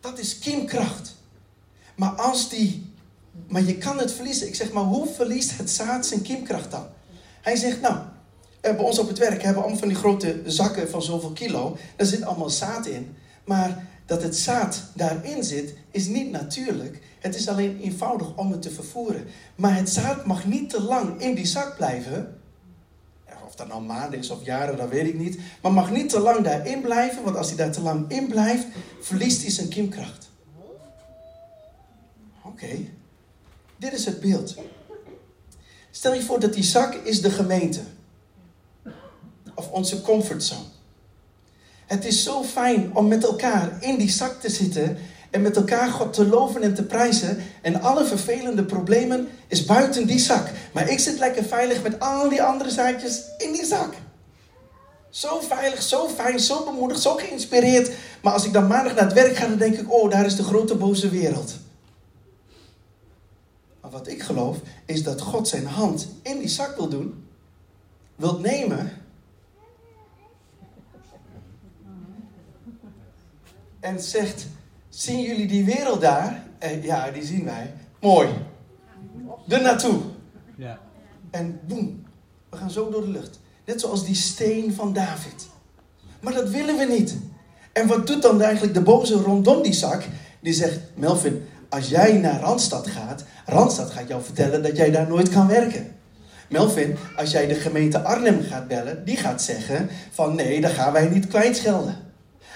Dat 0.00 0.18
is 0.18 0.38
kiemkracht. 0.38 1.14
Maar 1.94 2.10
als 2.10 2.48
die, 2.48 2.92
maar 3.48 3.62
je 3.62 3.78
kan 3.78 3.98
het 3.98 4.12
verliezen. 4.12 4.46
Ik 4.46 4.54
zeg, 4.54 4.72
maar 4.72 4.84
hoe 4.84 5.06
verliest 5.06 5.56
het 5.58 5.70
zaad 5.70 6.06
zijn 6.06 6.22
kiemkracht 6.22 6.70
dan? 6.70 6.86
Hij 7.40 7.56
zegt, 7.56 7.80
nou, 7.80 7.96
bij 8.60 8.78
ons 8.78 8.98
op 8.98 9.08
het 9.08 9.18
werk 9.18 9.42
hebben 9.42 9.54
we 9.54 9.60
allemaal 9.60 9.78
van 9.78 9.88
die 9.88 9.96
grote 9.96 10.42
zakken 10.44 10.90
van 10.90 11.02
zoveel 11.02 11.32
kilo. 11.32 11.76
Daar 11.96 12.06
zit 12.06 12.22
allemaal 12.22 12.50
zaad 12.50 12.86
in. 12.86 13.16
Maar 13.44 13.86
dat 14.06 14.22
het 14.22 14.36
zaad 14.36 14.82
daarin 14.94 15.44
zit, 15.44 15.74
is 15.90 16.06
niet 16.06 16.30
natuurlijk. 16.30 17.00
Het 17.18 17.34
is 17.34 17.48
alleen 17.48 17.80
eenvoudig 17.80 18.36
om 18.36 18.50
het 18.50 18.62
te 18.62 18.70
vervoeren. 18.70 19.26
Maar 19.54 19.76
het 19.76 19.90
zaad 19.90 20.26
mag 20.26 20.46
niet 20.46 20.70
te 20.70 20.82
lang 20.82 21.20
in 21.20 21.34
die 21.34 21.46
zak 21.46 21.76
blijven. 21.76 22.40
Of 23.52 23.58
dat 23.58 23.68
nou 23.68 23.82
maanden 23.82 24.18
is 24.18 24.30
of 24.30 24.44
jaren, 24.44 24.76
dat 24.76 24.88
weet 24.88 25.06
ik 25.06 25.18
niet. 25.18 25.38
Maar 25.62 25.72
mag 25.72 25.90
niet 25.90 26.08
te 26.08 26.20
lang 26.20 26.44
daarin 26.44 26.80
blijven, 26.80 27.22
want 27.22 27.36
als 27.36 27.48
hij 27.48 27.56
daar 27.56 27.72
te 27.72 27.80
lang 27.80 28.10
in 28.10 28.26
blijft, 28.26 28.66
verliest 29.00 29.42
hij 29.42 29.50
zijn 29.50 29.68
kiemkracht. 29.68 30.30
Oké, 32.44 32.66
dit 33.76 33.92
is 33.92 34.04
het 34.04 34.20
beeld. 34.20 34.54
Stel 35.90 36.14
je 36.14 36.22
voor 36.22 36.40
dat 36.40 36.54
die 36.54 36.62
zak 36.62 36.94
is 36.94 37.20
de 37.20 37.30
gemeente. 37.30 37.80
Of 39.54 39.70
onze 39.70 40.00
comfortzone. 40.00 40.64
Het 41.86 42.04
is 42.04 42.22
zo 42.22 42.42
fijn 42.42 42.96
om 42.96 43.08
met 43.08 43.24
elkaar 43.24 43.82
in 43.82 43.98
die 43.98 44.10
zak 44.10 44.40
te 44.40 44.50
zitten 44.50 44.98
en 45.32 45.42
met 45.42 45.56
elkaar 45.56 45.90
God 45.90 46.12
te 46.12 46.26
loven 46.26 46.62
en 46.62 46.74
te 46.74 46.82
prijzen. 46.82 47.38
En 47.62 47.80
alle 47.80 48.04
vervelende 48.04 48.64
problemen 48.64 49.28
is 49.46 49.64
buiten 49.64 50.06
die 50.06 50.18
zak. 50.18 50.50
Maar 50.72 50.88
ik 50.88 50.98
zit 50.98 51.18
lekker 51.18 51.44
veilig 51.44 51.82
met 51.82 52.00
al 52.00 52.28
die 52.28 52.42
andere 52.42 52.70
zaakjes 52.70 53.22
in 53.38 53.52
die 53.52 53.64
zak. 53.64 53.94
Zo 55.10 55.40
veilig, 55.40 55.82
zo 55.82 56.08
fijn, 56.08 56.40
zo 56.40 56.64
bemoedigd, 56.64 57.00
zo 57.00 57.14
geïnspireerd. 57.14 57.90
Maar 58.22 58.32
als 58.32 58.44
ik 58.44 58.52
dan 58.52 58.66
maandag 58.66 58.94
naar 58.94 59.04
het 59.04 59.12
werk 59.12 59.36
ga, 59.36 59.46
dan 59.46 59.58
denk 59.58 59.76
ik, 59.76 59.92
oh, 59.92 60.10
daar 60.10 60.26
is 60.26 60.36
de 60.36 60.42
grote 60.42 60.74
boze 60.74 61.08
wereld. 61.08 61.52
Maar 63.80 63.90
wat 63.90 64.08
ik 64.08 64.22
geloof, 64.22 64.56
is 64.86 65.02
dat 65.02 65.20
God 65.20 65.48
zijn 65.48 65.66
hand 65.66 66.08
in 66.22 66.38
die 66.38 66.48
zak 66.48 66.76
wil 66.76 66.88
doen, 66.88 67.24
wil 68.16 68.38
nemen 68.38 68.92
en 73.80 74.00
zegt: 74.00 74.46
Zien 74.94 75.22
jullie 75.22 75.46
die 75.46 75.64
wereld 75.64 76.00
daar? 76.00 76.42
En 76.58 76.82
ja, 76.82 77.10
die 77.10 77.24
zien 77.24 77.44
wij. 77.44 77.72
Mooi. 78.00 78.28
Er 79.48 79.62
naartoe. 79.62 80.00
Ja. 80.56 80.78
En 81.30 81.60
boem, 81.66 82.04
we 82.50 82.56
gaan 82.56 82.70
zo 82.70 82.90
door 82.90 83.02
de 83.02 83.10
lucht. 83.10 83.40
Net 83.64 83.80
zoals 83.80 84.04
die 84.04 84.14
steen 84.14 84.74
van 84.74 84.92
David. 84.92 85.48
Maar 86.20 86.32
dat 86.32 86.48
willen 86.48 86.76
we 86.76 86.84
niet. 86.84 87.16
En 87.72 87.86
wat 87.86 88.06
doet 88.06 88.22
dan 88.22 88.42
eigenlijk 88.42 88.74
de 88.74 88.80
boze 88.80 89.14
rondom 89.14 89.62
die 89.62 89.72
zak? 89.72 90.04
Die 90.40 90.52
zegt: 90.52 90.78
Melvin, 90.94 91.44
als 91.68 91.88
jij 91.88 92.12
naar 92.12 92.40
Randstad 92.40 92.86
gaat, 92.86 93.24
Randstad 93.46 93.90
gaat 93.90 94.08
jou 94.08 94.22
vertellen 94.22 94.62
dat 94.62 94.76
jij 94.76 94.90
daar 94.90 95.08
nooit 95.08 95.28
kan 95.28 95.46
werken. 95.46 95.94
Melvin, 96.48 96.96
als 97.16 97.30
jij 97.30 97.46
de 97.46 97.54
gemeente 97.54 98.02
Arnhem 98.02 98.42
gaat 98.42 98.68
bellen, 98.68 99.04
die 99.04 99.16
gaat 99.16 99.42
zeggen 99.42 99.88
van 100.10 100.34
nee, 100.34 100.60
daar 100.60 100.70
gaan 100.70 100.92
wij 100.92 101.08
niet 101.08 101.26
kwijtschelden. 101.26 102.11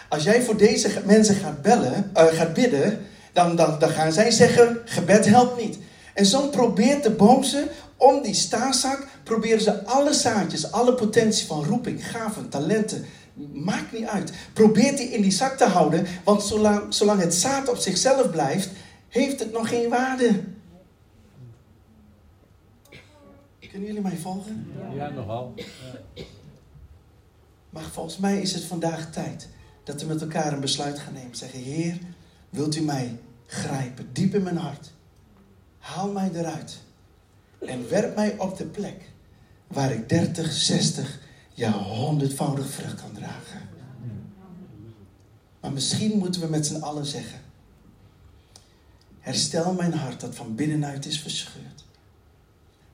Als 0.09 0.23
jij 0.23 0.43
voor 0.43 0.57
deze 0.57 1.03
mensen 1.05 1.35
gaat, 1.35 1.63
bellen, 1.63 2.11
uh, 2.17 2.25
gaat 2.25 2.55
bidden, 2.55 3.07
dan, 3.33 3.57
dan, 3.57 3.79
dan 3.79 3.91
gaan 3.91 4.13
zij 4.13 4.31
zeggen: 4.31 4.79
gebed 4.85 5.27
helpt 5.27 5.63
niet. 5.63 5.79
En 6.15 6.27
zo 6.27 6.49
probeert 6.49 7.03
de 7.03 7.11
boze 7.11 7.69
om 7.97 8.23
die 8.23 8.35
staarzak, 8.35 9.07
proberen 9.23 9.61
ze 9.61 9.85
alle 9.85 10.13
zaadjes, 10.13 10.73
alle 10.73 10.95
potentie 10.95 11.47
van 11.47 11.65
roeping, 11.65 12.07
gaven, 12.11 12.49
talenten, 12.49 13.05
maakt 13.53 13.93
niet 13.93 14.07
uit. 14.07 14.33
Probeert 14.53 14.97
die 14.97 15.09
in 15.09 15.23
die 15.23 15.31
zak 15.31 15.57
te 15.57 15.65
houden, 15.65 16.07
want 16.25 16.43
zolang, 16.43 16.95
zolang 16.95 17.21
het 17.21 17.35
zaad 17.35 17.69
op 17.69 17.77
zichzelf 17.77 18.31
blijft, 18.31 18.71
heeft 19.09 19.41
het 19.41 19.53
nog 19.53 19.69
geen 19.69 19.89
waarde. 19.89 20.43
Kunnen 23.71 23.89
jullie 23.89 24.03
mij 24.03 24.17
volgen? 24.23 24.73
Ja, 24.95 25.09
nogal. 25.09 25.55
Maar 27.71 27.85
volgens 27.93 28.19
mij 28.19 28.41
is 28.41 28.53
het 28.53 28.65
vandaag 28.65 29.13
tijd 29.13 29.49
dat 29.87 30.01
we 30.01 30.07
met 30.07 30.21
elkaar 30.21 30.53
een 30.53 30.61
besluit 30.61 30.99
gaan 30.99 31.13
nemen. 31.13 31.37
Zeggen, 31.37 31.61
Heer, 31.61 31.99
wilt 32.51 32.77
u 32.77 32.81
mij 32.81 33.19
grijpen, 33.47 34.09
diep 34.13 34.35
in 34.35 34.43
mijn 34.43 34.57
hart. 34.57 34.93
Haal 35.79 36.13
mij 36.13 36.31
eruit. 36.35 36.79
En 37.59 37.89
werp 37.89 38.15
mij 38.15 38.39
op 38.39 38.57
de 38.57 38.65
plek 38.65 39.11
waar 39.67 39.93
ik 39.93 40.09
30, 40.09 40.53
60, 40.53 41.21
ja 41.55 41.73
honderdvoudig 41.73 42.71
vrucht 42.71 43.01
kan 43.01 43.13
dragen. 43.13 43.69
Maar 45.61 45.73
misschien 45.73 46.19
moeten 46.19 46.41
we 46.41 46.47
met 46.47 46.67
z'n 46.67 46.81
allen 46.81 47.07
zeggen: 47.07 47.41
Herstel 49.21 49.73
mijn 49.73 49.93
hart 49.93 50.21
dat 50.21 50.35
van 50.35 50.55
binnenuit 50.55 51.07
is 51.07 51.21
verscheurd. 51.21 51.85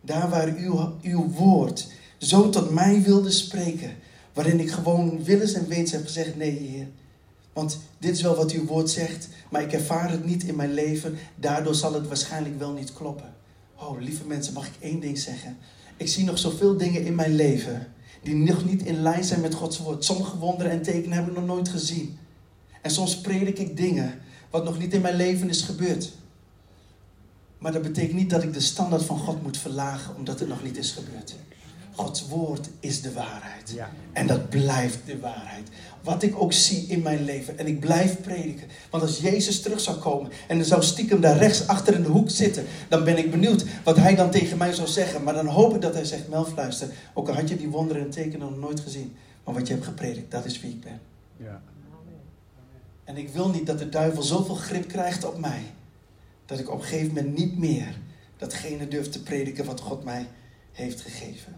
Daar 0.00 0.28
waar 0.28 0.54
uw, 0.56 0.98
uw 1.02 1.30
woord 1.30 1.86
zo 2.18 2.50
tot 2.50 2.70
mij 2.70 3.02
wilde 3.02 3.30
spreken, 3.30 3.96
Waarin 4.32 4.60
ik 4.60 4.70
gewoon 4.70 5.24
willens 5.24 5.52
en 5.52 5.68
wetens 5.68 5.92
heb 5.92 6.04
gezegd: 6.04 6.36
nee, 6.36 6.50
Heer. 6.50 6.86
Want 7.52 7.78
dit 7.98 8.14
is 8.14 8.22
wel 8.22 8.36
wat 8.36 8.52
uw 8.52 8.64
woord 8.64 8.90
zegt, 8.90 9.28
maar 9.50 9.62
ik 9.62 9.72
ervaar 9.72 10.10
het 10.10 10.24
niet 10.24 10.44
in 10.44 10.56
mijn 10.56 10.74
leven. 10.74 11.18
Daardoor 11.34 11.74
zal 11.74 11.94
het 11.94 12.08
waarschijnlijk 12.08 12.58
wel 12.58 12.72
niet 12.72 12.92
kloppen. 12.92 13.34
Oh, 13.76 14.00
lieve 14.00 14.24
mensen, 14.26 14.52
mag 14.52 14.66
ik 14.66 14.74
één 14.80 15.00
ding 15.00 15.18
zeggen? 15.18 15.56
Ik 15.96 16.08
zie 16.08 16.24
nog 16.24 16.38
zoveel 16.38 16.76
dingen 16.76 17.04
in 17.04 17.14
mijn 17.14 17.34
leven 17.34 17.86
die 18.22 18.34
nog 18.34 18.64
niet 18.64 18.82
in 18.82 19.02
lijn 19.02 19.24
zijn 19.24 19.40
met 19.40 19.54
Gods 19.54 19.78
woord. 19.78 20.04
Sommige 20.04 20.38
wonderen 20.38 20.72
en 20.72 20.82
tekenen 20.82 21.16
heb 21.16 21.26
ik 21.26 21.34
nog 21.34 21.46
nooit 21.46 21.68
gezien. 21.68 22.18
En 22.82 22.90
soms 22.90 23.20
predik 23.20 23.58
ik 23.58 23.76
dingen 23.76 24.20
wat 24.50 24.64
nog 24.64 24.78
niet 24.78 24.92
in 24.92 25.00
mijn 25.00 25.16
leven 25.16 25.48
is 25.48 25.62
gebeurd. 25.62 26.12
Maar 27.58 27.72
dat 27.72 27.82
betekent 27.82 28.16
niet 28.16 28.30
dat 28.30 28.42
ik 28.42 28.52
de 28.52 28.60
standaard 28.60 29.02
van 29.02 29.18
God 29.18 29.42
moet 29.42 29.56
verlagen 29.56 30.16
omdat 30.16 30.40
het 30.40 30.48
nog 30.48 30.62
niet 30.62 30.76
is 30.76 30.90
gebeurd. 30.90 31.34
Gods 31.94 32.28
woord 32.28 32.68
is 32.80 33.02
de 33.02 33.12
waarheid. 33.12 33.72
Ja. 33.74 33.90
En 34.12 34.26
dat 34.26 34.48
blijft 34.48 34.98
de 35.06 35.18
waarheid. 35.18 35.68
Wat 36.02 36.22
ik 36.22 36.40
ook 36.40 36.52
zie 36.52 36.86
in 36.86 37.02
mijn 37.02 37.24
leven. 37.24 37.58
En 37.58 37.66
ik 37.66 37.80
blijf 37.80 38.20
prediken. 38.20 38.68
Want 38.90 39.02
als 39.02 39.18
Jezus 39.18 39.62
terug 39.62 39.80
zou 39.80 39.96
komen 39.96 40.30
en 40.48 40.58
er 40.58 40.64
zou 40.64 40.82
stiekem 40.82 41.20
daar 41.20 41.36
rechts 41.36 41.66
achter 41.66 41.94
in 41.94 42.02
de 42.02 42.08
hoek 42.08 42.30
zitten. 42.30 42.64
Dan 42.88 43.04
ben 43.04 43.18
ik 43.18 43.30
benieuwd 43.30 43.64
wat 43.84 43.96
hij 43.96 44.14
dan 44.14 44.30
tegen 44.30 44.58
mij 44.58 44.72
zou 44.72 44.88
zeggen. 44.88 45.22
Maar 45.22 45.34
dan 45.34 45.46
hoop 45.46 45.74
ik 45.74 45.80
dat 45.80 45.94
hij 45.94 46.04
zegt, 46.04 46.28
Melf 46.28 46.56
luister. 46.56 46.88
Ook 47.14 47.28
al 47.28 47.34
had 47.34 47.48
je 47.48 47.56
die 47.56 47.68
wonderen 47.68 48.02
en 48.02 48.10
tekenen 48.10 48.50
nog 48.50 48.58
nooit 48.58 48.80
gezien. 48.80 49.16
Maar 49.44 49.54
wat 49.54 49.66
je 49.66 49.72
hebt 49.72 49.86
gepredikt, 49.86 50.30
dat 50.30 50.44
is 50.44 50.60
wie 50.60 50.70
ik 50.70 50.80
ben. 50.80 51.00
Ja. 51.36 51.62
En 53.04 53.16
ik 53.16 53.28
wil 53.28 53.48
niet 53.48 53.66
dat 53.66 53.78
de 53.78 53.88
duivel 53.88 54.22
zoveel 54.22 54.54
grip 54.54 54.88
krijgt 54.88 55.24
op 55.24 55.38
mij. 55.38 55.62
Dat 56.46 56.58
ik 56.58 56.70
op 56.70 56.78
een 56.78 56.84
gegeven 56.84 57.14
moment 57.14 57.36
niet 57.36 57.58
meer 57.58 57.96
datgene 58.36 58.88
durf 58.88 59.08
te 59.08 59.22
prediken 59.22 59.64
wat 59.64 59.80
God 59.80 60.04
mij 60.04 60.26
heeft 60.72 61.00
gegeven. 61.00 61.56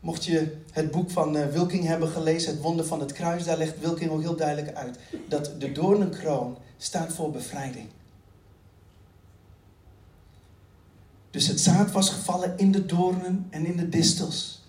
Mocht 0.00 0.24
je 0.24 0.56
het 0.72 0.90
boek 0.90 1.10
van 1.10 1.36
uh, 1.36 1.46
Wilking 1.46 1.84
hebben 1.84 2.08
gelezen, 2.08 2.52
Het 2.52 2.60
Wonder 2.60 2.86
van 2.86 3.00
het 3.00 3.12
Kruis, 3.12 3.44
daar 3.44 3.58
legt 3.58 3.80
Wilking 3.80 4.10
ook 4.10 4.20
heel 4.20 4.36
duidelijk 4.36 4.76
uit 4.76 4.98
dat 5.28 5.52
de 5.58 5.72
doornenkroon 5.72 6.56
staat 6.76 7.12
voor 7.12 7.30
bevrijding. 7.30 7.88
Dus 11.30 11.46
het 11.46 11.60
zaad 11.60 11.90
was 11.90 12.10
gevallen 12.10 12.54
in 12.56 12.72
de 12.72 12.86
doornen 12.86 13.46
en 13.50 13.66
in 13.66 13.76
de 13.76 13.88
distels. 13.88 14.62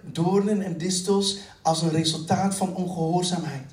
Doornen 0.00 0.62
en 0.62 0.78
distels 0.78 1.38
als 1.62 1.82
een 1.82 1.90
resultaat 1.90 2.54
van 2.54 2.74
ongehoorzaamheid. 2.74 3.70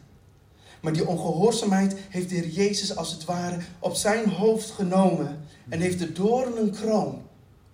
Maar 0.82 0.94
die 0.94 1.08
ongehoorzaamheid 1.08 1.96
heeft 2.10 2.30
de 2.30 2.36
Heer 2.36 2.48
Jezus 2.48 2.96
als 2.96 3.12
het 3.12 3.26
ware 3.26 3.58
op 3.80 3.96
zijn 3.96 4.30
hoofd 4.30 4.72
genomen 4.72 5.40
en 5.70 5.80
heeft 5.80 6.00
de 6.00 6.12
doornenkroon 6.12 7.22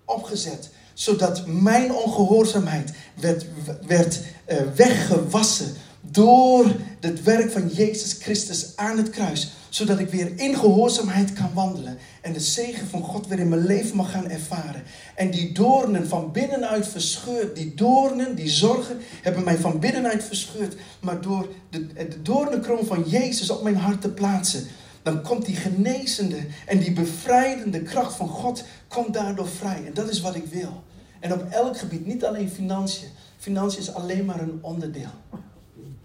opgezet, 0.05 0.71
zodat 0.93 1.47
mijn 1.47 1.93
ongehoorzaamheid 1.93 2.93
werd, 3.19 3.45
werd 3.87 4.19
uh, 4.47 4.57
weggewassen 4.75 5.73
door 6.01 6.65
het 6.99 7.23
werk 7.23 7.51
van 7.51 7.67
Jezus 7.67 8.13
Christus 8.13 8.71
aan 8.75 8.97
het 8.97 9.09
kruis, 9.09 9.51
zodat 9.69 9.99
ik 9.99 10.09
weer 10.09 10.31
in 10.35 10.55
gehoorzaamheid 10.55 11.33
kan 11.33 11.49
wandelen 11.53 11.97
en 12.21 12.33
de 12.33 12.39
zegen 12.39 12.87
van 12.87 13.03
God 13.03 13.27
weer 13.27 13.39
in 13.39 13.49
mijn 13.49 13.65
leven 13.65 13.95
mag 13.95 14.11
gaan 14.11 14.29
ervaren. 14.29 14.83
En 15.15 15.31
die 15.31 15.51
doornen 15.51 16.07
van 16.07 16.31
binnenuit 16.31 16.87
verscheurd, 16.87 17.55
die 17.55 17.73
doornen, 17.75 18.35
die 18.35 18.49
zorgen, 18.49 18.97
hebben 19.21 19.43
mij 19.43 19.57
van 19.57 19.79
binnenuit 19.79 20.23
verscheurd. 20.23 20.75
Maar 20.99 21.21
door 21.21 21.49
de, 21.69 21.87
de 21.93 22.21
doornenkroon 22.21 22.85
van 22.85 23.03
Jezus 23.07 23.49
op 23.49 23.63
mijn 23.63 23.77
hart 23.77 24.01
te 24.01 24.09
plaatsen, 24.09 24.67
dan 25.03 25.21
komt 25.21 25.45
die 25.45 25.55
genezende 25.55 26.39
en 26.65 26.79
die 26.79 26.93
bevrijdende 26.93 27.81
kracht 27.81 28.15
van 28.15 28.27
God 28.27 28.63
komt 28.93 29.13
daardoor 29.13 29.47
vrij. 29.47 29.85
En 29.85 29.93
dat 29.93 30.09
is 30.09 30.21
wat 30.21 30.35
ik 30.35 30.45
wil. 30.45 30.83
En 31.19 31.33
op 31.33 31.51
elk 31.51 31.77
gebied, 31.77 32.05
niet 32.05 32.25
alleen 32.25 32.49
financiën. 32.49 33.09
Financiën 33.37 33.81
is 33.81 33.93
alleen 33.93 34.25
maar 34.25 34.41
een 34.41 34.59
onderdeel. 34.61 35.11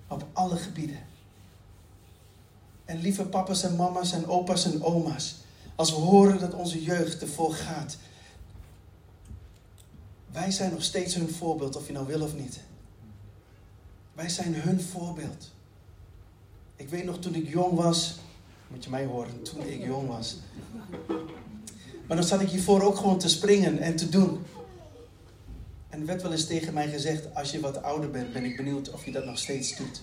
Op 0.09 0.27
alle 0.33 0.57
gebieden. 0.57 0.99
En 2.85 3.01
lieve 3.01 3.25
papa's 3.25 3.63
en 3.63 3.77
mama's 3.77 4.13
en 4.13 4.27
opa's 4.27 4.65
en 4.65 4.83
oma's. 4.83 5.37
Als 5.75 5.91
we 5.91 5.97
horen 5.97 6.39
dat 6.39 6.55
onze 6.55 6.83
jeugd 6.83 7.23
ervoor 7.23 7.53
gaat. 7.53 7.97
Wij 10.33 10.51
zijn 10.51 10.73
nog 10.73 10.83
steeds 10.83 11.15
hun 11.15 11.31
voorbeeld, 11.31 11.77
of 11.77 11.87
je 11.87 11.93
nou 11.93 12.07
wil 12.07 12.23
of 12.23 12.35
niet. 12.35 12.61
Wij 14.13 14.29
zijn 14.29 14.55
hun 14.55 14.81
voorbeeld. 14.81 15.51
Ik 16.77 16.89
weet 16.89 17.05
nog 17.05 17.19
toen 17.19 17.35
ik 17.35 17.49
jong 17.49 17.75
was, 17.75 18.19
moet 18.69 18.85
je 18.85 18.91
mij 18.91 19.05
horen, 19.05 19.43
toen 19.43 19.63
ik 19.67 19.85
jong 19.85 20.09
was. 20.09 20.37
Maar 22.09 22.17
dan 22.17 22.27
zat 22.27 22.41
ik 22.41 22.49
hiervoor 22.49 22.83
ook 22.83 22.97
gewoon 22.97 23.19
te 23.19 23.29
springen 23.29 23.79
en 23.79 23.97
te 23.97 24.09
doen. 24.09 24.45
En 25.89 26.01
er 26.01 26.07
werd 26.07 26.23
wel 26.23 26.33
eens 26.33 26.47
tegen 26.47 26.75
mij 26.75 26.89
gezegd, 26.89 27.35
als 27.35 27.51
je 27.51 27.61
wat 27.61 27.83
ouder 27.83 28.11
bent, 28.11 28.33
ben 28.33 28.45
ik 28.45 28.57
benieuwd 28.57 28.91
of 28.91 29.05
je 29.05 29.13
dat 29.13 29.25
nog 29.25 29.39
steeds 29.39 29.77
doet. 29.77 30.03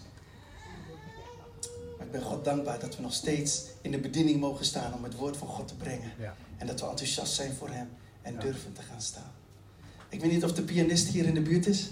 Maar 1.98 2.06
ik 2.06 2.12
ben 2.12 2.22
God 2.22 2.46
dankbaar 2.46 2.80
dat 2.80 2.96
we 2.96 3.02
nog 3.02 3.14
steeds 3.14 3.64
in 3.82 3.92
de 3.92 4.00
bediening 4.00 4.40
mogen 4.40 4.66
staan 4.66 4.94
om 4.94 5.04
het 5.04 5.16
woord 5.16 5.38
van 5.38 5.48
God 5.48 5.68
te 5.68 5.76
brengen. 5.76 6.12
Ja. 6.20 6.36
En 6.58 6.68
dat 6.68 6.80
we 6.80 6.88
enthousiast 6.88 7.34
zijn 7.34 7.54
voor 7.54 7.70
Hem 7.70 7.90
en 8.22 8.40
durven 8.40 8.74
te 8.74 8.82
gaan 8.82 9.02
staan. 9.02 9.32
Ik 10.10 10.22
weet 10.22 10.32
niet 10.32 10.44
of 10.44 10.54
de 10.54 10.62
pianist 10.62 11.08
hier 11.08 11.26
in 11.26 11.34
de 11.34 11.42
buurt 11.42 11.68
is. 11.68 11.90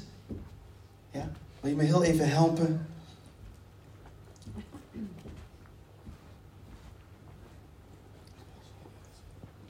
Ja? 1.11 1.32
Wil 1.59 1.70
je 1.70 1.76
me 1.76 1.84
heel 1.84 2.03
even 2.03 2.30
helpen? 2.30 2.88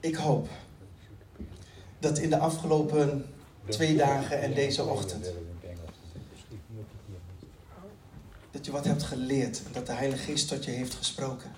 Ik 0.03 0.15
hoop 0.15 0.47
dat 1.99 2.17
in 2.17 2.29
de 2.29 2.37
afgelopen 2.37 3.25
twee 3.69 3.97
dagen 3.97 4.41
en 4.41 4.53
deze 4.53 4.83
ochtend. 4.83 5.31
Dat 8.51 8.65
je 8.65 8.71
wat 8.71 8.85
hebt 8.85 9.03
geleerd. 9.03 9.61
Dat 9.71 9.85
de 9.85 9.93
Heilige 9.93 10.23
Geest 10.23 10.47
tot 10.47 10.65
je 10.65 10.71
heeft 10.71 10.93
gesproken. 10.93 11.51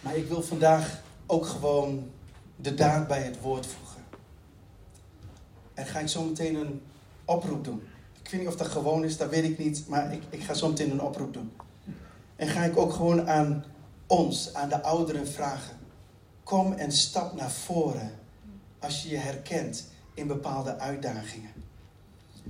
Maar 0.00 0.16
ik 0.16 0.28
wil 0.28 0.42
vandaag 0.42 1.02
ook 1.26 1.46
gewoon 1.46 2.10
de 2.56 2.74
daad 2.74 3.06
bij 3.06 3.22
het 3.22 3.40
woord 3.40 3.66
voegen. 3.66 4.02
En 5.74 5.86
ga 5.86 5.98
ik 5.98 6.08
zo 6.08 6.24
meteen 6.24 6.54
een 6.54 6.82
oproep 7.24 7.64
doen. 7.64 7.82
Ik 8.22 8.30
weet 8.30 8.40
niet 8.40 8.48
of 8.48 8.56
dat 8.56 8.68
gewoon 8.68 9.04
is, 9.04 9.16
dat 9.16 9.30
weet 9.30 9.44
ik 9.44 9.58
niet. 9.58 9.88
Maar 9.88 10.12
ik, 10.12 10.22
ik 10.30 10.42
ga 10.42 10.54
zo 10.54 10.68
meteen 10.68 10.90
een 10.90 11.02
oproep 11.02 11.32
doen. 11.32 11.52
En 12.36 12.48
ga 12.48 12.64
ik 12.64 12.76
ook 12.76 12.92
gewoon 12.92 13.28
aan 13.28 13.64
ons, 14.06 14.54
aan 14.54 14.68
de 14.68 14.82
ouderen 14.82 15.28
vragen. 15.28 15.76
Kom 16.42 16.72
en 16.72 16.92
stap 16.92 17.34
naar 17.34 17.50
voren 17.50 18.10
als 18.78 19.02
je 19.02 19.08
je 19.08 19.16
herkent 19.16 19.86
in 20.14 20.26
bepaalde 20.26 20.78
uitdagingen. 20.78 21.50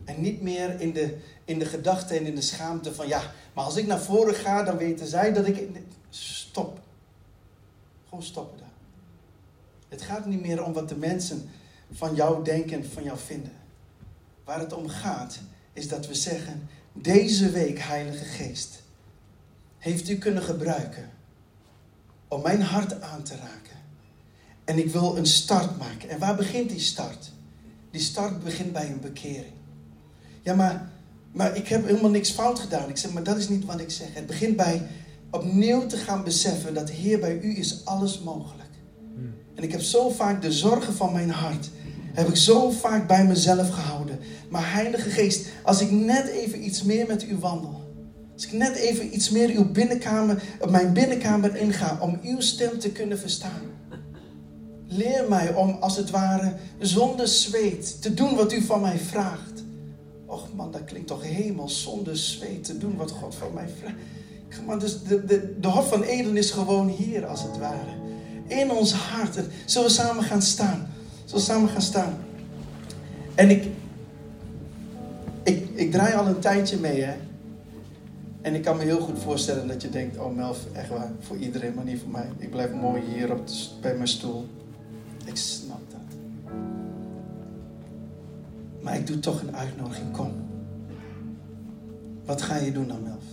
En 0.04 0.20
niet 0.20 0.40
meer 0.40 0.80
in 0.80 0.92
de, 0.92 1.18
in 1.44 1.58
de 1.58 1.64
gedachte 1.64 2.14
en 2.14 2.26
in 2.26 2.34
de 2.34 2.40
schaamte 2.40 2.94
van 2.94 3.08
ja, 3.08 3.32
maar 3.52 3.64
als 3.64 3.76
ik 3.76 3.86
naar 3.86 4.00
voren 4.00 4.34
ga, 4.34 4.62
dan 4.62 4.76
weten 4.76 5.06
zij 5.06 5.32
dat 5.32 5.46
ik. 5.46 5.68
Stop. 6.08 6.80
Gewoon 8.08 8.24
stoppen 8.24 8.58
daar. 8.58 8.68
Het 9.88 10.02
gaat 10.02 10.26
niet 10.26 10.40
meer 10.40 10.64
om 10.64 10.72
wat 10.72 10.88
de 10.88 10.96
mensen 10.96 11.50
van 11.90 12.14
jou 12.14 12.44
denken 12.44 12.76
en 12.76 12.90
van 12.90 13.02
jou 13.02 13.18
vinden. 13.18 13.52
Waar 14.44 14.58
het 14.58 14.72
om 14.72 14.88
gaat, 14.88 15.38
is 15.72 15.88
dat 15.88 16.06
we 16.06 16.14
zeggen: 16.14 16.68
deze 16.92 17.50
week, 17.50 17.78
Heilige 17.78 18.24
Geest, 18.24 18.82
heeft 19.78 20.08
u 20.08 20.18
kunnen 20.18 20.42
gebruiken 20.42 21.10
om 22.34 22.42
mijn 22.42 22.62
hart 22.62 23.00
aan 23.00 23.22
te 23.22 23.34
raken. 23.34 23.78
En 24.64 24.78
ik 24.78 24.90
wil 24.90 25.16
een 25.16 25.26
start 25.26 25.78
maken. 25.78 26.08
En 26.08 26.18
waar 26.18 26.36
begint 26.36 26.68
die 26.68 26.80
start? 26.80 27.32
Die 27.90 28.00
start 28.00 28.44
begint 28.44 28.72
bij 28.72 28.90
een 28.90 29.00
bekering. 29.00 29.52
Ja, 30.42 30.54
maar, 30.54 30.90
maar 31.32 31.56
ik 31.56 31.68
heb 31.68 31.86
helemaal 31.86 32.10
niks 32.10 32.30
fout 32.30 32.58
gedaan. 32.58 32.88
Ik 32.88 32.96
zeg, 32.96 33.12
maar 33.12 33.22
dat 33.22 33.36
is 33.36 33.48
niet 33.48 33.64
wat 33.64 33.80
ik 33.80 33.90
zeg. 33.90 34.14
Het 34.14 34.26
begint 34.26 34.56
bij 34.56 34.86
opnieuw 35.30 35.86
te 35.86 35.96
gaan 35.96 36.24
beseffen 36.24 36.74
dat 36.74 36.90
Heer, 36.90 37.18
bij 37.18 37.40
u 37.40 37.58
is 37.58 37.84
alles 37.84 38.20
mogelijk. 38.20 38.62
En 39.54 39.62
ik 39.62 39.72
heb 39.72 39.80
zo 39.80 40.10
vaak 40.10 40.42
de 40.42 40.52
zorgen 40.52 40.94
van 40.94 41.12
mijn 41.12 41.30
hart, 41.30 41.70
heb 42.12 42.28
ik 42.28 42.36
zo 42.36 42.70
vaak 42.70 43.06
bij 43.08 43.26
mezelf 43.26 43.68
gehouden. 43.68 44.18
Maar 44.48 44.72
Heilige 44.72 45.10
Geest, 45.10 45.46
als 45.62 45.80
ik 45.80 45.90
net 45.90 46.26
even 46.26 46.64
iets 46.64 46.82
meer 46.82 47.06
met 47.06 47.22
u 47.22 47.36
wandel. 47.36 47.83
Als 48.34 48.46
ik 48.46 48.52
net 48.52 48.74
even 48.74 49.14
iets 49.14 49.30
meer 49.30 49.48
uw 49.48 49.70
binnenkamer, 49.70 50.42
mijn 50.70 50.92
binnenkamer 50.92 51.56
inga 51.56 51.98
om 52.00 52.18
uw 52.22 52.40
stem 52.40 52.78
te 52.78 52.90
kunnen 52.90 53.18
verstaan. 53.18 53.62
Leer 54.86 55.28
mij 55.28 55.54
om 55.54 55.76
als 55.80 55.96
het 55.96 56.10
ware 56.10 56.54
zonder 56.78 57.28
zweet 57.28 58.02
te 58.02 58.14
doen 58.14 58.34
wat 58.34 58.52
u 58.52 58.60
van 58.60 58.80
mij 58.80 58.98
vraagt. 58.98 59.62
Och 60.26 60.48
man, 60.54 60.70
dat 60.70 60.84
klinkt 60.84 61.08
toch 61.08 61.22
hemel 61.22 61.68
zonder 61.68 62.16
zweet 62.16 62.64
te 62.64 62.78
doen 62.78 62.96
wat 62.96 63.10
God 63.10 63.34
van 63.34 63.52
mij 63.54 63.68
vraagt. 63.80 63.96
Maar 64.66 64.78
dus 64.78 65.02
de, 65.02 65.24
de, 65.24 65.54
de 65.60 65.68
Hof 65.68 65.88
van 65.88 66.02
Eden 66.02 66.36
is 66.36 66.50
gewoon 66.50 66.88
hier 66.88 67.26
als 67.26 67.42
het 67.42 67.58
ware. 67.58 67.90
In 68.46 68.70
ons 68.70 68.92
hart. 68.92 69.38
Zullen 69.64 69.88
we 69.88 69.94
samen 69.94 70.24
gaan 70.24 70.42
staan? 70.42 70.88
Zullen 71.24 71.44
we 71.44 71.50
samen 71.52 71.68
gaan 71.68 71.82
staan? 71.82 72.16
En 73.34 73.50
ik, 73.50 73.66
ik, 75.42 75.68
ik 75.74 75.92
draai 75.92 76.14
al 76.14 76.26
een 76.26 76.38
tijdje 76.38 76.76
mee, 76.76 77.02
hè. 77.02 77.14
En 78.44 78.54
ik 78.54 78.62
kan 78.62 78.76
me 78.76 78.82
heel 78.82 79.00
goed 79.00 79.18
voorstellen 79.18 79.68
dat 79.68 79.82
je 79.82 79.88
denkt, 79.88 80.18
oh 80.18 80.36
Melf, 80.36 80.58
echt 80.72 80.88
waar, 80.88 81.10
voor 81.20 81.36
iedereen, 81.36 81.74
maar 81.74 81.84
niet 81.84 82.00
voor 82.00 82.10
mij. 82.10 82.28
Ik 82.36 82.50
blijf 82.50 82.72
mooi 82.72 83.02
hier 83.02 83.32
op 83.32 83.44
bij 83.80 83.94
mijn 83.94 84.08
stoel. 84.08 84.46
Ik 85.24 85.36
snap 85.36 85.80
dat. 85.90 86.18
Maar 88.80 88.96
ik 88.96 89.06
doe 89.06 89.18
toch 89.18 89.42
een 89.42 89.56
uitnodiging, 89.56 90.12
kom. 90.12 90.32
Wat 92.24 92.42
ga 92.42 92.56
je 92.56 92.72
doen 92.72 92.88
dan, 92.88 93.02
Melf? 93.02 93.24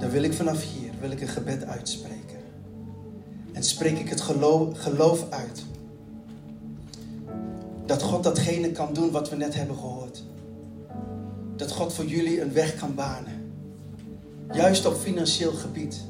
Dan 0.00 0.10
wil 0.10 0.22
ik 0.22 0.32
vanaf 0.32 0.62
hier, 0.72 0.90
wil 1.00 1.10
ik 1.10 1.20
een 1.20 1.28
gebed 1.28 1.64
uitspreken. 1.64 2.38
En 3.52 3.62
spreek 3.62 3.98
ik 3.98 4.08
het 4.08 4.20
geloof, 4.20 4.78
geloof 4.78 5.30
uit. 5.30 5.64
Dat 7.86 8.02
God 8.02 8.24
datgene 8.24 8.72
kan 8.72 8.94
doen 8.94 9.10
wat 9.10 9.30
we 9.30 9.36
net 9.36 9.54
hebben 9.54 9.76
gehoord. 9.76 10.22
Dat 11.56 11.72
God 11.72 11.92
voor 11.92 12.06
jullie 12.06 12.40
een 12.40 12.52
weg 12.52 12.74
kan 12.74 12.94
banen. 12.94 13.41
Juist 14.52 14.86
op 14.86 14.94
financieel 14.94 15.52
gebied. 15.52 16.00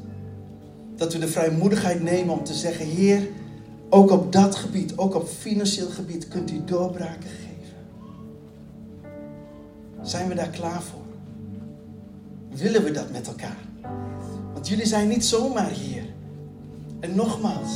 Dat 0.96 1.12
we 1.12 1.18
de 1.18 1.28
vrijmoedigheid 1.28 2.02
nemen 2.02 2.34
om 2.34 2.44
te 2.44 2.54
zeggen: 2.54 2.86
Heer, 2.86 3.28
ook 3.88 4.10
op 4.10 4.32
dat 4.32 4.54
gebied, 4.54 4.96
ook 4.96 5.14
op 5.14 5.28
financieel 5.28 5.88
gebied, 5.88 6.28
kunt 6.28 6.50
u 6.50 6.64
doorbraken 6.64 7.30
geven. 7.30 7.76
Zijn 10.02 10.28
we 10.28 10.34
daar 10.34 10.48
klaar 10.48 10.82
voor? 10.82 11.00
Willen 12.50 12.84
we 12.84 12.90
dat 12.90 13.10
met 13.10 13.26
elkaar? 13.26 13.58
Want 14.52 14.68
jullie 14.68 14.86
zijn 14.86 15.08
niet 15.08 15.24
zomaar 15.24 15.70
hier. 15.70 16.02
En 17.00 17.14
nogmaals, 17.14 17.70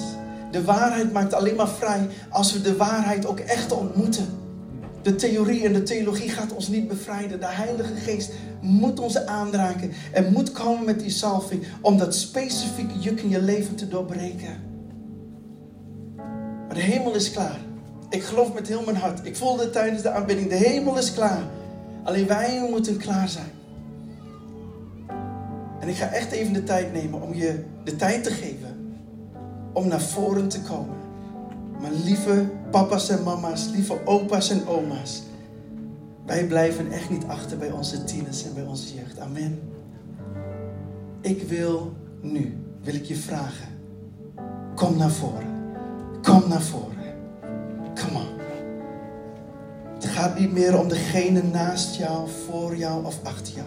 de 0.51 0.65
waarheid 0.65 1.13
maakt 1.13 1.35
alleen 1.35 1.57
maar 1.57 1.69
vrij 1.69 2.09
als 2.31 2.53
we 2.53 2.61
de 2.61 2.77
waarheid 2.77 3.27
ook 3.27 3.39
echt 3.39 3.73
ontmoeten. 3.73 4.27
De 5.07 5.15
theorie 5.15 5.65
en 5.65 5.73
de 5.73 5.83
theologie 5.83 6.31
gaat 6.31 6.55
ons 6.55 6.69
niet 6.69 6.89
bevrijden. 6.89 7.41
De 7.41 7.47
Heilige 7.47 7.95
Geest 7.95 8.33
moet 8.61 9.01
ons 9.01 9.27
aanraken 9.27 9.93
en 10.13 10.33
moet 10.33 10.53
komen 10.53 10.85
met 10.85 11.01
die 11.01 11.11
salving 11.11 11.67
om 11.81 11.99
dat 11.99 12.15
specifieke 12.15 12.99
juk 12.99 13.21
in 13.21 13.29
je 13.29 13.43
leven 13.43 13.75
te 13.75 13.89
doorbreken. 13.89 14.57
Maar 16.67 16.75
de 16.75 16.81
hemel 16.81 17.15
is 17.15 17.31
klaar. 17.31 17.59
Ik 18.11 18.23
geloof 18.23 18.55
met 18.55 18.69
heel 18.69 18.83
mijn 18.85 18.97
hart. 18.97 19.27
Ik 19.27 19.37
voelde 19.37 19.71
tijdens 19.71 20.03
de 20.03 20.11
aanbidding, 20.11 20.49
de 20.49 20.55
hemel 20.55 20.99
is 20.99 21.13
klaar. 21.13 21.43
Alleen 22.05 22.27
wij 22.27 22.67
moeten 22.71 22.97
klaar 22.97 23.29
zijn. 23.29 23.51
En 25.81 25.89
ik 25.89 25.97
ga 25.97 26.09
echt 26.09 26.31
even 26.33 26.53
de 26.53 26.65
tijd 26.65 26.93
nemen 26.93 27.23
om 27.23 27.35
je 27.35 27.65
de 27.85 27.97
tijd 27.97 28.25
te 28.25 28.31
geven 28.31 28.99
om 29.73 29.89
naar 29.89 30.03
voren 30.03 30.49
te 30.49 30.61
komen. 30.61 31.06
Maar 31.81 31.91
lieve 32.05 32.47
papa's 32.71 33.09
en 33.09 33.23
mama's, 33.23 33.69
lieve 33.73 34.07
opa's 34.07 34.51
en 34.51 34.67
oma's, 34.67 35.23
Wij 36.27 36.47
blijven 36.47 36.93
echt 36.93 37.11
niet 37.11 37.25
achter 37.25 37.59
bij 37.59 37.71
onze 37.71 38.05
tieners 38.05 38.45
en 38.45 38.55
bij 38.55 38.65
onze 38.65 38.95
jeugd. 38.95 39.19
Amen. 39.19 39.61
Ik 41.21 41.43
wil 41.43 41.93
nu, 42.21 42.57
wil 42.83 42.95
ik 42.95 43.05
je 43.05 43.17
vragen. 43.17 43.69
Kom 44.75 44.97
naar 44.97 45.11
voren. 45.11 45.47
Kom 46.23 46.49
naar 46.49 46.63
voren. 46.63 47.15
Come 47.95 48.19
on. 48.19 48.27
Het 49.95 50.05
gaat 50.05 50.39
niet 50.39 50.53
meer 50.53 50.79
om 50.79 50.89
degene 50.89 51.43
naast 51.43 51.97
jou, 51.97 52.29
voor 52.47 52.77
jou 52.77 53.05
of 53.05 53.19
achter 53.23 53.55
jou. 53.55 53.67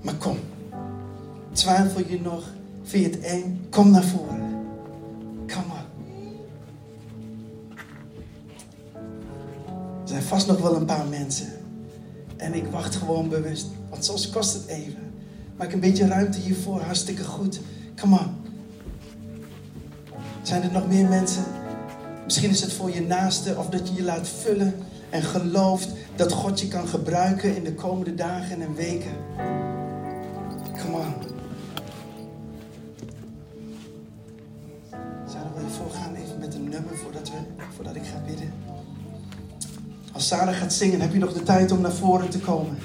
Maar 0.00 0.14
kom. 0.14 0.36
Twijfel 1.52 2.00
je 2.06 2.20
nog? 2.20 2.44
Vind 2.82 3.04
je 3.04 3.10
het 3.10 3.20
eng? 3.20 3.66
Kom 3.70 3.90
naar 3.90 4.04
voren. 4.04 4.41
Zijn 10.12 10.24
vast 10.24 10.46
nog 10.46 10.60
wel 10.60 10.76
een 10.76 10.84
paar 10.84 11.06
mensen. 11.06 11.52
En 12.36 12.54
ik 12.54 12.66
wacht 12.66 12.94
gewoon 12.94 13.28
bewust. 13.28 13.66
Want 13.90 14.04
soms 14.04 14.30
kost 14.30 14.52
het 14.52 14.66
even. 14.66 15.12
Maak 15.56 15.72
een 15.72 15.80
beetje 15.80 16.06
ruimte 16.06 16.38
hiervoor. 16.38 16.80
Hartstikke 16.80 17.24
goed. 17.24 17.60
Come 17.96 18.18
on. 18.18 18.26
Zijn 20.42 20.62
er 20.62 20.72
nog 20.72 20.88
meer 20.88 21.08
mensen? 21.08 21.44
Misschien 22.24 22.50
is 22.50 22.60
het 22.60 22.72
voor 22.72 22.90
je 22.90 23.00
naaste 23.00 23.56
of 23.56 23.68
dat 23.68 23.88
je 23.88 23.94
je 23.94 24.02
laat 24.02 24.28
vullen 24.28 24.74
en 25.10 25.22
gelooft 25.22 25.88
dat 26.16 26.32
God 26.32 26.60
je 26.60 26.68
kan 26.68 26.88
gebruiken 26.88 27.56
in 27.56 27.64
de 27.64 27.74
komende 27.74 28.14
dagen 28.14 28.62
en 28.62 28.74
weken. 28.74 29.16
Come 30.78 30.96
on. 30.96 31.14
Sarah, 35.28 35.54
wil 35.54 35.64
je 35.64 35.70
voorgaan 35.70 36.14
even 36.14 36.38
met 36.38 36.54
een 36.54 36.68
nummer 36.68 36.96
voordat, 36.96 37.30
we, 37.30 37.64
voordat 37.74 37.94
ik 37.94 38.04
ga 38.04 38.22
bidden? 38.26 38.61
Als 40.12 40.26
Sarah 40.26 40.54
gaat 40.54 40.72
zingen, 40.72 41.00
heb 41.00 41.12
je 41.12 41.18
nog 41.18 41.32
de 41.32 41.42
tijd 41.42 41.72
om 41.72 41.80
naar 41.80 41.92
voren 41.92 42.28
te 42.28 42.38
komen. 42.38 42.78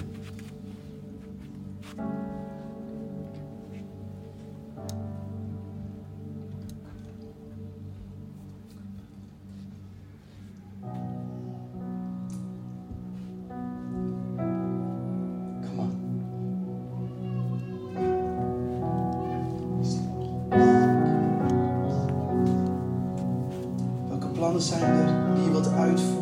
Welke 24.08 24.28
plannen 24.28 24.62
zijn 24.62 24.82
er 24.82 25.36
die 25.36 25.44
je 25.44 25.52
wilt 25.52 25.68
uitvoeren? 25.68 26.17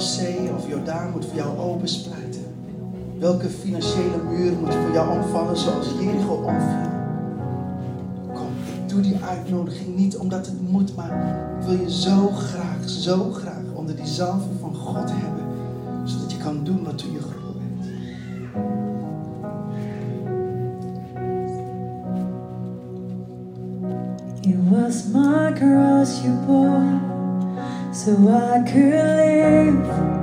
Schelzee 0.00 0.52
of 0.56 0.68
Jordaan 0.68 1.10
moet 1.10 1.24
voor 1.24 1.36
jou 1.36 1.58
opensplijten? 1.58 2.44
Welke 3.18 3.48
financiële 3.48 4.16
muur 4.30 4.52
moet 4.52 4.74
voor 4.74 4.92
jou 4.92 5.18
omvallen 5.18 5.56
zoals 5.56 5.86
Jericho 6.00 6.34
omviel? 6.34 6.90
Kom, 8.34 8.48
ik 8.82 8.88
doe 8.88 9.00
die 9.00 9.16
uitnodiging 9.28 9.96
niet 9.96 10.16
omdat 10.16 10.46
het 10.46 10.70
moet, 10.70 10.96
maar 10.96 11.10
ik 11.58 11.66
wil 11.66 11.80
je 11.80 11.90
zo 11.90 12.28
graag, 12.28 12.88
zo 12.88 13.30
graag 13.30 13.62
onder 13.74 13.96
die 13.96 14.06
zalven 14.06 14.58
van 14.60 14.74
God 14.74 15.10
hebben, 15.12 15.44
zodat 16.04 16.32
je 16.32 16.38
kan 16.38 16.64
doen 16.64 16.84
wat 16.84 17.02
u 17.02 17.12
je 17.12 17.20
geroepen 17.22 17.60
bent. 17.76 17.88
It 24.46 24.56
was 24.70 25.04
my 25.12 25.52
cross 25.52 26.22
you 26.22 26.34
bore, 26.46 26.69
so 28.04 28.12
I 28.30 28.62
could 28.62 28.94
live 28.94 30.19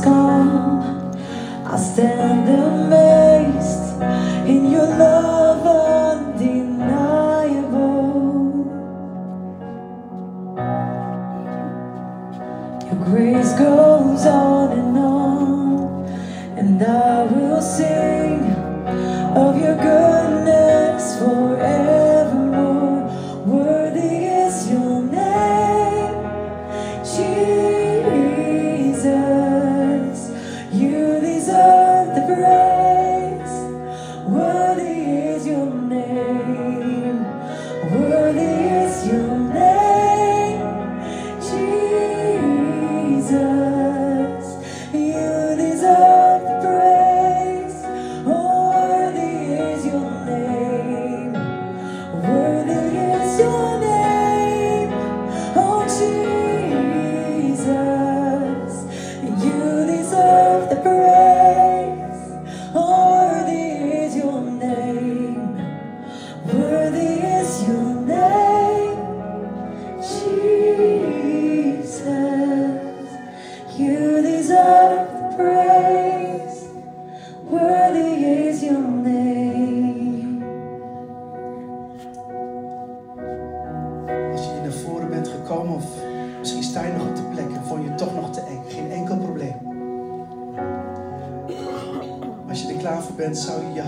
skull. 0.00 1.12
I 1.66 1.76
stand 1.76 2.48
amazed. 2.48 3.07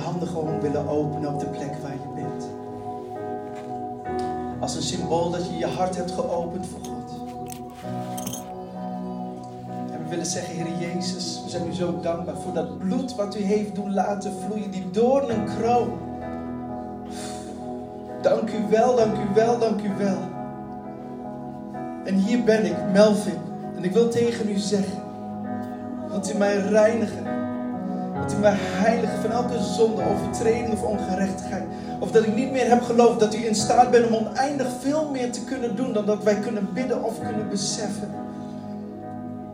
Handen 0.01 0.29
gewoon 0.29 0.61
willen 0.61 0.89
openen 0.89 1.35
op 1.35 1.41
de 1.41 1.47
plek 1.47 1.75
waar 1.83 1.93
je 1.93 2.15
bent. 2.15 2.49
Als 4.61 4.77
een 4.77 4.83
symbool 4.83 5.31
dat 5.31 5.47
je 5.47 5.57
je 5.57 5.67
hart 5.67 5.97
hebt 5.97 6.11
geopend 6.11 6.67
voor 6.67 6.81
God. 6.81 7.13
En 9.93 10.03
we 10.03 10.09
willen 10.09 10.27
zeggen, 10.27 10.55
Heer 10.55 10.79
Jezus, 10.79 11.41
we 11.45 11.51
zijn 11.51 11.67
u 11.67 11.73
zo 11.73 12.01
dankbaar 12.01 12.37
voor 12.37 12.53
dat 12.53 12.79
bloed 12.79 13.15
wat 13.15 13.37
u 13.37 13.43
heeft 13.43 13.75
doen 13.75 13.95
laten 13.95 14.33
vloeien, 14.33 14.71
die 14.71 14.91
doornenkroon. 14.91 15.91
Dank 18.23 18.51
u 18.51 18.69
wel, 18.71 18.97
dank 18.97 19.17
u 19.17 19.35
wel, 19.35 19.59
dank 19.59 19.81
u 19.83 19.91
wel. 19.99 20.19
En 22.05 22.15
hier 22.15 22.45
ben 22.45 22.65
ik, 22.65 22.77
Melvin. 22.93 23.39
En 23.77 23.85
ik 23.85 23.93
wil 23.93 24.09
tegen 24.09 24.49
u 24.49 24.59
zeggen: 24.59 25.03
Wilt 26.09 26.35
u 26.35 26.39
mij 26.39 26.57
reinigen? 26.57 27.30
U 28.33 28.41
mij 28.41 28.57
van 29.20 29.31
elke 29.31 29.62
zonde, 29.62 30.03
overtreding 30.05 30.72
of 30.72 30.83
ongerechtigheid? 30.83 31.64
Of 32.01 32.11
dat 32.11 32.22
ik 32.22 32.35
niet 32.35 32.51
meer 32.51 32.68
heb 32.68 32.83
geloofd 32.83 33.20
dat 33.20 33.35
u 33.35 33.47
in 33.47 33.55
staat 33.55 33.91
bent 33.91 34.07
om 34.07 34.14
oneindig 34.14 34.66
veel 34.81 35.09
meer 35.12 35.33
te 35.33 35.45
kunnen 35.45 35.76
doen 35.76 35.93
dan 35.93 36.07
dat 36.07 36.22
wij 36.22 36.35
kunnen 36.35 36.68
bidden 36.74 37.05
of 37.05 37.20
kunnen 37.20 37.49
beseffen. 37.49 38.11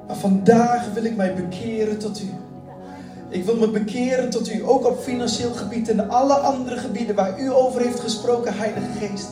Maar 0.07 0.17
vandaag 0.17 0.93
wil 0.95 1.05
ik 1.05 1.17
mij 1.17 1.35
bekeren 1.35 1.99
tot 1.99 2.21
u. 2.21 2.31
Ik 3.29 3.45
wil 3.45 3.57
me 3.57 3.69
bekeren 3.69 4.31
tot 4.31 4.53
u, 4.53 4.63
ook 4.67 4.87
op 4.87 5.03
financieel 5.03 5.53
gebied 5.53 5.89
en 5.89 6.11
alle 6.11 6.35
andere 6.35 6.77
gebieden 6.77 7.15
waar 7.15 7.41
u 7.41 7.53
over 7.53 7.81
heeft 7.81 8.01
gesproken, 8.01 8.57
Heilige 8.57 8.87
Geest. 9.01 9.29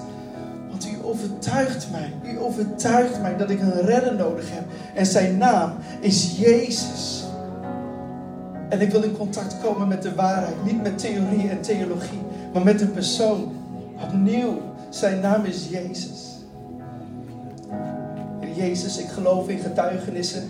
Want 0.71 0.87
u 0.87 0.97
overtuigt 1.03 1.87
mij, 1.91 2.33
u 2.33 2.41
overtuigt 2.41 3.21
mij 3.21 3.37
dat 3.37 3.51
ik 3.51 3.61
een 3.61 3.81
redder 3.81 4.15
nodig 4.15 4.51
heb. 4.51 4.65
En 4.95 5.07
zijn 5.07 5.39
naam 5.39 5.73
is 6.01 6.37
Jezus. 6.39 7.24
En 8.75 8.81
ik 8.81 8.91
wil 8.91 9.03
in 9.03 9.17
contact 9.17 9.61
komen 9.63 9.89
met 9.89 10.03
de 10.03 10.15
waarheid, 10.15 10.65
niet 10.65 10.83
met 10.83 10.99
theorie 10.99 11.49
en 11.49 11.61
theologie, 11.61 12.21
maar 12.53 12.63
met 12.63 12.81
een 12.81 12.93
persoon. 12.93 13.53
Opnieuw, 14.03 14.61
zijn 14.91 15.21
naam 15.21 15.45
is 15.45 15.69
Jezus. 15.71 16.39
Heer 18.41 18.55
Jezus, 18.57 18.99
ik 18.99 19.09
geloof 19.09 19.49
in 19.49 19.59
getuigenissen 19.59 20.43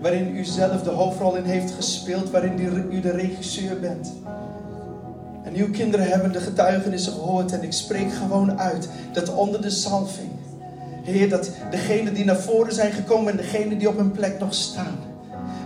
waarin 0.00 0.36
u 0.36 0.44
zelf 0.44 0.82
de 0.82 0.90
hoofdrol 0.90 1.36
in 1.36 1.44
heeft 1.44 1.72
gespeeld, 1.72 2.30
waarin 2.30 2.58
u 2.90 3.00
de 3.00 3.10
regisseur 3.10 3.80
bent. 3.80 4.12
En 5.42 5.54
uw 5.54 5.70
kinderen 5.70 6.08
hebben 6.08 6.32
de 6.32 6.40
getuigenissen 6.40 7.12
gehoord 7.12 7.52
en 7.52 7.62
ik 7.62 7.72
spreek 7.72 8.12
gewoon 8.12 8.58
uit 8.58 8.88
dat 9.12 9.34
onder 9.34 9.62
de 9.62 9.70
salving, 9.70 10.30
Heer, 11.02 11.28
dat 11.28 11.50
degenen 11.70 12.14
die 12.14 12.24
naar 12.24 12.40
voren 12.40 12.74
zijn 12.74 12.92
gekomen 12.92 13.30
en 13.30 13.36
degenen 13.36 13.78
die 13.78 13.88
op 13.88 13.96
hun 13.96 14.12
plek 14.12 14.38
nog 14.38 14.54
staan, 14.54 14.98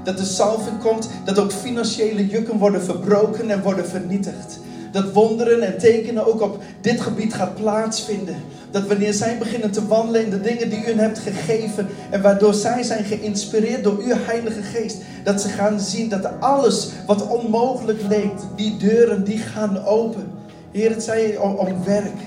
dat 0.07 0.19
de 0.19 0.25
salving 0.25 0.79
komt, 0.79 1.09
dat 1.25 1.39
ook 1.39 1.53
financiële 1.53 2.27
jukken 2.27 2.59
worden 2.59 2.83
verbroken 2.83 3.51
en 3.51 3.63
worden 3.63 3.89
vernietigd. 3.89 4.59
Dat 4.93 5.13
wonderen 5.13 5.63
en 5.63 5.79
tekenen 5.79 6.27
ook 6.27 6.41
op 6.41 6.63
dit 6.81 7.01
gebied 7.01 7.35
gaat 7.35 7.55
plaatsvinden. 7.55 8.37
Dat 8.71 8.87
wanneer 8.87 9.13
zij 9.13 9.39
beginnen 9.39 9.71
te 9.71 9.87
wandelen 9.87 10.25
in 10.25 10.31
de 10.31 10.41
dingen 10.41 10.71
die 10.71 10.79
u 10.79 10.85
hen 10.85 10.99
hebt 10.99 11.19
gegeven. 11.19 11.87
En 12.11 12.23
waardoor 12.23 12.55
zij 12.55 12.83
zijn 12.83 13.05
geïnspireerd 13.05 13.85
door 13.85 13.99
uw 13.99 14.15
Heilige 14.15 14.63
Geest. 14.63 14.97
Dat 15.25 15.41
ze 15.41 15.49
gaan 15.49 15.81
zien 15.81 16.09
dat 16.09 16.41
alles 16.41 16.89
wat 17.07 17.29
onmogelijk 17.29 18.03
leek, 18.09 18.33
die 18.57 18.77
deuren 18.77 19.25
die 19.25 19.39
gaan 19.39 19.85
open. 19.85 20.31
Heer, 20.71 20.91
het 20.91 21.03
zij 21.03 21.37
om, 21.37 21.85
werk. 21.85 22.21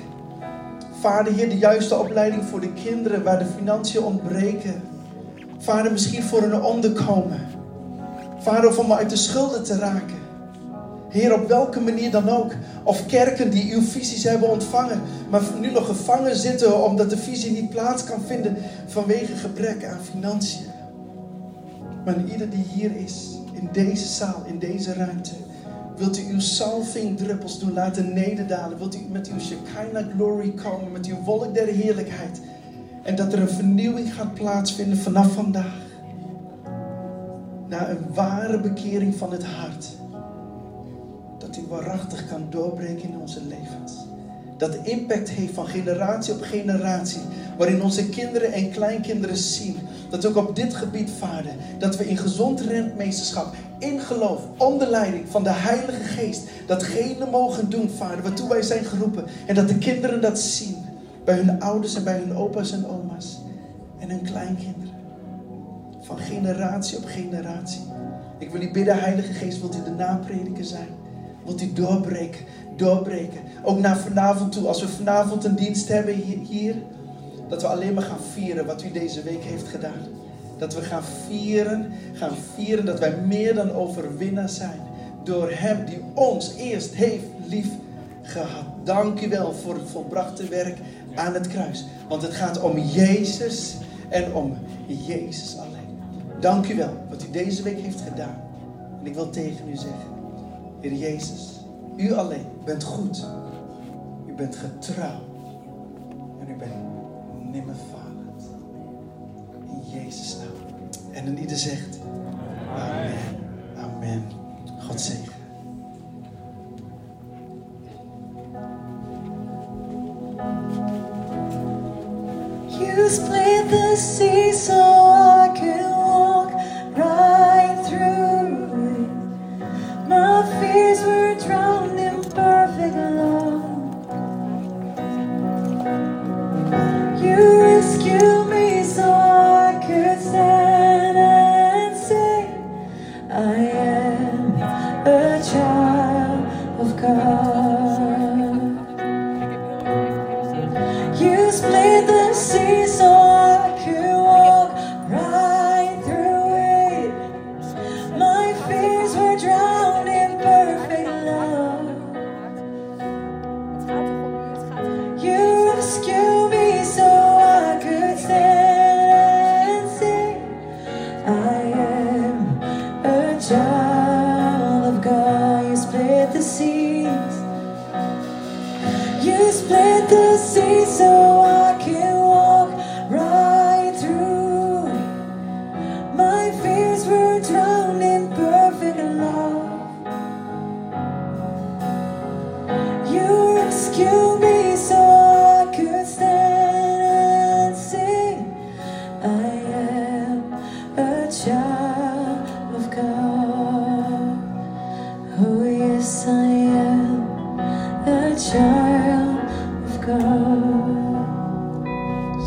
Vader, 0.99 1.33
Heer, 1.33 1.49
de 1.49 1.57
juiste 1.57 1.95
opleiding 1.95 2.43
voor 2.43 2.59
de 2.59 2.73
kinderen 2.73 3.23
waar 3.23 3.39
de 3.39 3.45
financiën 3.57 4.03
ontbreken. 4.03 4.81
Vader, 5.57 5.91
misschien 5.91 6.23
voor 6.23 6.43
een 6.43 6.61
onderkomen. 6.61 7.58
Vader, 8.39 8.79
om 8.79 8.93
uit 8.93 9.09
de 9.09 9.15
schulden 9.15 9.63
te 9.63 9.77
raken. 9.77 10.17
Heer, 11.09 11.33
op 11.33 11.47
welke 11.47 11.79
manier 11.79 12.11
dan 12.11 12.29
ook. 12.29 12.51
Of 12.83 13.05
kerken 13.05 13.51
die 13.51 13.73
uw 13.73 13.81
visies 13.81 14.23
hebben 14.23 14.49
ontvangen, 14.49 15.01
maar 15.29 15.41
nu 15.59 15.71
nog 15.71 15.85
gevangen 15.85 16.35
zitten 16.35 16.83
omdat 16.83 17.09
de 17.09 17.17
visie 17.17 17.51
niet 17.51 17.69
plaats 17.69 18.03
kan 18.03 18.21
vinden 18.27 18.57
vanwege 18.87 19.35
gebrek 19.35 19.85
aan 19.85 19.99
financiën. 20.11 20.65
Maar 22.05 22.23
ieder 22.31 22.49
die 22.49 22.65
hier 22.73 22.95
is, 22.95 23.37
in 23.51 23.69
deze 23.71 24.07
zaal, 24.07 24.43
in 24.45 24.59
deze 24.59 24.93
ruimte, 24.93 25.31
wilt 25.97 26.19
u 26.19 26.23
uw 26.31 26.39
salvingdruppels 26.39 27.59
doen 27.59 27.73
laten 27.73 28.13
nederdalen. 28.13 28.77
Wilt 28.77 28.95
u 28.95 28.99
met 29.11 29.27
uw 29.27 29.39
Shekinah 29.39 30.05
glory 30.15 30.51
komen, 30.51 30.91
met 30.91 31.05
uw 31.05 31.21
wolk 31.23 31.53
der 31.53 31.67
heerlijkheid. 31.67 32.41
En 33.03 33.15
dat 33.15 33.33
er 33.33 33.39
een 33.39 33.49
vernieuwing 33.49 34.13
gaat 34.13 34.33
plaatsvinden 34.33 34.97
vanaf 34.97 35.33
vandaag. 35.33 35.88
Naar 37.69 37.89
een 37.89 38.13
ware 38.13 38.59
bekering 38.59 39.15
van 39.15 39.31
het 39.31 39.45
hart 39.45 39.87
dat 41.37 41.57
u 41.57 41.61
waarachtig 41.67 42.27
kan 42.27 42.47
doorbreken 42.49 43.09
in 43.09 43.17
onze 43.19 43.41
levens. 43.47 43.93
Dat 44.57 44.75
impact 44.83 45.29
heeft 45.29 45.53
van 45.53 45.67
generatie 45.67 46.33
op 46.33 46.41
generatie. 46.41 47.21
Waarin 47.57 47.81
onze 47.81 48.09
kinderen 48.09 48.53
en 48.53 48.71
kleinkinderen 48.71 49.37
zien. 49.37 49.77
Dat 50.09 50.25
ook 50.25 50.35
op 50.35 50.55
dit 50.55 50.75
gebied, 50.75 51.09
Vader. 51.19 51.51
Dat 51.79 51.97
we 51.97 52.09
in 52.09 52.17
gezond 52.17 52.61
rentmeesterschap, 52.61 53.55
in 53.79 53.99
geloof, 53.99 54.41
onder 54.57 54.87
leiding 54.87 55.25
van 55.29 55.43
de 55.43 55.53
Heilige 55.53 56.03
Geest. 56.03 56.41
Datgene 56.67 57.25
mogen 57.31 57.69
doen, 57.69 57.89
Vader, 57.89 58.21
waartoe 58.21 58.49
wij 58.49 58.61
zijn 58.61 58.85
geroepen. 58.85 59.25
En 59.45 59.55
dat 59.55 59.67
de 59.67 59.77
kinderen 59.77 60.21
dat 60.21 60.39
zien. 60.39 60.75
Bij 61.25 61.35
hun 61.35 61.61
ouders 61.61 61.95
en 61.95 62.03
bij 62.03 62.17
hun 62.17 62.35
opa's 62.35 62.71
en 62.71 62.87
oma's. 62.87 63.37
En 63.99 64.09
hun 64.09 64.21
kleinkinderen. 64.21 64.88
Van 66.09 66.17
generatie 66.17 66.97
op 66.97 67.05
generatie. 67.05 67.81
Ik 68.37 68.51
wil 68.51 68.61
u 68.61 68.71
bidden, 68.71 68.99
Heilige 68.99 69.33
Geest, 69.33 69.59
wilt 69.59 69.75
u 69.75 69.83
de 69.83 69.89
naprediker 69.89 70.65
zijn? 70.65 70.87
Wilt 71.45 71.61
u 71.61 71.73
doorbreken, 71.73 72.45
doorbreken. 72.77 73.39
Ook 73.63 73.79
naar 73.79 73.97
vanavond 73.97 74.51
toe, 74.51 74.67
als 74.67 74.81
we 74.81 74.87
vanavond 74.87 75.43
een 75.43 75.55
dienst 75.55 75.87
hebben 75.87 76.13
hier, 76.13 76.75
dat 77.49 77.61
we 77.61 77.67
alleen 77.67 77.93
maar 77.93 78.03
gaan 78.03 78.19
vieren 78.33 78.65
wat 78.65 78.83
u 78.83 78.91
deze 78.91 79.23
week 79.23 79.43
heeft 79.43 79.67
gedaan. 79.67 80.07
Dat 80.57 80.75
we 80.75 80.81
gaan 80.81 81.03
vieren, 81.27 81.91
gaan 82.13 82.35
vieren 82.55 82.85
dat 82.85 82.99
wij 82.99 83.15
meer 83.27 83.55
dan 83.55 83.71
overwinnaars 83.71 84.55
zijn. 84.55 84.79
Door 85.23 85.51
Hem 85.51 85.85
die 85.85 86.01
ons 86.13 86.55
eerst 86.55 86.93
heeft 86.93 87.25
lief 87.45 87.67
gehad. 88.21 88.65
Dank 88.83 89.21
u 89.21 89.29
wel 89.29 89.53
voor 89.53 89.73
het 89.73 89.89
volbrachte 89.89 90.47
werk 90.47 90.77
aan 91.15 91.33
het 91.33 91.47
kruis. 91.47 91.85
Want 92.07 92.21
het 92.21 92.33
gaat 92.33 92.61
om 92.61 92.77
Jezus 92.77 93.75
en 94.09 94.33
om 94.33 94.57
Jezus 94.87 95.57
alleen. 95.57 95.78
Dank 96.39 96.67
u 96.67 96.75
wel 96.75 96.93
wat 97.09 97.23
u 97.23 97.31
deze 97.31 97.63
week 97.63 97.79
heeft 97.79 98.01
gedaan. 98.01 98.41
En 98.99 99.05
ik 99.05 99.13
wil 99.13 99.29
tegen 99.29 99.69
u 99.69 99.75
zeggen. 99.75 100.09
Heer 100.79 100.93
Jezus, 100.93 101.59
u 101.95 102.13
alleen 102.13 102.45
bent 102.65 102.83
goed. 102.83 103.25
U 104.27 104.33
bent 104.33 104.55
getrouw. 104.55 105.19
En 106.39 106.49
u 106.49 106.55
bent 106.57 106.73
nimmer 107.51 107.75
falend. 107.91 108.43
In 109.67 109.99
Jezus 109.99 110.37
naam. 110.37 111.13
En 111.13 111.27
een 111.27 111.39
ieder 111.39 111.57
zegt, 111.57 111.99
Amen. 112.75 113.17
Amen. 113.77 114.23
God 114.79 115.01
zegen. 115.01 115.38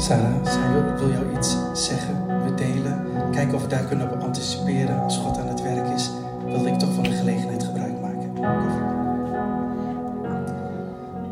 Sarah, 0.03 0.44
zij 0.44 0.72
wil, 0.72 0.94
wil 0.96 1.11
jou 1.11 1.36
iets 1.36 1.57
zeggen, 1.72 2.44
we 2.44 2.55
delen. 2.55 3.07
Kijken 3.30 3.55
of 3.55 3.62
we 3.62 3.68
daar 3.68 3.84
kunnen 3.84 4.12
op 4.12 4.20
anticiperen 4.20 5.00
als 5.03 5.16
God 5.18 5.38
aan 5.38 5.48
het 5.48 5.62
werk 5.62 5.88
is. 5.88 6.11
Wil 6.44 6.66
ik 6.66 6.78
toch 6.78 6.94
van 6.94 7.03
de 7.03 7.11
gelegenheid 7.11 7.62
gebruik 7.62 8.00
maken. 8.00 8.36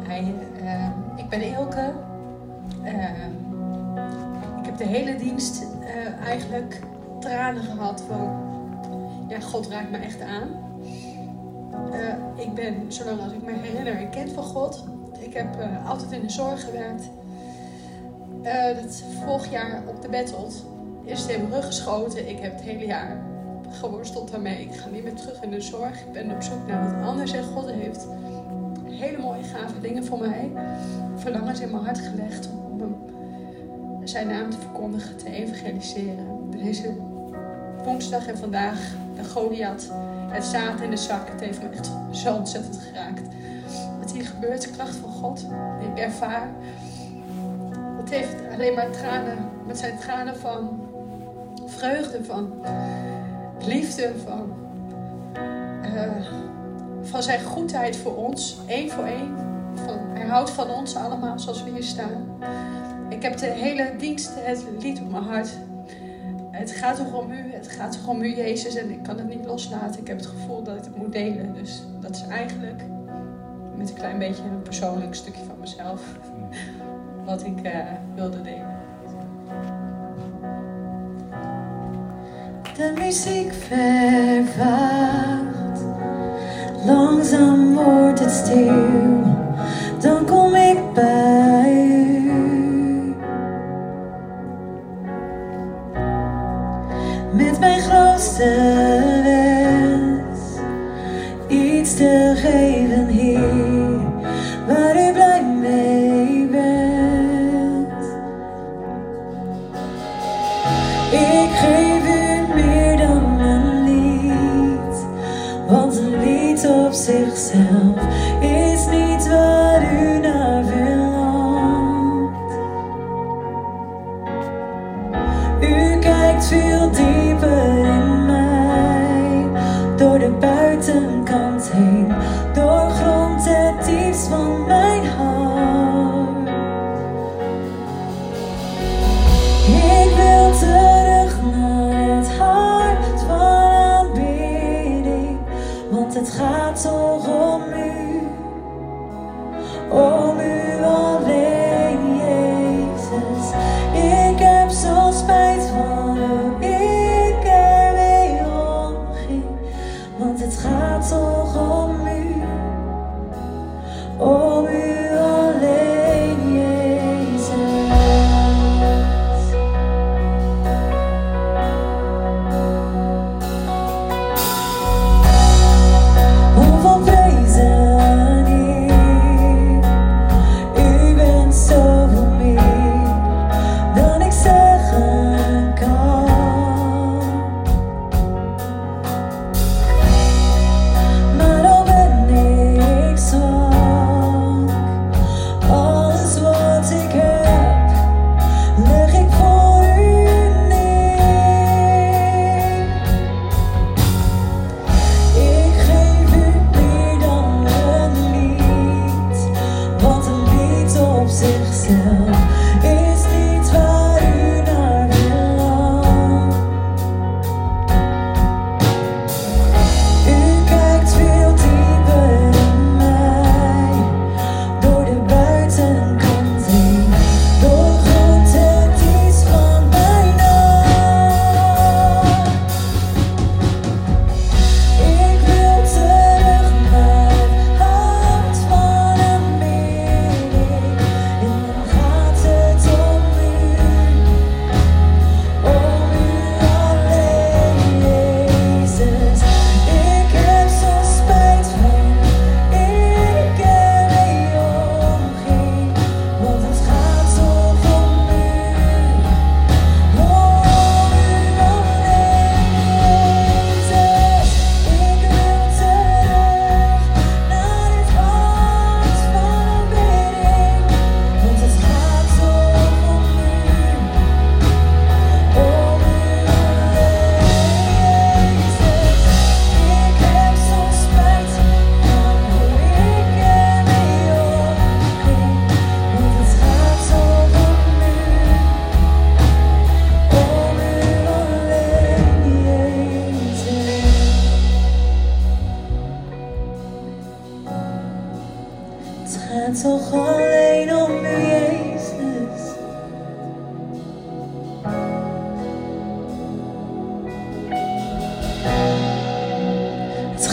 Ehm, 0.08 0.90
ik 1.16 1.28
ben 1.28 1.42
Ilke. 1.42 1.92
Ehm, 2.82 3.30
ik 4.58 4.64
heb 4.64 4.76
de 4.76 4.86
hele 4.86 5.16
dienst 5.16 5.66
eh, 5.80 6.26
eigenlijk 6.26 6.80
tranen 7.20 7.62
gehad 7.62 8.02
van... 8.08 8.30
Ja, 9.28 9.40
God 9.40 9.68
raakt 9.68 9.90
me 9.90 9.96
echt 9.96 10.20
aan. 10.20 10.48
Eh, 11.92 12.44
ik 12.44 12.54
ben, 12.54 12.84
zolang 12.88 13.20
als 13.20 13.32
ik 13.32 13.42
me 13.42 13.52
herinner, 13.52 14.00
een 14.00 14.10
kind 14.10 14.32
van 14.32 14.44
God. 14.44 14.84
Ik 15.18 15.34
heb 15.34 15.60
eh, 15.60 15.90
altijd 15.90 16.12
in 16.12 16.20
de 16.20 16.30
zorg 16.30 16.64
gewerkt 16.64 17.10
eh, 18.42 18.82
dat 18.82 19.02
vorig 19.24 19.50
jaar 19.50 19.82
op 19.86 20.02
de 20.02 20.08
Battled 20.08 20.64
is 21.04 21.20
het 21.20 21.30
in 21.30 21.40
mijn 21.40 21.52
rug 21.52 21.66
geschoten. 21.66 22.28
Ik 22.28 22.38
heb 22.38 22.52
het 22.52 22.62
hele 22.62 22.86
jaar 22.86 23.16
geworsteld 23.70 24.30
daarmee. 24.30 24.60
Ik 24.60 24.74
ga 24.74 24.88
niet 24.88 25.02
meer 25.02 25.14
terug 25.14 25.42
in 25.42 25.50
de 25.50 25.60
zorg. 25.60 26.00
Ik 26.00 26.12
ben 26.12 26.30
op 26.30 26.42
zoek 26.42 26.66
naar 26.66 26.84
wat 26.84 27.08
anders. 27.08 27.32
En 27.32 27.44
God 27.44 27.70
heeft 27.70 28.06
hele 28.84 29.18
mooie, 29.18 29.42
gave 29.42 29.80
dingen 29.80 30.04
voor 30.04 30.18
mij. 30.18 30.50
Verlangens 31.16 31.60
in 31.60 31.70
mijn 31.70 31.84
hart 31.84 31.98
gelegd 31.98 32.48
om 32.70 32.80
hem, 32.80 32.96
zijn 34.04 34.26
naam 34.26 34.50
te 34.50 34.58
verkondigen, 34.58 35.16
te 35.16 35.30
evangeliseren. 35.30 36.50
Deze 36.50 36.94
woensdag 37.84 38.26
en 38.26 38.38
vandaag 38.38 38.78
de 39.16 39.24
Goliath, 39.24 39.90
het 40.28 40.44
zaad 40.44 40.80
in 40.80 40.90
de 40.90 40.96
zak. 40.96 41.28
Het 41.28 41.40
heeft 41.40 41.62
me 41.62 41.68
echt 41.68 41.90
zo 42.10 42.34
ontzettend 42.34 42.76
geraakt. 42.76 43.22
Wat 44.00 44.12
hier 44.12 44.24
gebeurt, 44.24 44.62
de 44.62 44.70
kracht 44.70 44.96
van 44.96 45.10
God. 45.10 45.46
Ik 45.80 45.98
ervaar. 45.98 46.48
Heeft 48.10 48.34
alleen 48.52 48.74
maar 48.74 48.90
tranen. 48.90 49.50
Met 49.66 49.78
zijn 49.78 49.98
tranen 49.98 50.36
van 50.36 50.88
vreugde, 51.66 52.24
van 52.24 52.52
liefde, 53.66 54.12
van, 54.24 54.52
eh, 55.82 56.26
van 57.02 57.22
zijn 57.22 57.44
goedheid 57.44 57.96
voor 57.96 58.16
ons. 58.16 58.58
één 58.66 58.90
voor 58.90 59.04
één. 59.04 59.34
Van, 59.74 59.98
hij 60.12 60.26
houdt 60.26 60.50
van 60.50 60.70
ons 60.70 60.96
allemaal 60.96 61.38
zoals 61.38 61.64
we 61.64 61.70
hier 61.70 61.82
staan. 61.82 62.38
Ik 63.08 63.22
heb 63.22 63.36
de 63.36 63.46
hele 63.46 63.94
dienst 63.98 64.30
het 64.34 64.64
lied 64.78 65.00
op 65.00 65.10
mijn 65.10 65.24
hart. 65.24 65.50
Het 66.50 66.70
gaat 66.70 66.96
toch 66.96 67.12
om 67.12 67.30
u, 67.30 67.52
het 67.52 67.68
gaat 67.68 67.92
toch 67.92 68.08
om 68.08 68.22
u, 68.22 68.36
Jezus. 68.36 68.74
En 68.74 68.90
ik 68.90 69.02
kan 69.02 69.18
het 69.18 69.28
niet 69.28 69.44
loslaten. 69.44 70.00
Ik 70.00 70.06
heb 70.06 70.16
het 70.16 70.26
gevoel 70.26 70.62
dat 70.62 70.76
ik 70.76 70.84
het 70.84 70.96
moet 70.96 71.12
delen. 71.12 71.54
Dus 71.54 71.82
dat 72.00 72.10
is 72.10 72.22
eigenlijk 72.26 72.82
met 73.76 73.88
een 73.88 73.94
klein 73.94 74.18
beetje 74.18 74.42
een 74.42 74.62
persoonlijk 74.62 75.14
stukje 75.14 75.44
van 75.44 75.56
mezelf. 75.60 76.02
Wat 77.24 77.44
ik 77.44 77.62
eh, 77.62 77.72
wilde 78.14 78.42
delen. 78.42 78.78
De 82.76 82.92
muziek 82.98 83.52
vervaagt, 83.52 84.60
langzaam 86.86 87.74
wordt 87.74 88.20
het 88.20 88.30
stil, 88.30 89.22
dan 90.00 90.24
kom 90.26 90.54
ik 90.54 90.92
bij 90.94 91.72
u. 91.72 93.14
Met 97.32 97.60
mijn 97.60 97.80
grootste 97.80 99.39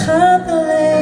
gaat 0.07 0.96